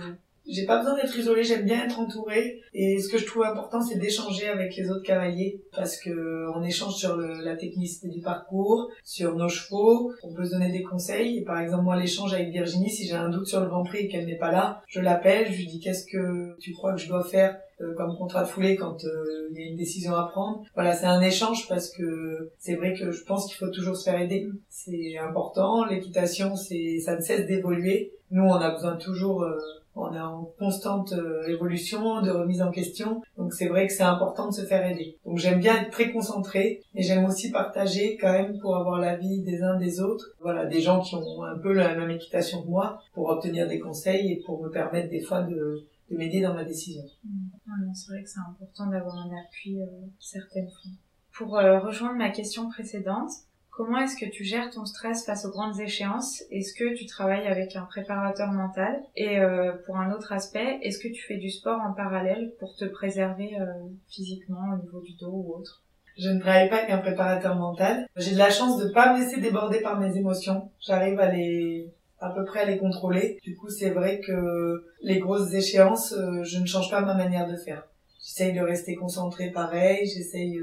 j'ai 0.47 0.65
pas 0.65 0.79
besoin 0.79 0.95
d'être 0.95 1.17
isolée, 1.17 1.43
j'aime 1.43 1.65
bien 1.65 1.85
être 1.85 1.99
entourée. 1.99 2.61
Et 2.73 2.99
ce 2.99 3.09
que 3.09 3.17
je 3.17 3.25
trouve 3.25 3.43
important, 3.43 3.81
c'est 3.81 3.97
d'échanger 3.97 4.47
avec 4.47 4.75
les 4.75 4.89
autres 4.89 5.03
cavaliers. 5.03 5.61
Parce 5.75 5.97
que 5.97 6.47
on 6.55 6.63
échange 6.63 6.95
sur 6.95 7.17
la 7.17 7.55
technicité 7.55 8.07
du 8.07 8.21
parcours, 8.21 8.89
sur 9.03 9.35
nos 9.35 9.49
chevaux. 9.49 10.11
On 10.23 10.33
peut 10.33 10.45
se 10.45 10.51
donner 10.51 10.71
des 10.71 10.83
conseils. 10.83 11.41
Par 11.41 11.59
exemple, 11.59 11.83
moi, 11.83 11.97
l'échange 11.97 12.33
avec 12.33 12.49
Virginie, 12.49 12.89
si 12.89 13.07
j'ai 13.07 13.15
un 13.15 13.29
doute 13.29 13.47
sur 13.47 13.61
le 13.61 13.67
Grand 13.67 13.83
Prix 13.83 13.99
et 13.99 14.07
qu'elle 14.07 14.25
n'est 14.25 14.37
pas 14.37 14.51
là, 14.51 14.81
je 14.87 14.99
l'appelle, 14.99 15.51
je 15.51 15.57
lui 15.57 15.67
dis 15.67 15.79
qu'est-ce 15.79 16.05
que 16.05 16.57
tu 16.59 16.73
crois 16.73 16.93
que 16.93 17.01
je 17.01 17.07
dois 17.07 17.23
faire 17.23 17.57
euh, 17.81 17.93
comme 17.95 18.17
contrat 18.17 18.43
de 18.43 18.49
foulée 18.49 18.75
quand 18.75 19.05
euh, 19.05 19.49
il 19.51 19.59
y 19.59 19.63
a 19.63 19.67
une 19.67 19.77
décision 19.77 20.15
à 20.15 20.27
prendre? 20.27 20.63
Voilà, 20.73 20.93
c'est 20.93 21.05
un 21.05 21.21
échange 21.21 21.67
parce 21.67 21.89
que 21.89 22.51
c'est 22.57 22.75
vrai 22.75 22.93
que 22.93 23.11
je 23.11 23.23
pense 23.23 23.45
qu'il 23.47 23.55
faut 23.55 23.69
toujours 23.69 23.95
se 23.95 24.09
faire 24.09 24.19
aider. 24.19 24.49
C'est 24.69 25.17
important. 25.17 25.85
L'équitation, 25.85 26.55
c'est 26.55 26.99
ça 26.99 27.15
ne 27.15 27.21
cesse 27.21 27.45
d'évoluer. 27.47 28.13
Nous, 28.31 28.43
on 28.43 28.53
a 28.53 28.71
besoin 28.71 28.95
toujours 28.95 29.43
euh, 29.43 29.57
on 29.95 30.13
est 30.13 30.19
en 30.19 30.45
constante 30.57 31.13
euh, 31.13 31.47
évolution, 31.47 32.21
de 32.21 32.31
remise 32.31 32.61
en 32.61 32.71
question. 32.71 33.21
Donc 33.37 33.53
c'est 33.53 33.67
vrai 33.67 33.87
que 33.87 33.93
c'est 33.93 34.03
important 34.03 34.49
de 34.49 34.53
se 34.53 34.65
faire 34.65 34.85
aider. 34.85 35.17
Donc 35.25 35.37
j'aime 35.37 35.59
bien 35.59 35.81
être 35.81 35.91
très 35.91 36.11
concentrée 36.11 36.81
et 36.95 37.03
j'aime 37.03 37.25
aussi 37.25 37.51
partager 37.51 38.17
quand 38.17 38.31
même 38.31 38.57
pour 38.59 38.75
avoir 38.75 38.99
l'avis 38.99 39.41
des 39.41 39.61
uns 39.61 39.77
des 39.77 39.99
autres. 39.99 40.35
Voilà, 40.41 40.65
des 40.65 40.81
gens 40.81 41.01
qui 41.01 41.15
ont 41.15 41.43
un 41.43 41.57
peu 41.57 41.73
la 41.73 41.95
même 41.95 42.11
équitation 42.11 42.61
que 42.61 42.67
moi 42.67 43.01
pour 43.13 43.29
obtenir 43.29 43.67
des 43.67 43.79
conseils 43.79 44.31
et 44.31 44.41
pour 44.45 44.61
me 44.61 44.69
permettre 44.69 45.09
des 45.09 45.21
fois 45.21 45.41
de, 45.41 45.85
m'aider 46.11 46.41
dans 46.41 46.53
ma 46.53 46.63
décision. 46.63 47.03
Mmh. 47.23 47.93
c'est 47.93 48.11
vrai 48.11 48.23
que 48.23 48.29
c'est 48.29 48.39
important 48.39 48.87
d'avoir 48.87 49.15
un 49.15 49.29
appui 49.29 49.79
euh, 49.79 49.85
certaines 50.19 50.67
fois. 50.67 50.91
Pour 51.33 51.57
euh, 51.57 51.79
rejoindre 51.79 52.17
ma 52.17 52.31
question 52.31 52.67
précédente, 52.69 53.29
Comment 53.79 53.99
est-ce 53.99 54.17
que 54.17 54.29
tu 54.29 54.43
gères 54.43 54.69
ton 54.71 54.83
stress 54.83 55.25
face 55.25 55.45
aux 55.45 55.51
grandes 55.51 55.79
échéances? 55.79 56.43
Est-ce 56.51 56.73
que 56.73 56.97
tu 56.97 57.05
travailles 57.05 57.47
avec 57.47 57.77
un 57.77 57.83
préparateur 57.83 58.51
mental? 58.51 59.01
Et 59.15 59.39
euh, 59.39 59.71
pour 59.85 59.95
un 59.95 60.11
autre 60.11 60.33
aspect, 60.33 60.79
est-ce 60.81 60.99
que 60.99 61.07
tu 61.07 61.25
fais 61.25 61.37
du 61.37 61.49
sport 61.49 61.79
en 61.79 61.93
parallèle 61.93 62.51
pour 62.59 62.75
te 62.75 62.83
préserver 62.83 63.57
euh, 63.57 63.67
physiquement 64.09 64.73
au 64.73 64.83
niveau 64.83 64.99
du 64.99 65.13
dos 65.13 65.31
ou 65.31 65.53
autre? 65.57 65.81
Je 66.17 66.27
ne 66.27 66.41
travaille 66.41 66.69
pas 66.69 66.79
avec 66.79 66.89
un 66.89 66.97
préparateur 66.97 67.55
mental. 67.55 68.05
J'ai 68.17 68.33
de 68.33 68.37
la 68.37 68.49
chance 68.49 68.83
de 68.83 68.89
pas 68.89 69.13
me 69.13 69.21
laisser 69.21 69.39
déborder 69.39 69.79
par 69.79 69.97
mes 69.97 70.17
émotions. 70.17 70.69
J'arrive 70.81 71.17
à 71.21 71.31
les 71.31 71.89
à 72.19 72.31
peu 72.31 72.43
près 72.43 72.59
à 72.59 72.65
les 72.65 72.79
contrôler. 72.79 73.39
Du 73.45 73.55
coup, 73.55 73.69
c'est 73.69 73.91
vrai 73.91 74.19
que 74.19 74.83
les 75.03 75.19
grosses 75.19 75.53
échéances, 75.53 76.11
euh, 76.11 76.43
je 76.43 76.59
ne 76.59 76.65
change 76.65 76.91
pas 76.91 76.99
ma 76.99 77.13
manière 77.13 77.47
de 77.47 77.55
faire. 77.55 77.87
J'essaye 78.21 78.51
de 78.51 78.59
rester 78.59 78.97
concentré 78.97 79.51
pareil, 79.51 80.05
j'essaye 80.05 80.59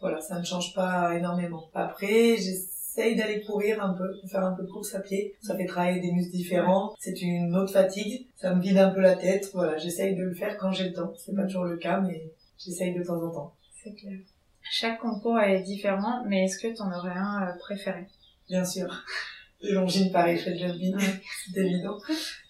voilà, 0.00 0.20
ça 0.20 0.38
ne 0.38 0.44
change 0.44 0.74
pas 0.74 1.16
énormément. 1.16 1.68
Après, 1.74 2.36
j'essaye 2.36 3.16
d'aller 3.16 3.42
courir 3.42 3.82
un 3.82 3.94
peu, 3.94 4.08
faire 4.28 4.44
un 4.44 4.52
peu 4.52 4.62
de 4.62 4.68
course 4.68 4.94
à 4.94 5.00
pied. 5.00 5.34
Ça 5.40 5.56
fait 5.56 5.66
travailler 5.66 6.00
des 6.00 6.12
muscles 6.12 6.36
différents. 6.36 6.94
C'est 6.98 7.20
une 7.20 7.54
autre 7.56 7.72
fatigue. 7.72 8.26
Ça 8.36 8.54
me 8.54 8.60
vide 8.60 8.78
un 8.78 8.90
peu 8.90 9.00
la 9.00 9.16
tête. 9.16 9.50
Voilà, 9.54 9.76
j'essaye 9.76 10.14
de 10.14 10.22
le 10.22 10.34
faire 10.34 10.56
quand 10.58 10.72
j'ai 10.72 10.88
le 10.88 10.92
temps. 10.92 11.12
C'est 11.16 11.34
pas 11.34 11.44
toujours 11.44 11.64
le 11.64 11.76
cas, 11.76 12.00
mais 12.00 12.32
j'essaye 12.58 12.94
de 12.94 13.02
temps 13.02 13.22
en 13.22 13.30
temps. 13.30 13.54
C'est 13.82 13.94
clair. 13.94 14.18
Chaque 14.70 15.00
concours 15.00 15.40
est 15.40 15.62
différent, 15.62 16.24
mais 16.26 16.44
est-ce 16.44 16.58
que 16.58 16.74
tu 16.74 16.82
en 16.82 16.92
aurais 16.92 17.16
un 17.16 17.48
euh, 17.48 17.58
préféré? 17.58 18.06
Bien 18.48 18.64
sûr. 18.64 18.88
Longines 19.62 20.12
Paris 20.12 20.38
fait 20.38 20.52
de 20.52 20.98
c'est 21.52 21.60
évident. 21.60 21.98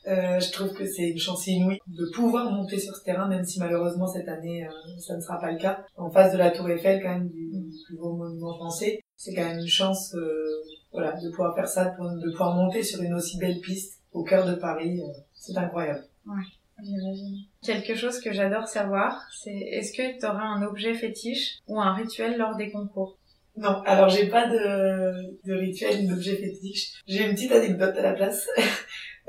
Euh, 0.06 0.40
je 0.40 0.52
trouve 0.52 0.72
que 0.72 0.86
c'est 0.86 1.10
une 1.10 1.18
chance 1.18 1.46
inouïe 1.46 1.78
de 1.86 2.06
pouvoir 2.14 2.50
monter 2.50 2.78
sur 2.78 2.94
ce 2.94 3.02
terrain, 3.02 3.28
même 3.28 3.44
si 3.44 3.58
malheureusement 3.58 4.06
cette 4.06 4.28
année 4.28 4.66
euh, 4.66 4.70
ça 4.98 5.16
ne 5.16 5.20
sera 5.20 5.40
pas 5.40 5.52
le 5.52 5.58
cas. 5.58 5.84
En 5.96 6.10
face 6.10 6.32
de 6.32 6.38
la 6.38 6.50
Tour 6.50 6.68
Eiffel, 6.68 7.02
quand 7.02 7.10
même 7.10 7.28
du, 7.28 7.50
plus 7.86 7.96
beau 7.96 8.12
monument 8.12 8.54
français, 8.54 9.00
c'est 9.16 9.34
quand 9.34 9.44
même 9.44 9.58
une 9.58 9.66
chance, 9.66 10.14
euh, 10.14 10.44
voilà, 10.92 11.12
de 11.12 11.30
pouvoir 11.30 11.54
faire 11.54 11.68
ça, 11.68 11.84
de 11.86 12.30
pouvoir 12.30 12.54
monter 12.54 12.82
sur 12.82 13.02
une 13.02 13.14
aussi 13.14 13.38
belle 13.38 13.60
piste 13.60 14.00
au 14.12 14.22
cœur 14.22 14.46
de 14.46 14.54
Paris. 14.54 15.00
Euh, 15.00 15.12
c'est 15.34 15.56
incroyable. 15.56 16.04
Ouais. 16.26 16.44
J'imagine. 16.82 17.44
Quelque 17.62 17.94
chose 17.96 18.20
que 18.20 18.32
j'adore 18.32 18.68
savoir, 18.68 19.20
c'est 19.42 19.50
est-ce 19.50 19.92
que 19.92 20.18
tu 20.18 20.24
auras 20.24 20.44
un 20.44 20.62
objet 20.62 20.94
fétiche 20.94 21.58
ou 21.66 21.80
un 21.80 21.92
rituel 21.92 22.38
lors 22.38 22.56
des 22.56 22.70
concours? 22.70 23.17
Non, 23.58 23.82
alors 23.84 24.08
j'ai 24.08 24.28
pas 24.28 24.46
de, 24.46 25.52
rituel 25.52 26.08
d'objet 26.08 26.36
fétiche. 26.36 26.92
J'ai 27.06 27.24
une 27.24 27.34
petite 27.34 27.52
anecdote 27.52 27.94
à 27.96 28.02
la 28.02 28.12
place. 28.12 28.46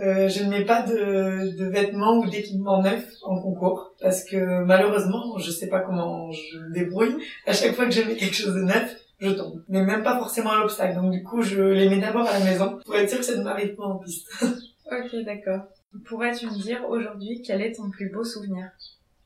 Euh, 0.01 0.29
je 0.29 0.45
ne 0.45 0.49
mets 0.49 0.63
pas 0.63 0.81
de, 0.83 1.57
de 1.57 1.65
vêtements 1.65 2.19
ou 2.19 2.29
d'équipements 2.29 2.81
neufs 2.81 3.11
en 3.21 3.37
concours 3.41 3.95
parce 4.01 4.23
que 4.23 4.63
malheureusement, 4.63 5.37
je 5.37 5.51
sais 5.51 5.67
pas 5.67 5.81
comment 5.81 6.31
je 6.31 6.57
me 6.57 6.73
débrouille. 6.73 7.17
À 7.45 7.51
chaque 7.51 7.75
fois 7.75 7.83
que 7.83 7.91
je 7.91 8.03
mets 8.03 8.15
quelque 8.15 8.33
chose 8.33 8.55
de 8.55 8.61
neuf, 8.61 8.95
je 9.19 9.31
tombe. 9.31 9.61
Mais 9.67 9.83
même 9.83 10.01
pas 10.01 10.17
forcément 10.17 10.51
à 10.51 10.59
l'obstacle. 10.59 10.95
Donc 10.95 11.11
du 11.11 11.21
coup, 11.21 11.41
je 11.41 11.61
les 11.61 11.89
mets 11.89 11.99
d'abord 11.99 12.25
à 12.25 12.39
la 12.39 12.45
maison 12.45 12.79
pour 12.85 12.95
être 12.95 13.09
sûr 13.09 13.19
que 13.19 13.25
ça 13.25 13.35
ne 13.35 13.43
m'arrive 13.43 13.75
pas 13.75 13.83
en 13.83 13.97
piste. 13.97 14.29
ok, 14.89 15.25
d'accord. 15.25 15.63
Pourrais-tu 16.05 16.45
me 16.45 16.61
dire 16.61 16.85
aujourd'hui 16.87 17.41
quel 17.45 17.61
est 17.61 17.73
ton 17.73 17.89
plus 17.89 18.09
beau 18.09 18.23
souvenir? 18.23 18.69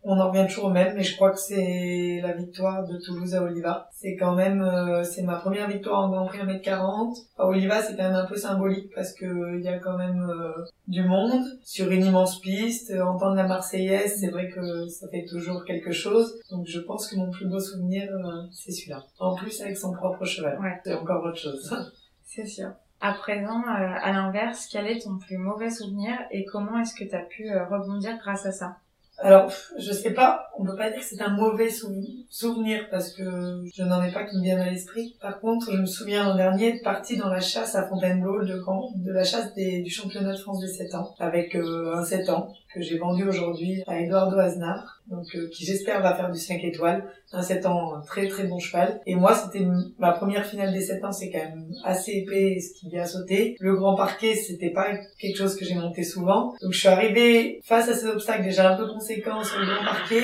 On 0.05 0.19
en 0.19 0.29
revient 0.29 0.45
toujours 0.47 0.65
au 0.65 0.69
même, 0.69 0.95
mais 0.95 1.03
je 1.03 1.15
crois 1.15 1.31
que 1.31 1.39
c'est 1.39 2.19
la 2.21 2.33
victoire 2.33 2.85
de 2.85 2.97
Toulouse 2.97 3.35
à 3.35 3.43
Oliva. 3.43 3.89
C'est 3.91 4.15
quand 4.15 4.35
même, 4.35 4.61
euh, 4.61 5.03
c'est 5.03 5.21
ma 5.21 5.37
première 5.37 5.67
victoire 5.67 6.03
en 6.03 6.09
Grand 6.09 6.25
Prix 6.25 6.39
1m40. 6.39 7.15
À 7.37 7.47
Oliva, 7.47 7.81
c'est 7.81 7.95
quand 7.95 8.03
même 8.03 8.15
un 8.15 8.25
peu 8.25 8.35
symbolique 8.35 8.93
parce 8.93 9.13
que 9.13 9.57
il 9.57 9.63
y 9.63 9.69
a 9.69 9.79
quand 9.79 9.97
même 9.97 10.29
euh, 10.29 10.65
du 10.87 11.03
monde 11.03 11.41
sur 11.63 11.89
une 11.89 12.05
immense 12.05 12.39
piste. 12.41 12.93
Entendre 12.93 13.35
la 13.35 13.47
Marseillaise, 13.47 14.19
c'est 14.19 14.29
vrai 14.29 14.49
que 14.49 14.87
ça 14.87 15.07
fait 15.07 15.25
toujours 15.25 15.63
quelque 15.63 15.91
chose. 15.91 16.39
Donc 16.51 16.67
je 16.67 16.79
pense 16.79 17.07
que 17.07 17.15
mon 17.15 17.31
plus 17.31 17.47
beau 17.47 17.59
souvenir, 17.59 18.11
euh, 18.11 18.43
c'est 18.51 18.71
celui-là. 18.71 19.03
En 19.19 19.35
plus 19.35 19.61
avec 19.61 19.77
son 19.77 19.93
propre 19.93 20.25
cheval. 20.25 20.59
Ouais. 20.59 20.79
C'est 20.83 20.95
encore 20.95 21.23
autre 21.23 21.39
chose. 21.39 21.73
c'est 22.23 22.45
sûr. 22.45 22.71
À 22.99 23.13
présent, 23.13 23.61
à 23.67 24.13
l'inverse, 24.13 24.69
quel 24.71 24.87
est 24.87 25.03
ton 25.03 25.17
plus 25.17 25.37
mauvais 25.37 25.69
souvenir 25.69 26.17
et 26.31 26.45
comment 26.45 26.79
est-ce 26.79 26.95
que 26.95 27.03
tu 27.03 27.13
as 27.13 27.23
pu 27.23 27.51
rebondir 27.69 28.17
grâce 28.17 28.45
à 28.45 28.53
ça? 28.53 28.77
Alors, 29.19 29.54
je 29.78 29.91
sais 29.93 30.12
pas, 30.12 30.49
on 30.58 30.65
peut 30.65 30.76
pas 30.76 30.89
dire 30.89 30.99
que 30.99 31.06
c'est 31.06 31.21
un 31.21 31.30
mauvais 31.30 31.69
souvenir 31.69 32.88
parce 32.89 33.13
que 33.13 33.63
je 33.73 33.84
n'en 33.84 34.04
ai 34.04 34.12
pas 34.12 34.23
qui 34.23 34.36
me 34.38 34.41
viennent 34.41 34.60
à 34.60 34.69
l'esprit. 34.69 35.15
Par 35.21 35.39
contre, 35.39 35.71
je 35.71 35.78
me 35.78 35.86
souviens 35.86 36.28
l'an 36.28 36.36
dernier 36.36 36.80
de 36.80 36.84
partir 36.84 37.23
dans 37.23 37.30
la 37.30 37.39
chasse 37.39 37.76
à 37.76 37.88
Fontainebleau 37.88 38.43
de, 38.43 38.60
de 39.04 39.12
la 39.12 39.23
chasse 39.23 39.54
du 39.54 39.89
championnat 39.89 40.34
de 40.34 40.38
France 40.38 40.60
des 40.62 40.67
7 40.67 40.95
ans 40.95 41.13
avec 41.19 41.56
euh, 41.56 41.95
un 41.95 42.04
7 42.04 42.30
ans 42.30 42.52
que 42.73 42.81
j'ai 42.81 42.97
vendu 42.97 43.27
aujourd'hui 43.27 43.83
à 43.88 43.99
Eduardo 43.99 44.38
Aznar, 44.38 45.01
donc 45.07 45.25
euh, 45.36 45.49
qui 45.49 45.65
j'espère 45.65 46.01
va 46.01 46.15
faire 46.15 46.31
du 46.31 46.39
5 46.39 46.63
étoiles, 46.63 47.05
un 47.31 47.41
7 47.41 47.65
ans, 47.65 47.95
un 47.95 48.01
très 48.01 48.27
très 48.27 48.45
bon 48.45 48.59
cheval. 48.59 49.01
Et 49.05 49.15
moi, 49.15 49.36
c'était 49.36 49.65
ma 49.99 50.12
première 50.12 50.45
finale 50.45 50.73
des 50.73 50.81
7 50.81 51.03
ans, 51.05 51.12
c'est 51.12 51.29
quand 51.29 51.39
même 51.39 51.71
assez 51.83 52.12
épais 52.12 52.59
ce 52.59 52.79
qui 52.79 52.89
vient 52.89 53.05
sauter. 53.05 53.55
Le 53.59 53.75
grand 53.75 53.95
parquet, 53.95 54.36
c'était 54.36 54.71
pas 54.71 54.88
quelque 55.19 55.38
chose 55.38 55.55
que 55.55 55.65
j'ai 55.65 55.75
monté 55.75 56.03
souvent. 56.03 56.53
Donc 56.62 56.73
je 56.73 56.79
suis 56.79 56.89
arrivée 56.89 57.59
face 57.63 57.89
à 57.89 57.93
ces 57.93 58.07
obstacles 58.07 58.43
déjà 58.43 58.73
un 58.73 58.77
peu 58.77 58.88
conséquents 58.88 59.43
sur 59.43 59.59
le 59.59 59.65
grand 59.65 59.83
parquet. 59.83 60.23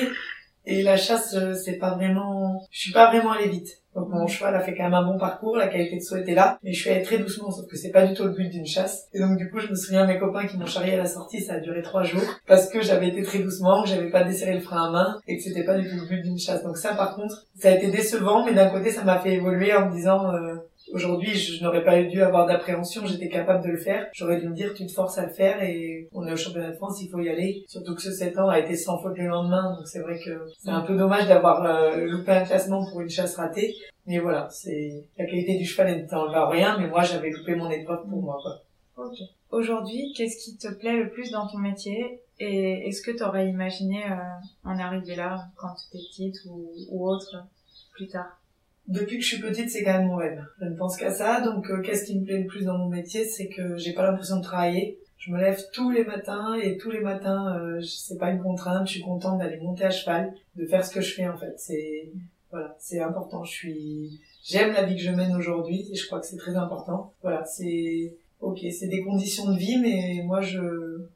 Et 0.66 0.82
la 0.82 0.96
chasse, 0.96 1.34
euh, 1.34 1.54
c'est 1.54 1.78
pas 1.78 1.94
vraiment, 1.94 2.62
je 2.70 2.80
suis 2.80 2.92
pas 2.92 3.10
vraiment 3.10 3.32
allée 3.32 3.48
vite. 3.48 3.79
Donc 3.94 4.08
mon 4.08 4.26
cheval 4.26 4.54
a 4.54 4.60
fait 4.60 4.74
quand 4.74 4.84
même 4.84 4.94
un 4.94 5.04
bon 5.04 5.18
parcours, 5.18 5.56
la 5.56 5.66
qualité 5.66 5.96
de 5.96 6.00
saut 6.00 6.16
était 6.16 6.34
là, 6.34 6.58
mais 6.62 6.72
je 6.72 6.80
suis 6.80 6.90
allée 6.90 7.02
très 7.02 7.18
doucement, 7.18 7.50
sauf 7.50 7.66
que 7.66 7.76
c'est 7.76 7.90
pas 7.90 8.06
du 8.06 8.14
tout 8.14 8.24
le 8.24 8.30
but 8.30 8.48
d'une 8.48 8.66
chasse. 8.66 9.08
Et 9.12 9.18
donc 9.18 9.36
du 9.36 9.50
coup, 9.50 9.58
je 9.58 9.68
me 9.68 9.74
souviens 9.74 10.06
mes 10.06 10.18
copains 10.18 10.46
qui 10.46 10.56
m'ont 10.56 10.66
charrié 10.66 10.94
à 10.94 10.98
la 10.98 11.06
sortie, 11.06 11.40
ça 11.40 11.54
a 11.54 11.60
duré 11.60 11.82
trois 11.82 12.04
jours, 12.04 12.22
parce 12.46 12.68
que 12.68 12.80
j'avais 12.80 13.08
été 13.08 13.22
très 13.22 13.40
doucement, 13.40 13.82
que 13.82 13.88
j'avais 13.88 14.10
pas 14.10 14.22
desserré 14.22 14.54
le 14.54 14.60
frein 14.60 14.88
à 14.88 14.90
main, 14.90 15.20
et 15.26 15.36
que 15.36 15.42
c'était 15.42 15.64
pas 15.64 15.76
du 15.76 15.88
tout 15.88 15.96
le 15.96 16.06
but 16.06 16.22
d'une 16.22 16.38
chasse. 16.38 16.62
Donc 16.62 16.76
ça, 16.76 16.94
par 16.94 17.16
contre, 17.16 17.46
ça 17.58 17.68
a 17.68 17.72
été 17.72 17.90
décevant, 17.90 18.44
mais 18.44 18.54
d'un 18.54 18.70
côté, 18.70 18.90
ça 18.90 19.02
m'a 19.02 19.18
fait 19.18 19.34
évoluer 19.34 19.74
en 19.74 19.88
me 19.88 19.92
disant, 19.92 20.32
euh, 20.34 20.54
Aujourd'hui, 20.92 21.34
je 21.34 21.62
n'aurais 21.62 21.84
pas 21.84 22.02
dû 22.02 22.22
avoir 22.22 22.46
d'appréhension, 22.46 23.06
j'étais 23.06 23.28
capable 23.28 23.64
de 23.64 23.70
le 23.70 23.78
faire. 23.78 24.08
J'aurais 24.12 24.40
dû 24.40 24.48
me 24.48 24.54
dire, 24.54 24.74
tu 24.74 24.86
te 24.86 24.92
forces 24.92 25.18
à 25.18 25.26
le 25.26 25.32
faire 25.32 25.62
et 25.62 26.08
on 26.12 26.26
est 26.26 26.32
au 26.32 26.36
championnat 26.36 26.70
de 26.70 26.76
France, 26.76 27.00
il 27.02 27.08
faut 27.08 27.20
y 27.20 27.28
aller. 27.28 27.64
Surtout 27.68 27.94
que 27.94 28.02
ce 28.02 28.10
7 28.10 28.38
ans 28.38 28.48
a 28.48 28.58
été 28.58 28.76
sans 28.76 28.98
faute 28.98 29.16
le 29.16 29.26
lendemain, 29.26 29.76
donc 29.76 29.86
c'est 29.86 30.00
vrai 30.00 30.18
que 30.18 30.48
c'est 30.58 30.70
un 30.70 30.80
peu 30.80 30.96
dommage 30.96 31.28
d'avoir 31.28 31.64
euh, 31.64 32.06
loupé 32.06 32.32
un 32.32 32.44
classement 32.44 32.84
pour 32.90 33.00
une 33.00 33.10
chasse 33.10 33.36
ratée. 33.36 33.76
Mais 34.06 34.18
voilà, 34.18 34.48
c'est 34.50 35.04
la 35.18 35.26
qualité 35.26 35.56
du 35.56 35.64
cheval 35.64 36.06
n'en 36.10 36.48
rien, 36.48 36.78
mais 36.78 36.88
moi 36.88 37.02
j'avais 37.02 37.30
loupé 37.30 37.54
mon 37.54 37.70
épreuve 37.70 38.08
pour 38.08 38.22
moi. 38.22 38.38
Quoi. 38.42 39.06
Ok. 39.06 39.18
Aujourd'hui, 39.50 40.12
qu'est-ce 40.16 40.44
qui 40.44 40.56
te 40.56 40.68
plaît 40.72 40.96
le 40.96 41.10
plus 41.10 41.30
dans 41.30 41.46
ton 41.46 41.58
métier 41.58 42.20
et 42.38 42.88
est-ce 42.88 43.02
que 43.02 43.10
tu 43.10 43.22
aurais 43.22 43.48
imaginé 43.48 44.02
euh, 44.04 44.16
en 44.64 44.78
arriver 44.78 45.14
là 45.14 45.44
quand 45.56 45.74
tu 45.74 45.96
étais 45.96 46.04
petite 46.08 46.36
ou 46.46 47.08
autre 47.08 47.44
plus 47.92 48.08
tard? 48.08 48.40
Depuis 48.88 49.18
que 49.18 49.24
je 49.24 49.34
suis 49.34 49.42
petite, 49.42 49.70
c'est 49.70 49.84
quand 49.84 49.98
même 49.98 50.08
mon 50.08 50.16
rêve. 50.16 50.42
Je 50.60 50.66
ne 50.66 50.76
pense 50.76 50.96
qu'à 50.96 51.12
ça. 51.12 51.40
Donc, 51.40 51.70
euh, 51.70 51.80
qu'est-ce 51.80 52.04
qui 52.04 52.18
me 52.18 52.24
plaît 52.24 52.40
le 52.40 52.46
plus 52.46 52.64
dans 52.64 52.78
mon 52.78 52.88
métier, 52.88 53.24
c'est 53.24 53.48
que 53.48 53.76
j'ai 53.76 53.92
pas 53.92 54.02
l'impression 54.02 54.38
de 54.38 54.42
travailler. 54.42 54.98
Je 55.18 55.30
me 55.30 55.38
lève 55.38 55.62
tous 55.72 55.90
les 55.90 56.04
matins 56.04 56.54
et 56.54 56.78
tous 56.78 56.90
les 56.90 57.00
matins, 57.00 57.54
euh, 57.58 57.80
c'est 57.82 58.18
pas 58.18 58.30
une 58.30 58.42
contrainte. 58.42 58.86
Je 58.86 58.94
suis 58.94 59.02
contente 59.02 59.38
d'aller 59.38 59.58
monter 59.58 59.84
à 59.84 59.90
cheval, 59.90 60.32
de 60.56 60.64
faire 60.64 60.84
ce 60.84 60.94
que 60.94 61.02
je 61.02 61.14
fais 61.14 61.28
en 61.28 61.36
fait. 61.36 61.54
C'est 61.58 62.10
voilà, 62.50 62.74
c'est 62.78 63.00
important. 63.00 63.44
Je 63.44 63.52
suis, 63.52 64.20
j'aime 64.42 64.72
la 64.72 64.84
vie 64.84 64.96
que 64.96 65.02
je 65.02 65.10
mène 65.10 65.36
aujourd'hui 65.36 65.88
et 65.92 65.94
je 65.94 66.06
crois 66.06 66.20
que 66.20 66.26
c'est 66.26 66.38
très 66.38 66.56
important. 66.56 67.12
Voilà, 67.22 67.44
c'est 67.44 68.16
ok, 68.40 68.60
c'est 68.72 68.88
des 68.88 69.02
conditions 69.02 69.52
de 69.52 69.58
vie, 69.58 69.78
mais 69.78 70.22
moi 70.24 70.40
je 70.40 70.58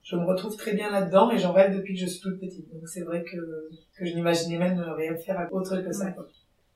je 0.03 0.17
me 0.17 0.25
retrouve 0.27 0.55
très 0.57 0.75
bien 0.75 0.91
là-dedans 0.91 1.31
et 1.31 1.39
j'en 1.39 1.53
rêve 1.53 1.75
depuis 1.75 1.95
que 1.95 2.01
je 2.01 2.07
suis 2.07 2.21
toute 2.21 2.39
petite. 2.39 2.71
Donc 2.73 2.87
c'est 2.87 3.03
vrai 3.03 3.25
que 3.25 3.71
que 3.97 4.05
je 4.05 4.15
n'imaginais 4.15 4.59
même 4.59 4.79
rien 4.81 5.17
faire 5.17 5.49
autre 5.51 5.81
que 5.81 5.93
ça. 5.93 6.15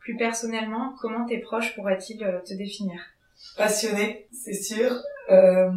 Plus 0.08 0.16
personnellement, 0.16 0.94
comment 1.02 1.26
tes 1.26 1.36
proches 1.36 1.74
pourraient-ils 1.74 2.24
euh, 2.24 2.40
te 2.40 2.54
définir? 2.54 2.98
Passionné, 3.58 4.26
c'est 4.32 4.54
sûr. 4.54 4.90
Euh, 5.30 5.70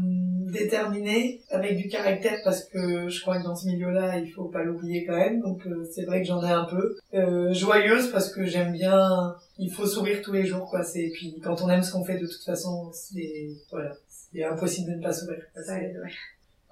déterminé, 0.53 1.41
avec 1.49 1.75
du 1.75 1.89
caractère, 1.89 2.39
parce 2.45 2.63
que 2.63 3.09
je 3.09 3.21
crois 3.21 3.39
que 3.39 3.43
dans 3.43 3.57
ce 3.57 3.67
milieu-là, 3.67 4.19
il 4.19 4.31
faut 4.31 4.45
pas 4.45 4.63
l'oublier 4.63 5.05
quand 5.05 5.17
même. 5.17 5.41
Donc 5.41 5.67
euh, 5.67 5.85
c'est 5.93 6.05
vrai 6.05 6.21
que 6.21 6.27
j'en 6.27 6.41
ai 6.45 6.49
un 6.49 6.63
peu. 6.63 6.95
Euh, 7.13 7.51
joyeuse, 7.51 8.09
parce 8.13 8.33
que 8.33 8.45
j'aime 8.45 8.71
bien... 8.71 9.35
Il 9.57 9.69
faut 9.69 9.85
sourire 9.85 10.21
tous 10.21 10.31
les 10.31 10.45
jours, 10.45 10.69
quoi. 10.69 10.81
C'est 10.83 11.11
puis 11.13 11.37
quand 11.43 11.61
on 11.61 11.69
aime 11.69 11.83
ce 11.83 11.91
qu'on 11.91 12.05
fait, 12.05 12.17
de 12.17 12.25
toute 12.25 12.45
façon, 12.45 12.89
c'est 12.93 13.49
voilà, 13.69 13.91
c'est 14.07 14.45
impossible 14.45 14.91
de 14.91 14.95
ne 14.95 15.03
pas 15.03 15.11
sourire. 15.11 15.43
Ouais. 15.67 16.13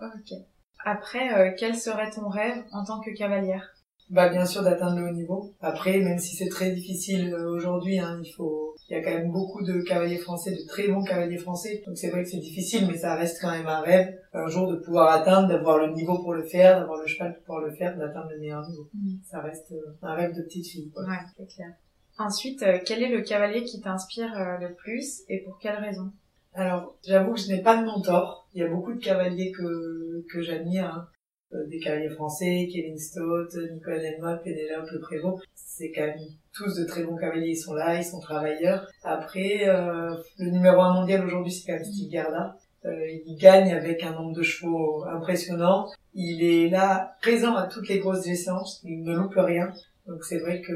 Ok. 0.01 0.37
Après, 0.85 1.55
quel 1.59 1.75
serait 1.75 2.09
ton 2.09 2.29
rêve 2.29 2.63
en 2.71 2.85
tant 2.85 3.01
que 3.01 3.11
cavalière? 3.11 3.75
Bah 4.09 4.29
bien 4.29 4.45
sûr 4.45 4.63
d'atteindre 4.63 4.99
le 4.99 5.07
haut 5.07 5.13
niveau. 5.13 5.53
Après, 5.61 5.99
même 5.99 6.17
si 6.17 6.35
c'est 6.35 6.49
très 6.49 6.71
difficile 6.71 7.33
euh, 7.33 7.49
aujourd'hui, 7.49 7.99
hein, 7.99 8.19
il 8.23 8.31
faut, 8.31 8.75
il 8.89 8.93
y 8.93 8.99
a 8.99 9.03
quand 9.03 9.11
même 9.11 9.31
beaucoup 9.31 9.63
de 9.63 9.81
cavaliers 9.81 10.17
français, 10.17 10.51
de 10.51 10.67
très 10.67 10.87
bons 10.87 11.03
cavaliers 11.03 11.37
français. 11.37 11.83
Donc 11.85 11.97
c'est 11.97 12.09
vrai 12.09 12.23
que 12.23 12.29
c'est 12.29 12.39
difficile, 12.39 12.87
mais 12.87 12.97
ça 12.97 13.15
reste 13.15 13.39
quand 13.41 13.51
même 13.51 13.67
un 13.67 13.81
rêve 13.81 14.15
un 14.33 14.47
jour 14.47 14.71
de 14.71 14.77
pouvoir 14.77 15.11
atteindre, 15.11 15.47
d'avoir 15.47 15.77
le 15.77 15.93
niveau 15.93 16.19
pour 16.19 16.33
le 16.33 16.43
faire, 16.43 16.79
d'avoir 16.79 16.99
le 16.99 17.07
cheval 17.07 17.35
pour 17.35 17.43
pouvoir 17.43 17.65
le 17.65 17.71
faire, 17.71 17.97
d'atteindre 17.97 18.29
le 18.31 18.39
meilleur 18.39 18.67
niveau. 18.67 18.89
Mm. 18.93 19.15
Ça 19.23 19.41
reste 19.41 19.71
euh, 19.71 19.97
un 20.01 20.15
rêve 20.15 20.35
de 20.35 20.41
petite 20.41 20.67
fille. 20.67 20.91
Ouais, 20.95 21.17
c'est 21.37 21.47
clair. 21.47 21.73
Ensuite, 22.17 22.63
euh, 22.63 22.79
quel 22.85 23.01
est 23.03 23.09
le 23.09 23.21
cavalier 23.21 23.63
qui 23.63 23.79
t'inspire 23.79 24.33
le 24.59 24.73
plus 24.73 25.21
et 25.29 25.39
pour 25.39 25.57
quelle 25.59 25.77
raison? 25.77 26.11
Alors, 26.53 26.95
j'avoue 27.07 27.33
que 27.33 27.39
je 27.39 27.47
n'ai 27.47 27.61
pas 27.61 27.77
de 27.77 27.85
mentor. 27.85 28.47
Il 28.53 28.61
y 28.61 28.65
a 28.65 28.67
beaucoup 28.67 28.93
de 28.93 28.99
cavaliers 28.99 29.51
que, 29.51 30.25
que 30.31 30.41
j'admire. 30.41 30.85
Hein. 30.85 31.07
Euh, 31.53 31.65
des 31.67 31.79
cavaliers 31.79 32.09
français, 32.09 32.69
Kevin 32.71 32.97
Stott, 32.99 33.55
Nicolas 33.73 33.99
Delmotte, 33.99 34.43
Pénélope 34.43 34.89
Le 34.91 34.99
Prévost. 34.99 35.43
C'est 35.55 35.91
quand 35.91 36.05
même 36.05 36.19
tous 36.53 36.75
de 36.75 36.85
très 36.85 37.03
bons 37.03 37.15
cavaliers, 37.15 37.51
ils 37.51 37.55
sont 37.55 37.73
là, 37.73 37.95
ils 37.97 38.03
sont 38.03 38.19
travailleurs. 38.19 38.87
Après, 39.03 39.67
euh, 39.67 40.13
le 40.37 40.51
numéro 40.51 40.79
un 40.81 40.93
mondial 40.93 41.25
aujourd'hui, 41.25 41.51
c'est 41.51 41.65
quand 41.65 41.73
même 41.73 41.85
Steve 41.85 42.11
Garda. 42.11 42.55
Euh, 42.85 43.07
il 43.25 43.35
gagne 43.37 43.73
avec 43.73 44.03
un 44.03 44.11
nombre 44.11 44.33
de 44.33 44.43
chevaux 44.43 45.03
impressionnant. 45.05 45.87
Il 46.13 46.43
est 46.43 46.69
là, 46.69 47.15
présent 47.21 47.55
à 47.55 47.65
toutes 47.67 47.87
les 47.87 47.99
grosses 47.99 48.27
essences, 48.27 48.81
il 48.83 49.03
ne 49.03 49.15
loupe 49.15 49.35
rien. 49.35 49.73
Donc 50.05 50.23
c'est 50.23 50.39
vrai 50.39 50.61
que 50.61 50.73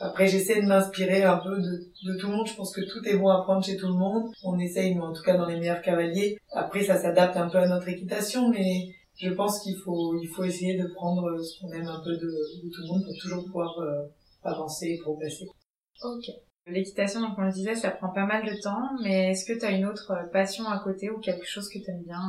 Après, 0.00 0.26
j'essaie 0.26 0.60
de 0.60 0.66
m'inspirer 0.66 1.22
un 1.22 1.36
peu 1.36 1.56
de, 1.56 1.86
de 2.04 2.18
tout 2.18 2.28
le 2.28 2.36
monde. 2.36 2.48
Je 2.48 2.54
pense 2.54 2.72
que 2.74 2.80
tout 2.80 3.06
est 3.06 3.16
bon 3.16 3.28
à 3.28 3.42
prendre 3.42 3.64
chez 3.64 3.76
tout 3.76 3.86
le 3.86 3.94
monde. 3.94 4.30
On 4.42 4.58
essaye, 4.58 4.98
en 4.98 5.12
tout 5.12 5.22
cas 5.22 5.36
dans 5.36 5.46
les 5.46 5.58
meilleurs 5.58 5.82
cavaliers. 5.82 6.36
Après, 6.52 6.82
ça 6.82 6.96
s'adapte 6.96 7.36
un 7.36 7.48
peu 7.48 7.58
à 7.58 7.68
notre 7.68 7.88
équitation, 7.88 8.48
mais 8.48 8.88
je 9.16 9.30
pense 9.30 9.60
qu'il 9.60 9.76
faut, 9.76 10.18
il 10.20 10.28
faut 10.28 10.44
essayer 10.44 10.76
de 10.76 10.86
prendre 10.88 11.38
ce 11.40 11.60
qu'on 11.60 11.72
aime 11.72 11.86
un 11.86 12.00
peu 12.00 12.12
de, 12.12 12.26
de, 12.62 12.70
tout 12.70 12.82
le 12.82 12.88
monde 12.88 13.04
pour 13.04 13.16
toujours 13.16 13.44
pouvoir 13.44 13.78
euh, 13.78 14.02
avancer 14.42 14.86
et 14.88 14.98
progresser. 14.98 15.46
Ok. 16.02 16.30
L'équitation, 16.66 17.20
donc 17.20 17.36
on 17.36 17.42
le 17.42 17.52
disait, 17.52 17.74
ça 17.74 17.90
prend 17.90 18.08
pas 18.08 18.24
mal 18.24 18.44
de 18.44 18.60
temps, 18.60 18.90
mais 19.02 19.30
est-ce 19.30 19.44
que 19.44 19.58
tu 19.58 19.64
as 19.66 19.70
une 19.70 19.84
autre 19.84 20.12
passion 20.32 20.66
à 20.66 20.78
côté 20.78 21.10
ou 21.10 21.18
quelque 21.18 21.46
chose 21.46 21.68
que 21.68 21.78
tu 21.78 21.90
aimes 21.90 22.02
bien 22.02 22.20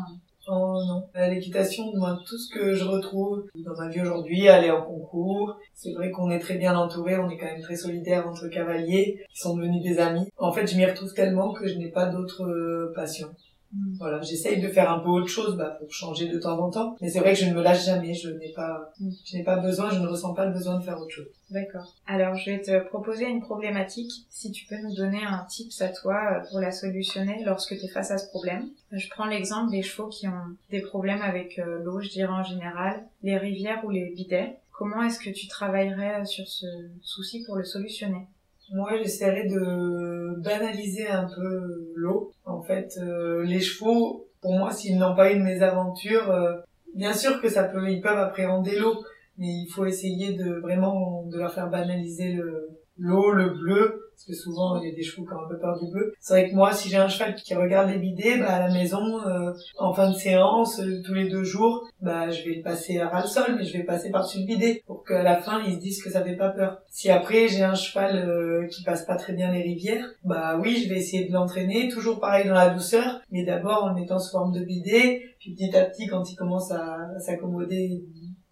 Oh 0.48 0.80
non, 0.86 1.08
l'équitation, 1.28 1.92
moi, 1.96 2.20
tout 2.24 2.38
ce 2.38 2.54
que 2.54 2.74
je 2.74 2.84
retrouve 2.84 3.46
dans 3.56 3.76
ma 3.76 3.90
vie 3.90 4.02
aujourd'hui, 4.02 4.48
aller 4.48 4.70
en 4.70 4.84
concours, 4.84 5.58
c'est 5.74 5.92
vrai 5.94 6.12
qu'on 6.12 6.30
est 6.30 6.38
très 6.40 6.58
bien 6.58 6.78
entouré, 6.78 7.18
on 7.18 7.30
est 7.32 7.38
quand 7.38 7.48
même 7.48 7.62
très 7.62 7.76
solidaires 7.76 8.28
entre 8.28 8.48
cavaliers, 8.50 9.26
qui 9.34 9.40
sont 9.40 9.58
devenus 9.58 9.82
des 9.82 9.98
amis. 9.98 10.28
En 10.38 10.52
fait, 10.52 10.68
je 10.68 10.78
m'y 10.78 10.86
retrouve 10.86 11.14
tellement 11.16 11.52
que 11.52 11.68
je 11.68 11.76
n'ai 11.80 11.90
pas 11.90 12.06
d'autres 12.06 12.44
euh, 12.44 12.94
passions. 12.94 13.30
Mm. 13.74 13.96
Voilà, 13.98 14.22
j'essaye 14.22 14.62
de 14.62 14.68
faire 14.68 14.92
un 14.92 15.00
peu 15.00 15.10
autre 15.10 15.28
chose 15.28 15.58
bah, 15.58 15.78
pour 15.80 15.92
changer 15.92 16.28
de 16.28 16.40
temps 16.40 16.60
en 16.60 16.70
temps, 16.70 16.96
mais 17.02 17.10
c'est 17.10 17.20
vrai 17.20 17.34
que 17.34 17.40
je 17.40 17.46
ne 17.46 17.54
me 17.54 17.62
lâche 17.62 17.86
jamais, 17.86 18.14
je 18.14 18.30
n'ai 18.30 18.50
pas, 18.50 18.92
mm. 19.00 19.10
je 19.26 19.38
n'ai 19.38 19.44
pas 19.44 19.58
besoin, 19.58 19.90
je 19.90 20.00
ne 20.00 20.08
ressens 20.08 20.34
pas 20.34 20.46
le 20.46 20.54
besoin 20.54 20.80
de 20.80 20.84
faire 20.84 21.00
autre 21.00 21.12
chose. 21.12 21.28
D'accord. 21.50 21.94
Alors 22.08 22.36
je 22.36 22.52
vais 22.52 22.62
te 22.62 22.80
proposer 22.88 23.26
une 23.26 23.42
problématique, 23.42 24.12
si 24.30 24.52
tu 24.52 24.66
peux 24.66 24.78
nous 24.78 24.96
donner 24.96 25.24
un 25.24 25.46
tips 25.46 25.82
à 25.82 25.90
toi 25.90 26.16
euh, 26.16 26.50
pour 26.50 26.60
la 26.60 26.72
solutionner 26.72 27.44
lorsque 27.46 27.78
tu 27.78 27.86
es 27.86 27.88
face 27.88 28.12
à 28.12 28.18
ce 28.18 28.28
problème. 28.28 28.70
Je 28.92 29.10
prends 29.10 29.26
l'exemple 29.26 29.72
des 29.72 29.82
chevaux 29.82 30.08
qui 30.08 30.28
ont 30.28 30.56
des 30.72 30.82
problèmes 30.82 31.22
avec 31.22 31.60
euh, 31.60 31.84
l'eau, 31.84 32.02
je 32.02 32.10
dirais 32.10 32.34
en 32.34 32.44
général, 32.44 33.04
les 33.24 33.38
rivières 33.38 33.84
ou 33.86 33.90
les 33.90 34.10
bidets. 34.16 34.58
Comment 34.72 35.04
est-ce 35.04 35.20
que 35.20 35.30
tu 35.30 35.48
travaillerais 35.48 36.22
euh, 36.22 36.26
sur 36.26 36.48
ce 36.48 36.66
souci 37.02 37.44
pour 37.46 37.56
le 37.56 37.64
solutionner? 37.64 38.28
Moi, 38.72 38.92
j'essaierais 38.98 39.48
de 39.48 40.42
banaliser 40.42 41.08
un 41.08 41.26
peu 41.26 41.92
l'eau. 41.96 42.32
En 42.46 42.62
fait, 42.62 42.98
euh, 42.98 43.44
les 43.44 43.60
chevaux, 43.60 44.28
pour 44.42 44.54
moi, 44.54 44.72
s'ils 44.72 44.98
n'ont 44.98 45.16
pas 45.16 45.32
eu 45.32 45.38
de 45.38 45.44
mésaventures, 45.44 46.30
euh, 46.32 46.54
bien 46.96 47.14
sûr 47.14 47.42
que 47.42 47.50
ça 47.50 47.64
peut, 47.64 47.90
ils 47.90 48.02
peuvent 48.02 48.18
appréhender 48.18 48.78
l'eau, 48.78 49.04
mais 49.38 49.48
il 49.48 49.68
faut 49.68 49.86
essayer 49.86 50.34
de 50.34 50.56
vraiment 50.60 51.24
de 51.24 51.38
leur 51.38 51.54
faire 51.54 51.70
banaliser 51.70 52.34
le 52.34 52.70
l'eau, 52.98 53.32
le 53.32 53.50
bleu, 53.50 54.05
parce 54.16 54.26
que 54.26 54.34
souvent 54.34 54.80
il 54.80 54.90
y 54.90 54.92
a 54.92 54.96
des 54.96 55.04
chevaux 55.04 55.26
qui 55.26 55.34
ont 55.34 55.44
un 55.46 55.50
peu 55.50 55.60
peur 55.60 55.78
du 55.80 55.92
bleu. 55.92 56.14
C'est 56.20 56.34
vrai 56.34 56.50
que 56.50 56.56
moi, 56.56 56.74
si 56.74 56.90
j'ai 56.90 56.98
un 56.98 57.10
cheval 57.10 57.36
qui 57.36 57.54
regarde 57.54 57.90
les 57.90 57.98
bidets, 57.98 58.38
bah, 58.38 58.56
à 58.56 58.68
la 58.68 58.74
maison, 58.74 59.20
euh, 59.28 59.52
en 59.78 59.94
fin 59.94 60.10
de 60.10 60.16
séance, 60.16 60.80
euh, 60.80 61.02
tous 61.06 61.14
les 61.14 61.30
deux 61.30 61.44
jours, 61.44 61.88
bah, 62.02 62.30
je 62.30 62.44
vais 62.48 62.56
le 62.56 62.64
passer 62.64 63.00
à 63.00 63.10
ras 63.10 63.22
le 63.22 63.28
sol, 63.28 63.56
mais 63.58 63.66
je 63.66 63.78
vais 63.78 63.84
passer 63.84 64.10
par-dessus 64.10 64.40
le 64.40 64.46
bidet, 64.46 64.84
pour 64.86 65.04
qu'à 65.04 65.24
la 65.24 65.36
fin, 65.36 65.62
ils 65.66 65.76
se 65.76 65.80
disent 65.80 66.04
que 66.04 66.10
ça 66.10 66.24
fait 66.24 66.36
pas 66.36 66.50
peur. 66.50 66.82
Si 66.90 67.10
après, 67.10 67.48
j'ai 67.48 67.64
un 67.64 67.76
cheval 67.76 68.18
euh, 68.18 68.68
qui 68.68 68.84
passe 68.84 69.06
pas 69.06 69.18
très 69.18 69.34
bien 69.34 69.52
les 69.52 69.62
rivières, 69.62 70.06
bah 70.24 70.58
oui, 70.62 70.82
je 70.84 70.90
vais 70.90 71.00
essayer 71.00 71.28
de 71.28 71.34
l'entraîner, 71.34 71.90
toujours 71.90 72.20
pareil 72.20 72.48
dans 72.48 72.54
la 72.54 72.70
douceur, 72.70 73.22
mais 73.32 73.44
d'abord 73.44 73.84
en 73.84 73.90
le 73.90 73.96
mettant 73.96 74.20
sous 74.20 74.32
forme 74.32 74.54
de 74.54 74.64
bidet, 74.64 75.24
puis 75.40 75.54
petit 75.54 75.76
à 75.76 75.84
petit, 75.84 76.08
quand 76.08 76.32
il 76.32 76.36
commence 76.36 76.72
à 76.72 76.98
s'accommoder 77.20 78.02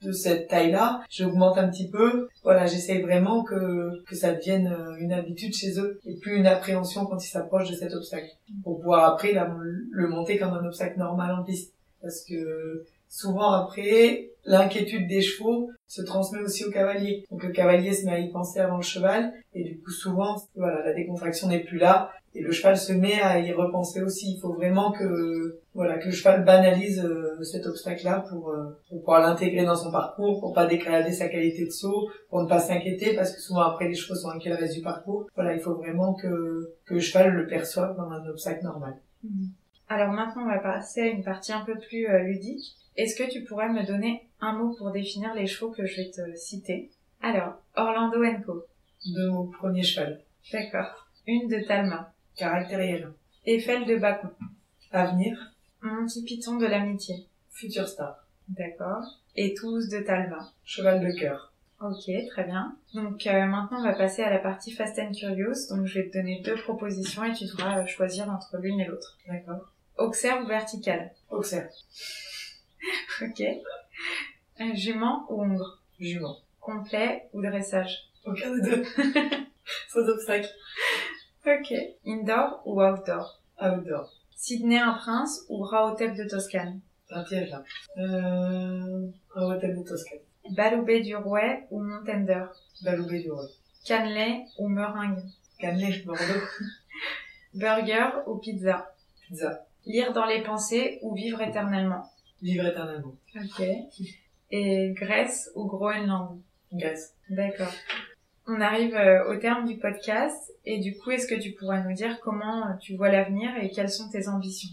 de 0.03 0.11
cette 0.11 0.47
taille-là, 0.47 1.01
j'augmente 1.09 1.57
un 1.57 1.69
petit 1.69 1.89
peu. 1.89 2.27
Voilà, 2.43 2.65
j'essaye 2.65 3.01
vraiment 3.01 3.43
que, 3.43 4.03
que 4.03 4.15
ça 4.15 4.33
devienne 4.33 4.67
euh, 4.67 4.95
une 4.99 5.13
habitude 5.13 5.53
chez 5.53 5.79
eux 5.79 5.99
et 6.05 6.15
plus 6.15 6.35
une 6.35 6.47
appréhension 6.47 7.05
quand 7.05 7.23
ils 7.23 7.29
s'approchent 7.29 7.69
de 7.69 7.75
cet 7.75 7.93
obstacle. 7.93 8.29
Pour 8.63 8.79
pouvoir 8.79 9.13
après 9.13 9.33
le 9.33 10.07
monter 10.07 10.37
comme 10.37 10.53
un 10.53 10.65
obstacle 10.65 10.99
normal 10.99 11.33
en 11.39 11.43
piste. 11.43 11.73
Parce 12.01 12.21
que 12.21 12.85
souvent 13.07 13.51
après, 13.51 14.29
l'inquiétude 14.45 15.07
des 15.07 15.21
chevaux 15.21 15.69
se 15.87 16.01
transmet 16.01 16.41
aussi 16.41 16.65
au 16.65 16.71
cavalier. 16.71 17.25
Donc 17.31 17.43
le 17.43 17.51
cavalier 17.51 17.93
se 17.93 18.05
met 18.05 18.11
à 18.11 18.19
y 18.19 18.29
penser 18.31 18.59
avant 18.59 18.77
le 18.77 18.83
cheval 18.83 19.33
et 19.53 19.63
du 19.63 19.79
coup 19.79 19.91
souvent, 19.91 20.35
voilà, 20.55 20.83
la 20.83 20.93
décontraction 20.93 21.47
n'est 21.47 21.63
plus 21.63 21.77
là 21.77 22.11
et 22.36 22.41
le 22.41 22.52
cheval 22.52 22.78
se 22.78 22.93
met 22.93 23.22
à 23.22 23.39
y 23.39 23.52
repenser 23.52 24.02
aussi. 24.02 24.36
Il 24.36 24.39
faut 24.39 24.54
vraiment 24.54 24.91
que 24.91 25.60
voilà 25.74 25.98
que 25.98 26.06
le 26.06 26.12
cheval 26.12 26.43
banalise 26.43 27.04
euh, 27.04 27.43
cet 27.43 27.65
obstacle-là 27.65 28.26
pour, 28.30 28.50
euh, 28.50 28.80
pour 28.89 29.00
pouvoir 29.00 29.22
l'intégrer 29.22 29.65
dans 29.65 29.76
son 29.76 29.91
parcours, 29.91 30.39
pour 30.39 30.54
pas 30.54 30.65
dégrader 30.65 31.12
sa 31.12 31.28
qualité 31.28 31.65
de 31.65 31.72
saut, 31.72 32.10
pour 32.30 32.41
ne 32.41 32.48
pas 32.48 32.60
s'inquiéter 32.60 33.15
parce 33.15 33.34
que 33.34 33.41
souvent 33.41 33.62
après 33.62 33.88
les 33.88 33.96
chevaux 33.96 34.15
sont 34.15 34.30
inquiets 34.30 34.50
le 34.50 34.58
reste 34.58 34.76
du 34.76 34.82
parcours. 34.82 35.28
Voilà, 35.36 35.54
il 35.54 35.60
faut 35.60 35.76
vraiment 35.76 36.13
que 36.13 36.74
que 36.86 36.96
le 36.96 37.00
cheval 37.00 37.32
le 37.32 37.48
perçoive 37.48 37.96
comme 37.96 38.12
un 38.12 38.26
obstacle 38.28 38.63
normal. 38.63 38.96
Mhm. 39.24 39.50
Alors 39.89 40.12
maintenant, 40.12 40.43
on 40.43 40.48
va 40.48 40.60
passer 40.60 41.02
à 41.02 41.08
une 41.08 41.24
partie 41.24 41.54
un 41.54 41.65
peu 41.65 41.78
plus 41.78 42.08
euh, 42.08 42.19
ludique. 42.19 42.76
Est-ce 42.96 43.15
que 43.15 43.30
tu 43.30 43.43
pourrais 43.43 43.69
me 43.69 43.86
donner 43.86 44.28
un 44.39 44.54
mot 44.54 44.76
pour 44.78 44.91
définir 44.91 45.34
les 45.34 45.48
chevaux 45.48 45.72
que 45.72 45.86
je 45.86 45.98
vais 45.98 46.12
te 46.12 46.36
citer? 46.36 46.89
Alors, 47.22 47.56
Orlando 47.76 48.19
Co. 48.46 48.65
Deux 49.13 49.30
mots. 49.30 49.52
Premier 49.58 49.84
cheval. 49.84 50.22
D'accord. 50.52 51.08
Une 51.28 51.48
de 51.48 51.65
Talma. 51.65 52.12
Caractériel. 52.36 53.12
Eiffel 53.46 53.86
de 53.86 53.96
Bacon. 53.98 54.32
Avenir. 54.91 55.54
Monty 55.82 56.24
Python 56.24 56.58
de 56.58 56.65
l'amitié. 56.65 57.28
Future 57.52 57.88
star. 57.88 58.26
D'accord. 58.50 59.19
Et 59.36 59.54
tous 59.54 59.89
de 59.89 60.00
Talma. 60.00 60.52
Cheval 60.63 61.02
de 61.02 61.12
cœur. 61.19 61.54
Ok, 61.82 62.10
très 62.30 62.43
bien. 62.46 62.78
Donc 62.93 63.28
euh, 63.28 63.46
maintenant 63.46 63.80
on 63.80 63.84
va 63.84 63.93
passer 63.93 64.24
à 64.24 64.30
la 64.30 64.39
partie 64.39 64.72
Fast 64.72 64.98
and 65.00 65.12
Curious. 65.12 65.67
Donc 65.69 65.86
je 65.86 66.00
vais 66.00 66.08
te 66.08 66.17
donner 66.17 66.41
deux 66.41 66.56
propositions 66.56 67.26
et 67.26 67.34
tu 67.34 67.46
devras 67.46 67.82
euh, 67.82 67.86
choisir 67.86 68.30
entre 68.30 68.58
l'une 68.58 68.80
et 68.80 68.86
l'autre. 68.86 69.17
D'accord. 69.28 69.74
Auxerre 69.98 70.41
ou 70.41 70.48
vertical 70.48 71.12
Auxerre. 71.30 71.69
ok. 73.22 73.41
Euh, 74.62 74.76
jument 74.76 75.26
ou 75.30 75.41
hongre 75.41 75.82
Jument. 76.00 76.38
Complet 76.62 77.28
ou 77.34 77.41
dressage? 77.41 78.10
Aucun 78.26 78.56
des 78.56 78.62
deux. 78.62 78.84
Sans 79.89 80.08
obstacle. 80.08 80.50
Ok. 81.45 81.73
Indoor 82.06 82.62
ou 82.65 82.82
outdoor? 82.82 83.41
Outdoor. 83.62 84.10
Sydney 84.36 84.77
un 84.77 84.93
prince 84.93 85.45
ou 85.49 85.62
Rahotep 85.63 86.15
de 86.15 86.23
Toscane? 86.23 86.79
Un 87.10 87.23
piège 87.23 87.49
là. 87.49 87.63
Euh... 87.97 89.08
De 89.36 89.84
Toscane. 89.88 90.19
Baloubet 90.51 91.01
du 91.01 91.15
Rouet 91.15 91.67
ou 91.69 91.82
Montender? 91.82 92.45
Baloubet 92.84 93.21
du 93.21 93.32
Rouet. 93.32 93.49
Cannelé 93.86 94.45
ou 94.58 94.69
meringue? 94.69 95.19
Cannelé, 95.60 96.03
Bordeaux. 96.06 96.23
Burger 97.53 98.10
ou 98.27 98.38
pizza? 98.38 98.93
Pizza. 99.27 99.65
Lire 99.86 100.13
dans 100.13 100.25
les 100.25 100.41
pensées 100.43 100.99
ou 101.01 101.13
vivre 101.13 101.41
éternellement? 101.41 102.10
Vivre 102.41 102.65
éternellement. 102.65 103.15
Ok. 103.36 103.65
Et 104.51 104.93
Grèce 104.93 105.51
ou 105.56 105.65
Groenland? 105.67 106.39
Grèce. 106.71 107.15
D'accord. 107.29 107.73
On 108.45 108.60
arrive 108.60 108.93
euh, 108.95 109.32
au 109.32 109.38
terme 109.38 109.65
du 109.65 109.77
podcast 109.77 110.51
et 110.65 110.79
du 110.79 110.97
coup, 110.97 111.12
est-ce 111.12 111.27
que 111.27 111.39
tu 111.39 111.51
pourrais 111.53 111.82
nous 111.84 111.93
dire 111.93 112.19
comment 112.21 112.67
euh, 112.67 112.73
tu 112.82 112.95
vois 112.97 113.10
l'avenir 113.10 113.51
et 113.62 113.69
quelles 113.69 113.89
sont 113.89 114.10
tes 114.10 114.27
ambitions? 114.27 114.69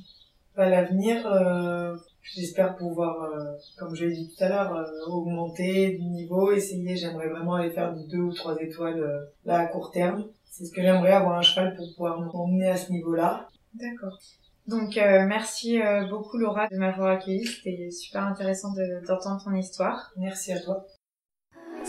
Bah, 0.57 0.69
L'avenir, 0.69 1.25
euh, 1.27 1.97
j'espère 2.35 2.77
pouvoir, 2.77 3.31
comme 3.79 3.95
je 3.95 4.07
l'ai 4.07 4.15
dit 4.15 4.29
tout 4.29 4.43
à 4.43 4.49
l'heure, 4.49 4.91
augmenter 5.07 5.93
du 5.99 6.05
niveau, 6.05 6.51
essayer, 6.51 6.97
j'aimerais 6.97 7.29
vraiment 7.29 7.55
aller 7.55 7.71
faire 7.71 7.95
de 7.95 8.03
deux 8.11 8.19
ou 8.19 8.33
trois 8.33 8.57
étoiles 8.61 9.29
là 9.45 9.61
à 9.61 9.67
court 9.67 9.93
terme. 9.93 10.27
C'est 10.51 10.65
ce 10.65 10.73
que 10.73 10.83
j'aimerais 10.83 11.13
avoir 11.13 11.39
un 11.39 11.43
cheval 11.43 11.77
pour 11.77 11.87
pouvoir 11.95 12.21
m'emmener 12.21 12.69
à 12.69 12.77
ce 12.77 12.91
niveau-là. 12.91 13.49
D'accord. 13.75 14.19
Donc 14.67 14.97
merci 14.97 15.81
beaucoup 16.11 16.37
Laura 16.37 16.69
de 16.69 16.77
m'avoir 16.77 17.11
accueillie, 17.11 17.47
c'était 17.47 17.91
super 17.91 18.25
intéressant 18.25 18.73
d'entendre 19.07 19.43
ton 19.43 19.55
histoire. 19.55 20.11
Merci 20.17 20.53
à 20.53 20.61
toi. 20.61 20.85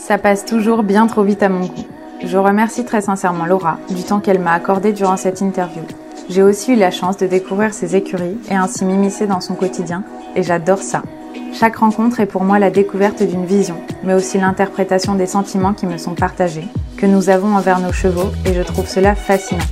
Ça 0.04 0.18
passe 0.18 0.44
toujours 0.44 0.82
bien 0.82 1.06
trop 1.06 1.22
vite 1.22 1.44
à 1.44 1.48
mon 1.48 1.60
goût. 1.60 1.86
Je 2.24 2.36
remercie 2.36 2.84
très 2.84 3.02
sincèrement 3.02 3.46
Laura 3.46 3.78
du 3.88 4.02
temps 4.02 4.18
qu'elle 4.18 4.40
m'a 4.40 4.52
accordé 4.52 4.92
durant 4.92 5.16
cette 5.16 5.40
interview. 5.40 5.82
J'ai 6.28 6.42
aussi 6.42 6.72
eu 6.72 6.76
la 6.76 6.90
chance 6.90 7.16
de 7.18 7.28
découvrir 7.28 7.72
ses 7.72 7.94
écuries 7.94 8.36
et 8.50 8.54
ainsi 8.56 8.84
m'immiscer 8.84 9.28
dans 9.28 9.40
son 9.40 9.54
quotidien, 9.54 10.02
et 10.34 10.42
j'adore 10.42 10.82
ça. 10.82 11.02
Chaque 11.52 11.76
rencontre 11.76 12.18
est 12.18 12.26
pour 12.26 12.42
moi 12.42 12.58
la 12.58 12.70
découverte 12.70 13.22
d'une 13.22 13.46
vision, 13.46 13.76
mais 14.02 14.14
aussi 14.14 14.38
l'interprétation 14.38 15.14
des 15.14 15.26
sentiments 15.26 15.72
qui 15.72 15.86
me 15.86 15.98
sont 15.98 16.14
partagés, 16.14 16.66
que 16.96 17.06
nous 17.06 17.30
avons 17.30 17.54
envers 17.54 17.78
nos 17.78 17.92
chevaux, 17.92 18.32
et 18.44 18.54
je 18.54 18.62
trouve 18.62 18.88
cela 18.88 19.14
fascinant. 19.14 19.62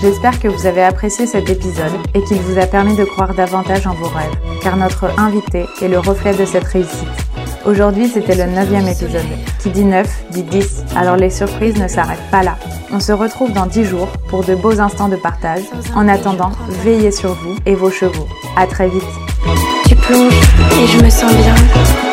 J'espère 0.00 0.40
que 0.40 0.48
vous 0.48 0.64
avez 0.64 0.82
apprécié 0.82 1.26
cet 1.26 1.50
épisode 1.50 1.92
et 2.14 2.24
qu'il 2.24 2.38
vous 2.38 2.58
a 2.58 2.66
permis 2.66 2.96
de 2.96 3.04
croire 3.04 3.34
davantage 3.34 3.86
en 3.86 3.92
vos 3.92 4.08
rêves, 4.08 4.38
car 4.62 4.78
notre 4.78 5.18
invité 5.20 5.66
est 5.82 5.88
le 5.88 5.98
reflet 5.98 6.32
de 6.32 6.46
cette 6.46 6.64
réussite. 6.64 7.29
Aujourd'hui, 7.66 8.08
c'était 8.08 8.34
le 8.34 8.50
neuvième 8.50 8.88
épisode. 8.88 9.26
Qui 9.58 9.70
dit 9.70 9.84
9 9.84 10.24
dit 10.30 10.42
10, 10.42 10.84
alors 10.96 11.16
les 11.16 11.30
surprises 11.30 11.76
ne 11.76 11.88
s'arrêtent 11.88 12.30
pas 12.30 12.42
là. 12.42 12.56
On 12.90 13.00
se 13.00 13.12
retrouve 13.12 13.52
dans 13.52 13.66
10 13.66 13.84
jours 13.84 14.08
pour 14.28 14.44
de 14.44 14.54
beaux 14.54 14.80
instants 14.80 15.08
de 15.08 15.16
partage. 15.16 15.62
En 15.94 16.08
attendant, 16.08 16.52
veillez 16.82 17.12
sur 17.12 17.34
vous 17.34 17.56
et 17.66 17.74
vos 17.74 17.90
chevaux. 17.90 18.26
À 18.56 18.66
très 18.66 18.88
vite. 18.88 19.02
Tu 19.86 19.94
et 19.94 20.86
je 20.86 21.04
me 21.04 21.10
sens 21.10 21.32
bien. 21.34 22.09